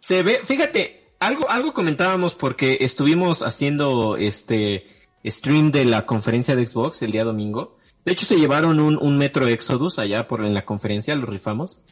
se 0.00 0.22
ve, 0.22 0.40
fíjate, 0.42 1.05
algo, 1.20 1.50
algo 1.50 1.72
comentábamos 1.72 2.34
porque 2.34 2.78
estuvimos 2.80 3.42
haciendo 3.42 4.16
este 4.16 4.86
stream 5.24 5.70
de 5.70 5.84
la 5.84 6.06
conferencia 6.06 6.56
de 6.56 6.66
Xbox 6.66 7.02
el 7.02 7.12
día 7.12 7.24
domingo. 7.24 7.78
De 8.04 8.12
hecho 8.12 8.26
se 8.26 8.38
llevaron 8.38 8.80
un, 8.80 8.96
un 9.00 9.18
Metro 9.18 9.46
Exodus 9.48 9.98
allá 9.98 10.28
por 10.28 10.44
en 10.44 10.54
la 10.54 10.64
conferencia, 10.64 11.14
lo 11.14 11.26
rifamos. 11.26 11.82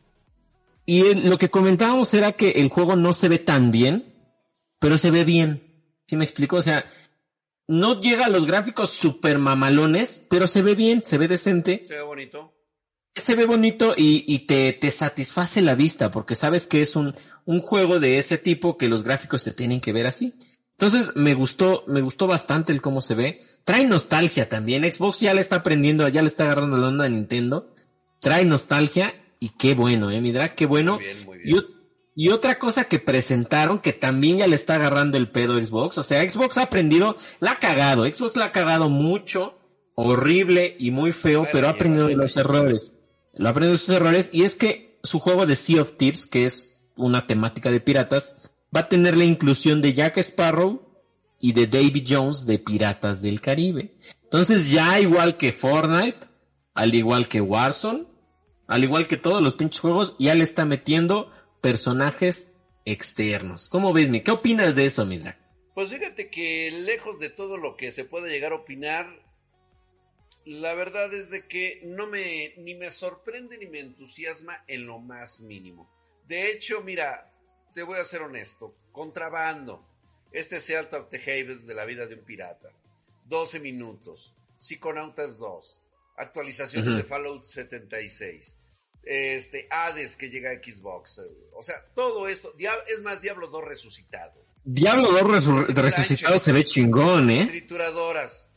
Y 0.86 1.14
lo 1.14 1.38
que 1.38 1.50
comentábamos 1.50 2.12
era 2.14 2.32
que 2.32 2.50
el 2.50 2.68
juego 2.68 2.94
no 2.94 3.12
se 3.12 3.28
ve 3.28 3.38
tan 3.38 3.70
bien, 3.70 4.14
pero 4.78 4.98
se 4.98 5.10
ve 5.10 5.24
bien. 5.24 5.62
¿Sí 6.06 6.16
me 6.16 6.24
explico? 6.24 6.56
O 6.56 6.62
sea, 6.62 6.84
no 7.66 8.00
llega 8.00 8.26
a 8.26 8.28
los 8.28 8.46
gráficos 8.46 8.90
super 8.90 9.38
mamalones, 9.38 10.26
pero 10.28 10.46
se 10.46 10.62
ve 10.62 10.74
bien, 10.74 11.02
se 11.04 11.16
ve 11.16 11.28
decente 11.28 11.82
Se 11.84 11.94
ve 11.94 12.02
bonito. 12.02 12.52
Se 13.14 13.34
ve 13.34 13.46
bonito 13.46 13.94
y, 13.96 14.24
y 14.26 14.40
te, 14.40 14.72
te 14.72 14.90
satisface 14.90 15.62
la 15.62 15.74
vista 15.74 16.10
porque 16.10 16.34
sabes 16.34 16.66
que 16.66 16.80
es 16.80 16.96
un, 16.96 17.14
un 17.44 17.60
juego 17.60 18.00
de 18.00 18.18
ese 18.18 18.38
tipo 18.38 18.76
que 18.76 18.88
los 18.88 19.02
gráficos 19.04 19.42
se 19.42 19.52
tienen 19.52 19.80
que 19.80 19.92
ver 19.92 20.06
así. 20.06 20.34
Entonces 20.72 21.12
me 21.14 21.34
gustó, 21.34 21.84
me 21.86 22.00
gustó 22.00 22.26
bastante 22.26 22.72
el 22.72 22.80
cómo 22.82 23.00
se 23.00 23.14
ve. 23.14 23.42
Trae 23.64 23.86
nostalgia 23.86 24.48
también. 24.48 24.90
Xbox 24.90 25.20
ya 25.20 25.32
le 25.32 25.40
está 25.40 25.56
aprendiendo, 25.56 26.06
ya 26.08 26.22
le 26.22 26.28
está 26.28 26.44
agarrando 26.44 26.76
la 26.76 26.88
onda 26.88 27.04
a 27.04 27.08
Nintendo. 27.08 27.72
Trae 28.20 28.44
nostalgia 28.44 29.14
y 29.38 29.50
qué 29.50 29.74
bueno, 29.74 30.10
eh, 30.10 30.20
mi 30.20 30.32
drag, 30.32 30.54
qué 30.56 30.66
bueno. 30.66 30.96
Muy 30.96 31.04
bien, 31.04 31.24
muy 31.24 31.38
Y, 31.44 31.52
bien. 31.52 31.64
y 32.16 32.28
otra 32.30 32.58
cosa 32.58 32.84
que 32.84 32.98
presentaron 32.98 33.78
que 33.78 33.92
también 33.92 34.38
ya 34.38 34.48
le 34.48 34.56
está 34.56 34.74
agarrando 34.74 35.16
el 35.16 35.30
pedo 35.30 35.56
a 35.56 35.64
Xbox. 35.64 35.98
O 35.98 36.02
sea, 36.02 36.28
Xbox 36.28 36.58
ha 36.58 36.62
aprendido, 36.62 37.16
la 37.38 37.52
ha 37.52 37.58
cagado. 37.60 38.04
Xbox 38.06 38.34
la 38.36 38.46
ha 38.46 38.52
cagado 38.52 38.88
mucho, 38.88 39.56
horrible 39.94 40.74
y 40.80 40.90
muy 40.90 41.12
feo, 41.12 41.40
Bueno, 41.40 41.52
pero 41.52 41.66
ha 41.68 41.70
aprendido 41.70 42.08
de 42.08 42.16
los 42.16 42.36
errores. 42.36 43.03
Lo 43.36 43.48
ha 43.48 43.50
aprendido 43.50 43.72
de 43.72 43.78
sus 43.78 43.94
errores 43.94 44.30
y 44.32 44.42
es 44.42 44.56
que 44.56 44.98
su 45.02 45.18
juego 45.18 45.46
de 45.46 45.56
Sea 45.56 45.82
of 45.82 45.96
Thieves, 45.96 46.26
que 46.26 46.44
es 46.44 46.86
una 46.96 47.26
temática 47.26 47.70
de 47.70 47.80
piratas, 47.80 48.50
va 48.74 48.80
a 48.80 48.88
tener 48.88 49.16
la 49.16 49.24
inclusión 49.24 49.80
de 49.80 49.92
Jack 49.92 50.18
Sparrow 50.18 50.82
y 51.40 51.52
de 51.52 51.66
Davy 51.66 52.04
Jones 52.06 52.46
de 52.46 52.58
Piratas 52.58 53.20
del 53.22 53.40
Caribe. 53.40 53.96
Entonces 54.22 54.70
ya 54.70 54.98
igual 55.00 55.36
que 55.36 55.52
Fortnite, 55.52 56.26
al 56.74 56.94
igual 56.94 57.28
que 57.28 57.40
Warzone, 57.40 58.06
al 58.66 58.82
igual 58.82 59.06
que 59.06 59.16
todos 59.16 59.42
los 59.42 59.54
pinches 59.54 59.80
juegos, 59.80 60.16
ya 60.18 60.34
le 60.34 60.42
está 60.42 60.64
metiendo 60.64 61.30
personajes 61.60 62.54
externos. 62.84 63.68
¿Cómo 63.68 63.92
ves, 63.92 64.08
mi? 64.08 64.22
¿Qué 64.22 64.30
opinas 64.30 64.74
de 64.74 64.86
eso, 64.86 65.04
Midra? 65.06 65.38
Pues 65.74 65.90
fíjate 65.90 66.30
que 66.30 66.70
lejos 66.70 67.18
de 67.18 67.30
todo 67.30 67.56
lo 67.56 67.76
que 67.76 67.90
se 67.90 68.04
puede 68.04 68.30
llegar 68.30 68.52
a 68.52 68.56
opinar, 68.56 69.06
la 70.46 70.74
verdad 70.74 71.12
es 71.14 71.30
de 71.30 71.46
que 71.46 71.80
no 71.84 72.06
me 72.06 72.54
ni 72.58 72.74
me 72.74 72.90
sorprende 72.90 73.56
ni 73.58 73.66
me 73.66 73.80
entusiasma 73.80 74.62
en 74.66 74.86
lo 74.86 74.98
más 74.98 75.40
mínimo. 75.40 75.90
De 76.28 76.50
hecho, 76.50 76.80
mira, 76.82 77.32
te 77.74 77.82
voy 77.82 77.98
a 77.98 78.04
ser 78.04 78.22
honesto, 78.22 78.74
contrabando, 78.92 79.86
este 80.32 80.60
Sea 80.60 80.82
of 80.82 81.08
the 81.10 81.18
Havens 81.18 81.66
de 81.66 81.74
la 81.74 81.84
vida 81.84 82.06
de 82.06 82.14
un 82.16 82.24
pirata, 82.24 82.70
12 83.26 83.60
minutos, 83.60 84.34
Psychonautas 84.58 85.38
2, 85.38 85.80
actualizaciones 86.16 86.96
de 86.96 87.04
Fallout 87.04 87.42
76, 87.42 88.56
este 89.02 89.66
Hades 89.70 90.16
que 90.16 90.30
llega 90.30 90.50
a 90.50 90.54
Xbox, 90.54 91.20
o 91.52 91.62
sea, 91.62 91.84
todo 91.94 92.28
esto, 92.28 92.54
es 92.58 93.00
más 93.02 93.20
Diablo 93.20 93.48
2 93.48 93.64
resucitado. 93.64 94.42
Diablo 94.64 95.10
2 95.12 95.22
resu- 95.24 95.66
resucitado 95.74 96.38
se 96.38 96.52
ve 96.52 96.64
chingón, 96.64 97.28
¿eh? 97.30 97.46
Trituradoras, 97.46 98.50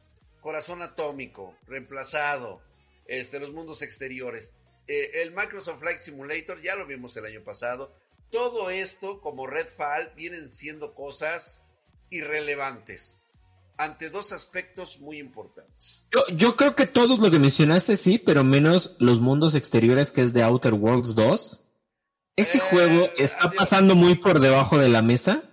corazón 0.48 0.82
atómico, 0.82 1.58
reemplazado, 1.68 2.62
este, 3.06 3.38
los 3.38 3.52
mundos 3.52 3.82
exteriores, 3.82 4.54
eh, 4.88 5.12
el 5.24 5.32
Microsoft 5.32 5.82
Flight 5.82 6.00
Simulator, 6.00 6.62
ya 6.62 6.78
lo 6.78 6.86
vimos 6.86 7.18
el 7.18 7.26
año 7.26 7.44
pasado. 7.44 7.94
Todo 8.32 8.70
esto, 8.70 9.20
como 9.20 9.46
Redfall, 9.46 10.14
vienen 10.16 10.48
siendo 10.48 10.96
cosas 10.96 11.60
irrelevantes 12.10 13.20
ante 13.78 14.10
dos 14.10 14.32
aspectos 14.32 15.02
muy 15.02 15.20
importantes. 15.20 16.06
Yo, 16.14 16.22
yo 16.34 16.56
creo 16.56 16.76
que 16.78 16.88
todos 16.88 17.20
lo 17.20 17.30
que 17.30 17.40
mencionaste 17.40 17.98
sí, 17.98 18.18
pero 18.18 18.46
menos 18.46 18.96
los 19.00 19.20
mundos 19.20 19.54
exteriores 19.54 20.12
que 20.12 20.22
es 20.22 20.32
de 20.32 20.44
Outer 20.44 20.76
Worlds 20.76 21.14
2. 21.16 21.64
Ese 22.38 22.58
Eh, 22.60 22.62
juego 22.62 23.10
está 23.18 23.48
adiós. 23.48 23.56
pasando 23.58 23.96
muy 23.96 24.16
por 24.16 24.40
debajo 24.40 24.78
de 24.78 24.88
la 24.88 25.02
mesa, 25.02 25.44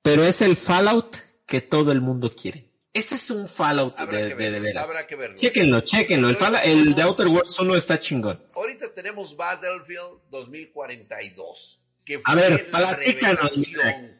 pero 0.00 0.22
es 0.22 0.42
el 0.42 0.54
Fallout 0.54 1.16
que 1.44 1.60
todo 1.60 1.90
el 1.90 2.00
mundo 2.00 2.32
quiere. 2.32 2.71
Ese 2.94 3.14
es 3.14 3.30
un 3.30 3.48
Fallout 3.48 3.98
Habrá 3.98 4.18
de, 4.18 4.28
que 4.28 4.28
de, 4.30 4.34
verlo, 4.34 4.54
de 4.56 4.60
veras. 4.60 4.84
habrá 4.84 5.06
que 5.06 5.16
verlo. 5.16 5.36
Chéquenlo, 5.36 5.80
chéquenlo. 5.80 6.28
El, 6.28 6.36
Fallout- 6.36 6.60
el 6.64 6.94
de 6.94 7.02
Outer 7.02 7.26
Worlds 7.28 7.58
1 7.58 7.76
está 7.76 7.98
chingón. 7.98 8.44
Ahorita 8.54 8.92
tenemos 8.92 9.34
Battlefield 9.36 10.20
2042, 10.30 11.80
que 12.04 12.18
fue 12.18 12.32
A 12.32 12.34
ver, 12.34 12.68
la 12.72 12.94
revelación. 12.94 14.18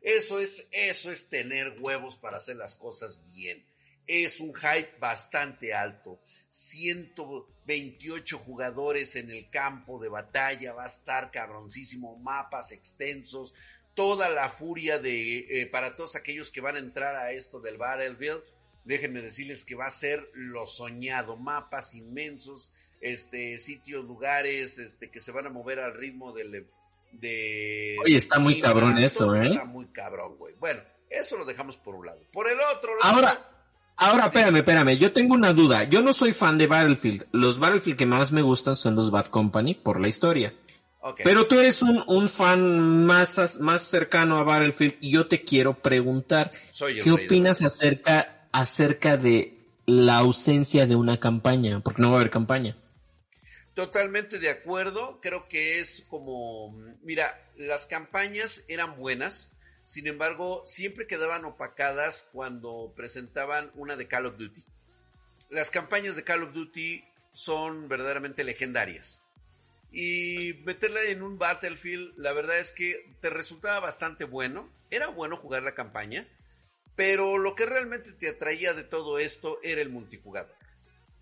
Eso 0.00 0.38
es, 0.38 0.68
eso 0.72 1.10
es 1.10 1.28
tener 1.28 1.76
huevos 1.80 2.16
para 2.16 2.36
hacer 2.38 2.56
las 2.56 2.74
cosas 2.76 3.20
bien. 3.26 3.66
Es 4.06 4.38
un 4.40 4.54
hype 4.54 4.96
bastante 5.00 5.74
alto. 5.74 6.20
128 6.48 8.38
jugadores 8.38 9.16
en 9.16 9.30
el 9.30 9.50
campo 9.50 10.00
de 10.00 10.08
batalla, 10.08 10.72
va 10.72 10.84
a 10.84 10.88
estar 10.88 11.30
cabroncísimo, 11.30 12.16
mapas 12.18 12.72
extensos, 12.72 13.52
toda 13.96 14.28
la 14.28 14.48
furia 14.48 15.00
de 15.00 15.38
eh, 15.62 15.66
para 15.66 15.96
todos 15.96 16.14
aquellos 16.14 16.50
que 16.50 16.60
van 16.60 16.76
a 16.76 16.78
entrar 16.78 17.16
a 17.16 17.32
esto 17.32 17.58
del 17.58 17.78
Battlefield. 17.78 18.42
Déjenme 18.84 19.20
decirles 19.20 19.64
que 19.64 19.74
va 19.74 19.86
a 19.86 19.90
ser 19.90 20.30
lo 20.34 20.66
soñado, 20.66 21.36
mapas 21.36 21.94
inmensos, 21.94 22.72
este 23.00 23.58
sitios, 23.58 24.04
lugares, 24.04 24.78
este 24.78 25.10
que 25.10 25.20
se 25.20 25.32
van 25.32 25.46
a 25.46 25.50
mover 25.50 25.80
al 25.80 25.94
ritmo 25.94 26.32
del 26.32 26.68
de 27.12 27.96
Oye, 28.04 28.16
está 28.16 28.38
muy 28.38 28.60
cabrón 28.60 28.98
eso, 28.98 29.34
¿eh? 29.34 29.48
Está 29.48 29.64
muy 29.64 29.86
cabrón, 29.86 30.36
güey. 30.36 30.54
Bueno, 30.60 30.82
eso 31.10 31.36
lo 31.38 31.44
dejamos 31.44 31.76
por 31.78 31.94
un 31.94 32.06
lado. 32.06 32.20
Por 32.30 32.46
el 32.46 32.58
otro 32.76 32.96
lado, 32.98 33.14
Ahora, 33.14 33.50
ahora, 33.96 34.26
espérame, 34.26 34.56
espérame. 34.56 34.96
Yo 34.98 35.10
tengo 35.12 35.34
una 35.34 35.52
duda. 35.52 35.84
Yo 35.84 36.02
no 36.02 36.12
soy 36.12 36.32
fan 36.32 36.58
de 36.58 36.66
Battlefield. 36.66 37.26
Los 37.32 37.58
Battlefield 37.58 37.98
que 37.98 38.06
más 38.06 38.30
me 38.30 38.42
gustan 38.42 38.76
son 38.76 38.94
los 38.94 39.10
Bad 39.10 39.26
Company 39.26 39.74
por 39.74 40.00
la 40.00 40.08
historia. 40.08 40.54
Pero 41.14 41.46
tú 41.46 41.58
eres 41.58 41.82
un, 41.82 42.02
un 42.06 42.28
fan 42.28 43.04
más, 43.06 43.60
más 43.60 43.82
cercano 43.82 44.38
a 44.38 44.42
Battlefield 44.42 44.96
y 45.00 45.12
yo 45.12 45.26
te 45.28 45.42
quiero 45.42 45.80
preguntar, 45.80 46.50
Soy 46.70 47.00
¿qué 47.00 47.10
de 47.10 47.12
opinas 47.12 47.62
acerca, 47.62 48.48
acerca 48.52 49.16
de 49.16 49.58
la 49.86 50.18
ausencia 50.18 50.86
de 50.86 50.96
una 50.96 51.20
campaña? 51.20 51.80
Porque 51.80 52.02
no 52.02 52.10
va 52.10 52.16
a 52.16 52.20
haber 52.20 52.30
campaña. 52.30 52.76
Totalmente 53.74 54.38
de 54.38 54.48
acuerdo, 54.48 55.20
creo 55.20 55.48
que 55.48 55.80
es 55.80 56.06
como, 56.08 56.74
mira, 57.02 57.46
las 57.58 57.84
campañas 57.84 58.64
eran 58.68 58.96
buenas, 58.96 59.52
sin 59.84 60.06
embargo, 60.06 60.62
siempre 60.64 61.06
quedaban 61.06 61.44
opacadas 61.44 62.28
cuando 62.32 62.94
presentaban 62.96 63.70
una 63.74 63.96
de 63.96 64.08
Call 64.08 64.26
of 64.26 64.38
Duty. 64.38 64.64
Las 65.50 65.70
campañas 65.70 66.16
de 66.16 66.24
Call 66.24 66.42
of 66.42 66.54
Duty 66.54 67.04
son 67.32 67.86
verdaderamente 67.88 68.44
legendarias. 68.44 69.25
Y 69.98 70.60
meterla 70.64 71.02
en 71.04 71.22
un 71.22 71.38
Battlefield, 71.38 72.12
la 72.18 72.32
verdad 72.34 72.58
es 72.58 72.70
que 72.70 73.14
te 73.20 73.30
resultaba 73.30 73.80
bastante 73.80 74.24
bueno. 74.24 74.68
Era 74.90 75.08
bueno 75.08 75.36
jugar 75.38 75.62
la 75.62 75.74
campaña, 75.74 76.28
pero 76.94 77.38
lo 77.38 77.54
que 77.54 77.64
realmente 77.64 78.12
te 78.12 78.28
atraía 78.28 78.74
de 78.74 78.84
todo 78.84 79.18
esto 79.18 79.58
era 79.62 79.80
el 79.80 79.88
multijugador. 79.88 80.54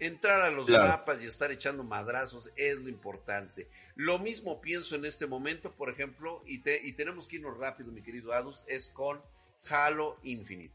Entrar 0.00 0.42
a 0.42 0.50
los 0.50 0.66
Claro. 0.66 0.88
mapas 0.88 1.22
y 1.22 1.26
estar 1.26 1.52
echando 1.52 1.84
madrazos 1.84 2.50
es 2.56 2.78
lo 2.78 2.88
importante. 2.88 3.68
Lo 3.94 4.18
mismo 4.18 4.60
pienso 4.60 4.96
en 4.96 5.04
este 5.04 5.26
momento, 5.28 5.70
por 5.72 5.88
ejemplo, 5.88 6.42
y, 6.44 6.58
te- 6.58 6.80
y 6.82 6.92
tenemos 6.94 7.28
que 7.28 7.36
irnos 7.36 7.56
rápido, 7.56 7.92
mi 7.92 8.02
querido 8.02 8.32
Adus, 8.32 8.64
es 8.66 8.90
con 8.90 9.20
Halo 9.70 10.18
Infinite. 10.24 10.74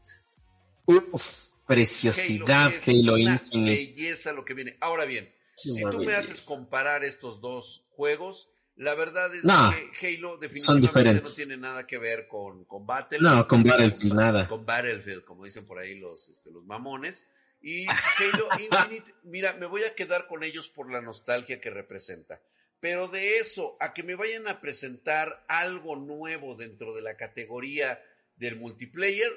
Uf, 0.86 1.52
preciosidad, 1.66 2.72
es 2.74 2.88
Halo 2.88 3.12
una 3.14 3.32
Infinite. 3.34 3.70
Belleza 3.92 4.32
lo 4.32 4.44
que 4.44 4.54
viene. 4.54 4.76
Ahora 4.80 5.04
bien, 5.04 5.30
si 5.62 5.82
tú 5.90 6.02
me 6.02 6.14
haces 6.14 6.40
comparar 6.42 7.04
estos 7.04 7.40
dos 7.40 7.86
juegos, 7.90 8.50
la 8.76 8.94
verdad 8.94 9.30
es 9.34 9.42
que 9.42 10.16
Halo 10.16 10.38
definitivamente 10.38 11.20
no 11.22 11.28
tiene 11.28 11.56
nada 11.58 11.86
que 11.86 11.98
ver 11.98 12.26
con, 12.28 12.64
con 12.64 12.86
Battlefield. 12.86 13.36
No, 13.36 13.46
con 13.46 13.62
Battlefield, 13.62 14.14
nada. 14.14 14.48
Con 14.48 14.64
Battlefield, 14.64 15.24
como 15.24 15.44
dicen 15.44 15.66
por 15.66 15.78
ahí 15.78 15.98
los, 15.98 16.30
este, 16.30 16.50
los 16.50 16.64
mamones. 16.64 17.28
Y 17.60 17.86
Halo 18.18 18.48
Infinite, 18.58 19.14
mira, 19.24 19.52
me 19.52 19.66
voy 19.66 19.84
a 19.84 19.94
quedar 19.94 20.26
con 20.26 20.44
ellos 20.44 20.68
por 20.68 20.90
la 20.90 21.02
nostalgia 21.02 21.60
que 21.60 21.68
representa. 21.68 22.40
Pero 22.80 23.08
de 23.08 23.36
eso 23.36 23.76
a 23.80 23.92
que 23.92 24.02
me 24.02 24.14
vayan 24.14 24.48
a 24.48 24.62
presentar 24.62 25.40
algo 25.48 25.96
nuevo 25.96 26.54
dentro 26.54 26.94
de 26.94 27.02
la 27.02 27.18
categoría 27.18 28.02
del 28.36 28.56
multiplayer, 28.56 29.30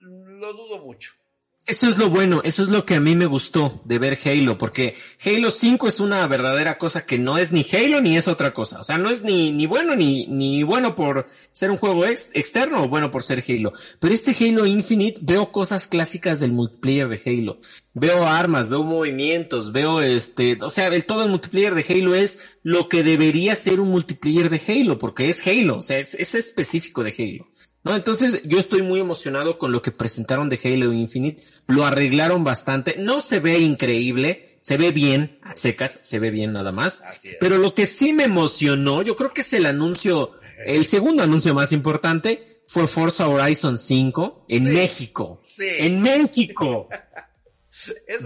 lo 0.00 0.52
dudo 0.52 0.80
mucho. 0.80 1.12
Eso 1.66 1.88
es 1.88 1.96
lo 1.96 2.10
bueno, 2.10 2.42
eso 2.44 2.62
es 2.62 2.68
lo 2.68 2.84
que 2.84 2.94
a 2.94 3.00
mí 3.00 3.16
me 3.16 3.24
gustó 3.24 3.80
de 3.86 3.98
ver 3.98 4.18
Halo, 4.22 4.58
porque 4.58 4.96
Halo 5.24 5.50
5 5.50 5.88
es 5.88 5.98
una 5.98 6.26
verdadera 6.26 6.76
cosa 6.76 7.06
que 7.06 7.18
no 7.18 7.38
es 7.38 7.52
ni 7.52 7.64
Halo 7.72 8.02
ni 8.02 8.18
es 8.18 8.28
otra 8.28 8.52
cosa. 8.52 8.80
O 8.80 8.84
sea, 8.84 8.98
no 8.98 9.08
es 9.08 9.24
ni, 9.24 9.50
ni 9.50 9.64
bueno 9.64 9.96
ni, 9.96 10.26
ni 10.26 10.62
bueno 10.62 10.94
por 10.94 11.26
ser 11.52 11.70
un 11.70 11.78
juego 11.78 12.04
externo 12.04 12.82
o 12.82 12.88
bueno 12.88 13.10
por 13.10 13.22
ser 13.22 13.42
Halo. 13.48 13.72
Pero 13.98 14.12
este 14.12 14.36
Halo 14.38 14.66
Infinite 14.66 15.20
veo 15.22 15.52
cosas 15.52 15.86
clásicas 15.86 16.38
del 16.38 16.52
multiplayer 16.52 17.08
de 17.08 17.22
Halo. 17.24 17.58
Veo 17.94 18.26
armas, 18.26 18.68
veo 18.68 18.82
movimientos, 18.82 19.72
veo 19.72 20.02
este, 20.02 20.58
o 20.60 20.68
sea, 20.68 20.88
el, 20.88 21.06
todo 21.06 21.22
el 21.22 21.30
multiplayer 21.30 21.74
de 21.74 21.86
Halo 21.88 22.14
es 22.14 22.40
lo 22.62 22.90
que 22.90 23.02
debería 23.02 23.54
ser 23.54 23.80
un 23.80 23.88
multiplayer 23.88 24.50
de 24.50 24.60
Halo, 24.68 24.98
porque 24.98 25.30
es 25.30 25.46
Halo, 25.46 25.78
o 25.78 25.82
sea, 25.82 25.98
es, 25.98 26.14
es 26.14 26.34
específico 26.34 27.02
de 27.02 27.14
Halo. 27.18 27.53
¿No? 27.84 27.94
Entonces 27.94 28.40
yo 28.44 28.58
estoy 28.58 28.82
muy 28.82 29.00
emocionado 29.00 29.58
con 29.58 29.70
lo 29.70 29.82
que 29.82 29.92
presentaron 29.92 30.48
de 30.48 30.58
Halo 30.62 30.92
Infinite. 30.92 31.42
Lo 31.68 31.86
arreglaron 31.86 32.42
bastante. 32.42 32.96
No 32.98 33.20
se 33.20 33.40
ve 33.40 33.58
increíble, 33.58 34.58
se 34.62 34.76
ve 34.76 34.90
bien, 34.90 35.38
a 35.42 35.56
secas, 35.56 36.00
se 36.02 36.18
ve 36.18 36.30
bien 36.30 36.52
nada 36.52 36.72
más. 36.72 37.02
Pero 37.38 37.58
lo 37.58 37.74
que 37.74 37.86
sí 37.86 38.12
me 38.12 38.24
emocionó, 38.24 39.02
yo 39.02 39.14
creo 39.14 39.32
que 39.32 39.42
es 39.42 39.52
el 39.52 39.66
anuncio, 39.66 40.32
el 40.66 40.86
segundo 40.86 41.22
anuncio 41.22 41.54
más 41.54 41.72
importante, 41.72 42.62
fue 42.66 42.86
Forza 42.86 43.28
Horizon 43.28 43.78
5 43.78 44.46
en 44.48 44.72
México. 44.72 45.40
En 45.78 46.02
México. 46.02 46.88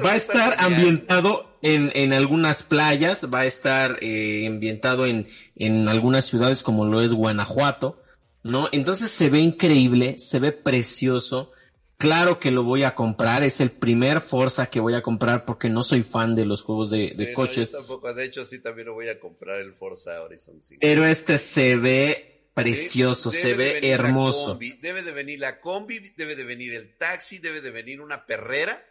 va 0.05 0.13
a 0.13 0.17
estar 0.17 0.57
ambientado 0.59 1.59
en, 1.63 1.91
en, 1.95 2.13
algunas 2.13 2.63
playas, 2.63 3.27
va 3.33 3.41
a 3.41 3.47
estar 3.47 3.99
eh, 4.03 4.47
ambientado 4.47 5.07
en, 5.07 5.27
en 5.57 5.89
algunas 5.89 6.27
ciudades 6.27 6.63
como 6.63 6.85
lo 6.85 7.01
es 7.01 7.13
Guanajuato. 7.13 8.01
¿No? 8.49 8.69
Entonces 8.73 9.11
se 9.11 9.31
ve 9.31 9.39
increíble, 9.39 10.19
se 10.19 10.39
ve 10.39 10.53
precioso. 10.53 11.53
Claro 11.97 12.39
que 12.39 12.51
lo 12.51 12.63
voy 12.63 12.85
a 12.85 12.95
comprar, 12.95 13.43
es 13.43 13.61
el 13.61 13.71
primer 13.71 14.21
Forza 14.21 14.67
que 14.67 14.79
voy 14.79 14.95
a 14.95 15.03
comprar 15.03 15.45
porque 15.45 15.69
no 15.69 15.83
soy 15.83 16.03
fan 16.03 16.37
de 16.37 16.45
los 16.45 16.63
juegos 16.63 16.91
de, 16.91 17.33
coches. 17.35 17.73
tampoco, 17.73 18.15
de 18.15 18.25
hecho 18.25 18.45
sí 18.45 18.61
también 18.61 18.87
lo 18.87 18.95
voy 18.95 19.09
a 19.09 19.19
comprar 19.19 19.61
el 19.61 19.75
Forza 19.75 20.23
Horizon 20.23 20.63
5. 20.63 20.79
Pero 20.81 21.05
este 21.05 21.39
se 21.39 21.77
ve 21.77 22.51
precioso, 22.55 23.31
se 23.31 23.55
ve 23.55 23.81
hermoso. 23.83 24.59
debe 24.81 25.03
de 25.03 25.13
venir 25.13 25.41
la 25.41 25.61
combi, 25.61 25.99
debe 26.17 26.37
de 26.37 26.45
venir 26.45 26.75
el 26.75 26.97
taxi, 26.97 27.39
debe 27.39 27.61
de 27.61 27.71
venir 27.71 28.01
una 28.01 28.27
perrera 28.27 28.85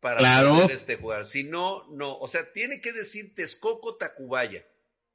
para 0.00 0.48
poder 0.48 0.70
este 0.70 0.96
jugar. 0.96 1.26
Si 1.26 1.44
no, 1.44 1.86
no, 1.90 2.16
o 2.18 2.26
sea, 2.26 2.52
tiene 2.52 2.80
que 2.80 2.92
decir 2.92 3.34
Texcoco 3.34 3.96
Tacubaya. 3.96 4.64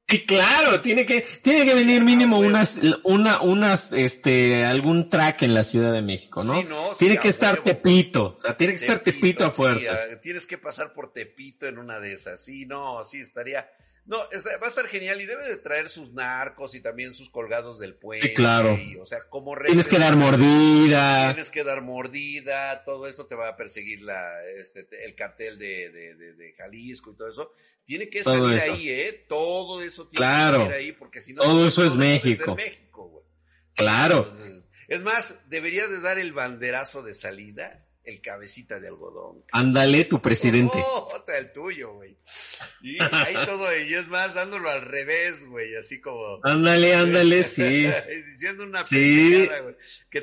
Sí, 0.07 0.23
claro, 0.23 0.81
tiene 0.81 1.03
que, 1.03 1.21
tiene 1.41 1.65
que 1.65 1.73
venir 1.73 2.03
mínimo 2.03 2.37
unas, 2.37 2.79
una, 3.03 3.41
unas, 3.41 3.91
este, 3.91 4.63
algún 4.63 5.09
track 5.09 5.41
en 5.41 5.55
la 5.55 5.63
Ciudad 5.63 5.91
de 5.91 6.03
México, 6.03 6.43
¿no? 6.43 6.61
Sí, 6.61 6.67
no 6.69 6.91
tiene 6.99 7.17
que 7.17 7.29
estar 7.29 7.63
Tepito, 7.63 8.35
o 8.37 8.39
sea, 8.39 8.55
tiene 8.55 8.73
que 8.75 8.81
estar 8.81 8.99
Tepito 8.99 9.45
a 9.45 9.49
fuerza. 9.49 9.97
tienes 10.21 10.45
que 10.45 10.59
pasar 10.59 10.93
por 10.93 11.11
Tepito 11.11 11.65
en 11.65 11.79
una 11.79 11.99
de 11.99 12.13
esas, 12.13 12.39
sí, 12.43 12.67
no, 12.67 13.03
sí, 13.03 13.19
estaría, 13.19 13.67
no, 14.05 14.17
va 14.17 14.65
a 14.65 14.67
estar 14.67 14.87
genial 14.87 15.19
y 15.19 15.25
debe 15.25 15.47
de 15.47 15.57
traer 15.57 15.89
sus 15.89 16.13
narcos 16.13 16.75
y 16.75 16.79
también 16.79 17.11
sus 17.11 17.31
colgados 17.31 17.79
del 17.79 17.95
puente. 17.95 18.33
claro. 18.33 18.77
o 19.01 19.05
sea, 19.05 19.27
como 19.29 19.55
Tienes 19.55 19.87
que 19.87 19.97
dar 19.97 20.15
mordida. 20.15 21.33
Tienes 21.33 21.49
que 21.49 21.63
dar 21.63 21.81
mordida, 21.81 22.83
todo 22.83 23.07
esto 23.07 23.25
te 23.25 23.33
va 23.33 23.49
a 23.49 23.55
perseguir 23.55 24.03
la, 24.03 24.43
este, 24.59 24.87
el 25.03 25.15
cartel 25.15 25.57
de, 25.57 25.89
de, 25.89 26.33
de, 26.35 26.53
Jalisco 26.53 27.11
y 27.11 27.15
todo 27.15 27.29
eso. 27.29 27.51
Tiene 27.83 28.07
que 28.07 28.23
salir 28.23 28.59
ahí, 28.59 28.89
¿eh? 28.89 29.25
Todo 29.27 29.81
eso 29.81 30.07
tiene 30.07 30.25
que 30.25 30.31
salir 30.31 30.73
ahí 30.73 30.91
porque 30.91 31.19
si 31.19 31.33
no... 31.33 31.41
Todo 31.41 31.67
eso 31.67 31.83
es 31.83 31.95
México. 31.95 32.55
Claro. 33.75 34.31
es 34.87 35.01
más, 35.01 35.49
debería 35.49 35.87
de 35.87 35.99
dar 36.01 36.19
el 36.19 36.31
banderazo 36.31 37.01
de 37.01 37.15
salida 37.15 37.84
el 38.05 38.21
cabecita 38.21 38.79
de 38.79 38.87
algodón. 38.87 39.43
Ándale, 39.51 40.05
tu 40.05 40.21
presidente. 40.21 40.77
Oh, 40.77 41.23
el 41.37 41.51
tuyo, 41.51 41.93
güey. 41.93 42.15
Y 42.81 42.97
ahí 43.01 43.33
todo, 43.45 43.65
y 43.77 43.93
es 43.93 44.07
más, 44.07 44.33
dándolo 44.33 44.69
al 44.69 44.81
revés, 44.81 45.45
güey, 45.47 45.75
así 45.75 45.99
como. 45.99 46.39
Ándale, 46.43 46.95
ándale, 46.95 47.43
sí. 47.43 47.87
Diciendo 48.31 48.63
una 48.63 48.85
sí. 48.85 49.47
güey. 49.47 49.75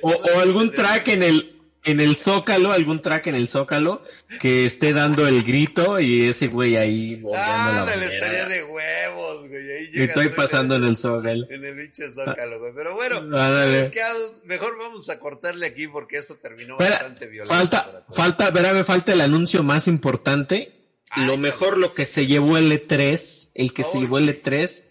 O, 0.02 0.40
algún 0.40 0.70
track 0.70 1.08
en 1.08 1.22
el, 1.22 1.61
en 1.84 2.00
el 2.00 2.16
zócalo, 2.16 2.72
algún 2.72 3.00
track 3.00 3.26
en 3.28 3.34
el 3.34 3.48
zócalo 3.48 4.02
que 4.40 4.64
esté 4.64 4.92
dando 4.92 5.26
el 5.26 5.42
grito 5.42 5.98
y 5.98 6.28
ese 6.28 6.46
güey 6.46 6.76
ahí. 6.76 7.20
Ándale, 7.34 8.06
estaría 8.06 8.46
de 8.46 8.64
huevos, 8.64 9.48
güey. 9.48 9.72
Ahí 9.72 9.90
estoy 9.94 10.28
pasando 10.28 10.76
en 10.76 10.84
el 10.84 10.96
zócalo. 10.96 11.46
En 11.50 11.64
el 11.64 11.76
pinche 11.76 12.10
zócalo, 12.10 12.60
güey. 12.60 12.72
Pero 12.74 12.94
bueno, 12.94 13.20
mejor 14.44 14.78
vamos 14.78 15.08
a 15.10 15.18
cortarle 15.18 15.66
aquí 15.66 15.88
porque 15.88 16.18
esto 16.18 16.36
terminó 16.36 16.76
bastante 16.76 17.26
violento. 17.26 17.54
Falta, 17.54 18.04
falta, 18.10 18.50
verá, 18.50 18.72
me 18.72 18.84
falta 18.84 19.12
el 19.12 19.20
anuncio 19.20 19.62
más 19.62 19.88
importante. 19.88 20.74
lo 21.16 21.36
mejor, 21.36 21.78
lo 21.78 21.92
que 21.92 22.04
se 22.04 22.26
llevó 22.26 22.58
el 22.58 22.70
E3, 22.70 23.50
el 23.54 23.72
que 23.72 23.82
se 23.82 23.98
llevó 23.98 24.18
el 24.18 24.28
E3. 24.28 24.84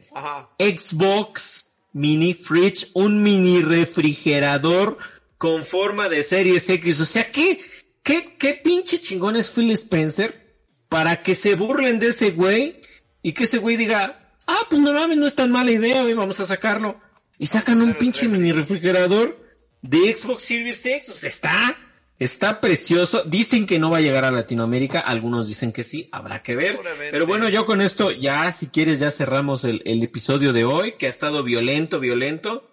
Xbox 0.59 1.67
Mini 1.93 2.33
Fridge, 2.33 2.89
un 2.93 3.21
mini 3.23 3.61
refrigerador 3.61 4.97
con 5.41 5.65
forma 5.65 6.07
de 6.07 6.21
Series 6.21 6.69
X. 6.69 7.01
O 7.01 7.05
sea, 7.05 7.31
¿qué, 7.31 7.59
qué, 8.03 8.35
qué 8.37 8.53
pinche 8.53 9.01
chingón 9.01 9.35
es 9.35 9.49
Phil 9.49 9.71
Spencer 9.71 10.55
para 10.87 11.23
que 11.23 11.33
se 11.33 11.55
burlen 11.55 11.97
de 11.97 12.09
ese 12.09 12.29
güey 12.29 12.83
y 13.23 13.31
que 13.31 13.45
ese 13.45 13.57
güey 13.57 13.75
diga, 13.75 14.35
ah, 14.45 14.67
pues 14.69 14.79
no 14.79 14.93
no 14.93 15.25
es 15.25 15.33
tan 15.33 15.49
mala 15.49 15.71
idea, 15.71 16.03
vamos 16.15 16.39
a 16.41 16.45
sacarlo. 16.45 17.01
Y 17.39 17.47
sacan 17.47 17.81
un 17.81 17.95
pinche 17.95 18.27
mini 18.27 18.51
refrigerador 18.51 19.43
de 19.81 20.15
Xbox 20.15 20.43
Series 20.43 20.85
X. 20.85 21.09
O 21.09 21.13
sea, 21.15 21.29
está, 21.29 21.75
está 22.19 22.61
precioso. 22.61 23.23
Dicen 23.23 23.65
que 23.65 23.79
no 23.79 23.89
va 23.89 23.97
a 23.97 24.01
llegar 24.01 24.25
a 24.25 24.31
Latinoamérica. 24.31 24.99
Algunos 24.99 25.47
dicen 25.47 25.71
que 25.71 25.81
sí. 25.81 26.07
Habrá 26.11 26.43
que 26.43 26.55
ver. 26.55 26.79
Pero 27.09 27.25
bueno, 27.25 27.49
yo 27.49 27.65
con 27.65 27.81
esto 27.81 28.11
ya, 28.11 28.51
si 28.51 28.67
quieres, 28.67 28.99
ya 28.99 29.09
cerramos 29.09 29.63
el, 29.63 29.81
el 29.85 30.03
episodio 30.03 30.53
de 30.53 30.65
hoy, 30.65 30.97
que 30.99 31.07
ha 31.07 31.09
estado 31.09 31.41
violento, 31.41 31.99
violento. 31.99 32.70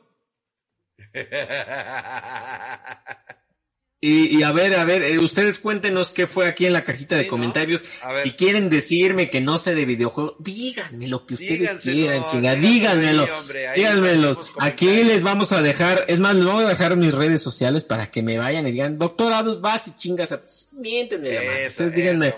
Y, 4.01 4.45
a 4.45 4.53
ver, 4.53 4.75
a 4.77 4.85
ver, 4.85 5.03
eh, 5.03 5.19
ustedes 5.19 5.59
cuéntenos 5.59 6.12
qué 6.12 6.29
fue 6.29 6.47
aquí 6.47 6.66
en 6.66 6.73
la 6.73 6.85
cajita 6.85 7.16
de 7.16 7.27
comentarios. 7.27 7.85
Si 8.23 8.31
quieren 8.33 8.71
decirme 8.71 9.29
que 9.29 9.41
no 9.41 9.59
sé 9.59 9.75
de 9.75 9.85
videojuegos, 9.85 10.37
díganme 10.39 11.09
lo 11.09 11.27
que 11.27 11.35
ustedes 11.35 11.83
quieran, 11.83 12.25
chinga, 12.27 12.55
díganmelo. 12.55 13.27
díganmelo. 13.75 14.39
Aquí 14.61 14.87
les 15.03 15.25
vamos 15.25 15.51
a 15.51 15.62
dejar, 15.62 16.05
es 16.07 16.21
más, 16.21 16.37
les 16.37 16.45
vamos 16.45 16.64
a 16.64 16.69
dejar 16.69 16.97
mis 16.97 17.12
redes 17.12 17.43
sociales 17.43 17.83
para 17.83 18.09
que 18.09 18.23
me 18.23 18.39
vayan 18.39 18.69
y 18.69 18.71
digan, 18.71 18.99
doctorados, 18.99 19.61
vas 19.61 19.89
y 19.89 19.97
chingas, 19.97 20.33
miéntenme 20.75 21.35
la 21.35 21.43
mano. 21.43 21.66
Ustedes 21.66 21.93
díganme 21.93 22.35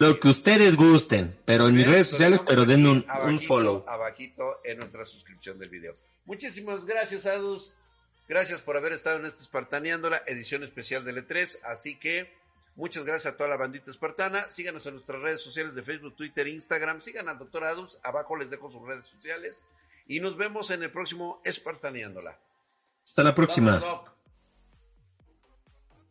lo 0.00 0.18
que 0.18 0.28
ustedes 0.28 0.74
gusten, 0.74 1.38
pero 1.44 1.68
en 1.68 1.76
mis 1.76 1.86
redes 1.86 2.08
sociales, 2.08 2.40
pero 2.44 2.64
den 2.64 2.88
un, 2.88 3.06
un 3.24 3.38
follow. 3.38 3.84
Abajito 3.86 4.58
en 4.64 4.78
nuestra 4.78 5.04
suscripción 5.04 5.60
del 5.60 5.68
video. 5.68 5.94
Muchísimas 6.24 6.86
gracias, 6.86 7.24
Adus. 7.26 7.74
Gracias 8.28 8.62
por 8.62 8.76
haber 8.76 8.92
estado 8.92 9.18
en 9.18 9.26
esta 9.26 9.42
Espartaneándola, 9.42 10.22
edición 10.26 10.62
especial 10.62 11.04
del 11.04 11.26
E3. 11.26 11.58
Así 11.64 11.96
que 11.96 12.32
muchas 12.74 13.04
gracias 13.04 13.34
a 13.34 13.36
toda 13.36 13.50
la 13.50 13.56
bandita 13.56 13.90
espartana. 13.90 14.50
Síganos 14.50 14.86
en 14.86 14.94
nuestras 14.94 15.20
redes 15.20 15.42
sociales 15.42 15.74
de 15.74 15.82
Facebook, 15.82 16.16
Twitter, 16.16 16.48
Instagram. 16.48 17.00
Sigan 17.00 17.28
al 17.28 17.38
doctor 17.38 17.64
Adus. 17.64 17.98
Abajo 18.02 18.36
les 18.36 18.50
dejo 18.50 18.70
sus 18.70 18.86
redes 18.86 19.06
sociales. 19.06 19.64
Y 20.06 20.20
nos 20.20 20.36
vemos 20.36 20.70
en 20.70 20.82
el 20.82 20.90
próximo 20.90 21.40
Espartaneándola. 21.44 22.38
Hasta 23.04 23.22
la 23.22 23.34
próxima. 23.34 24.13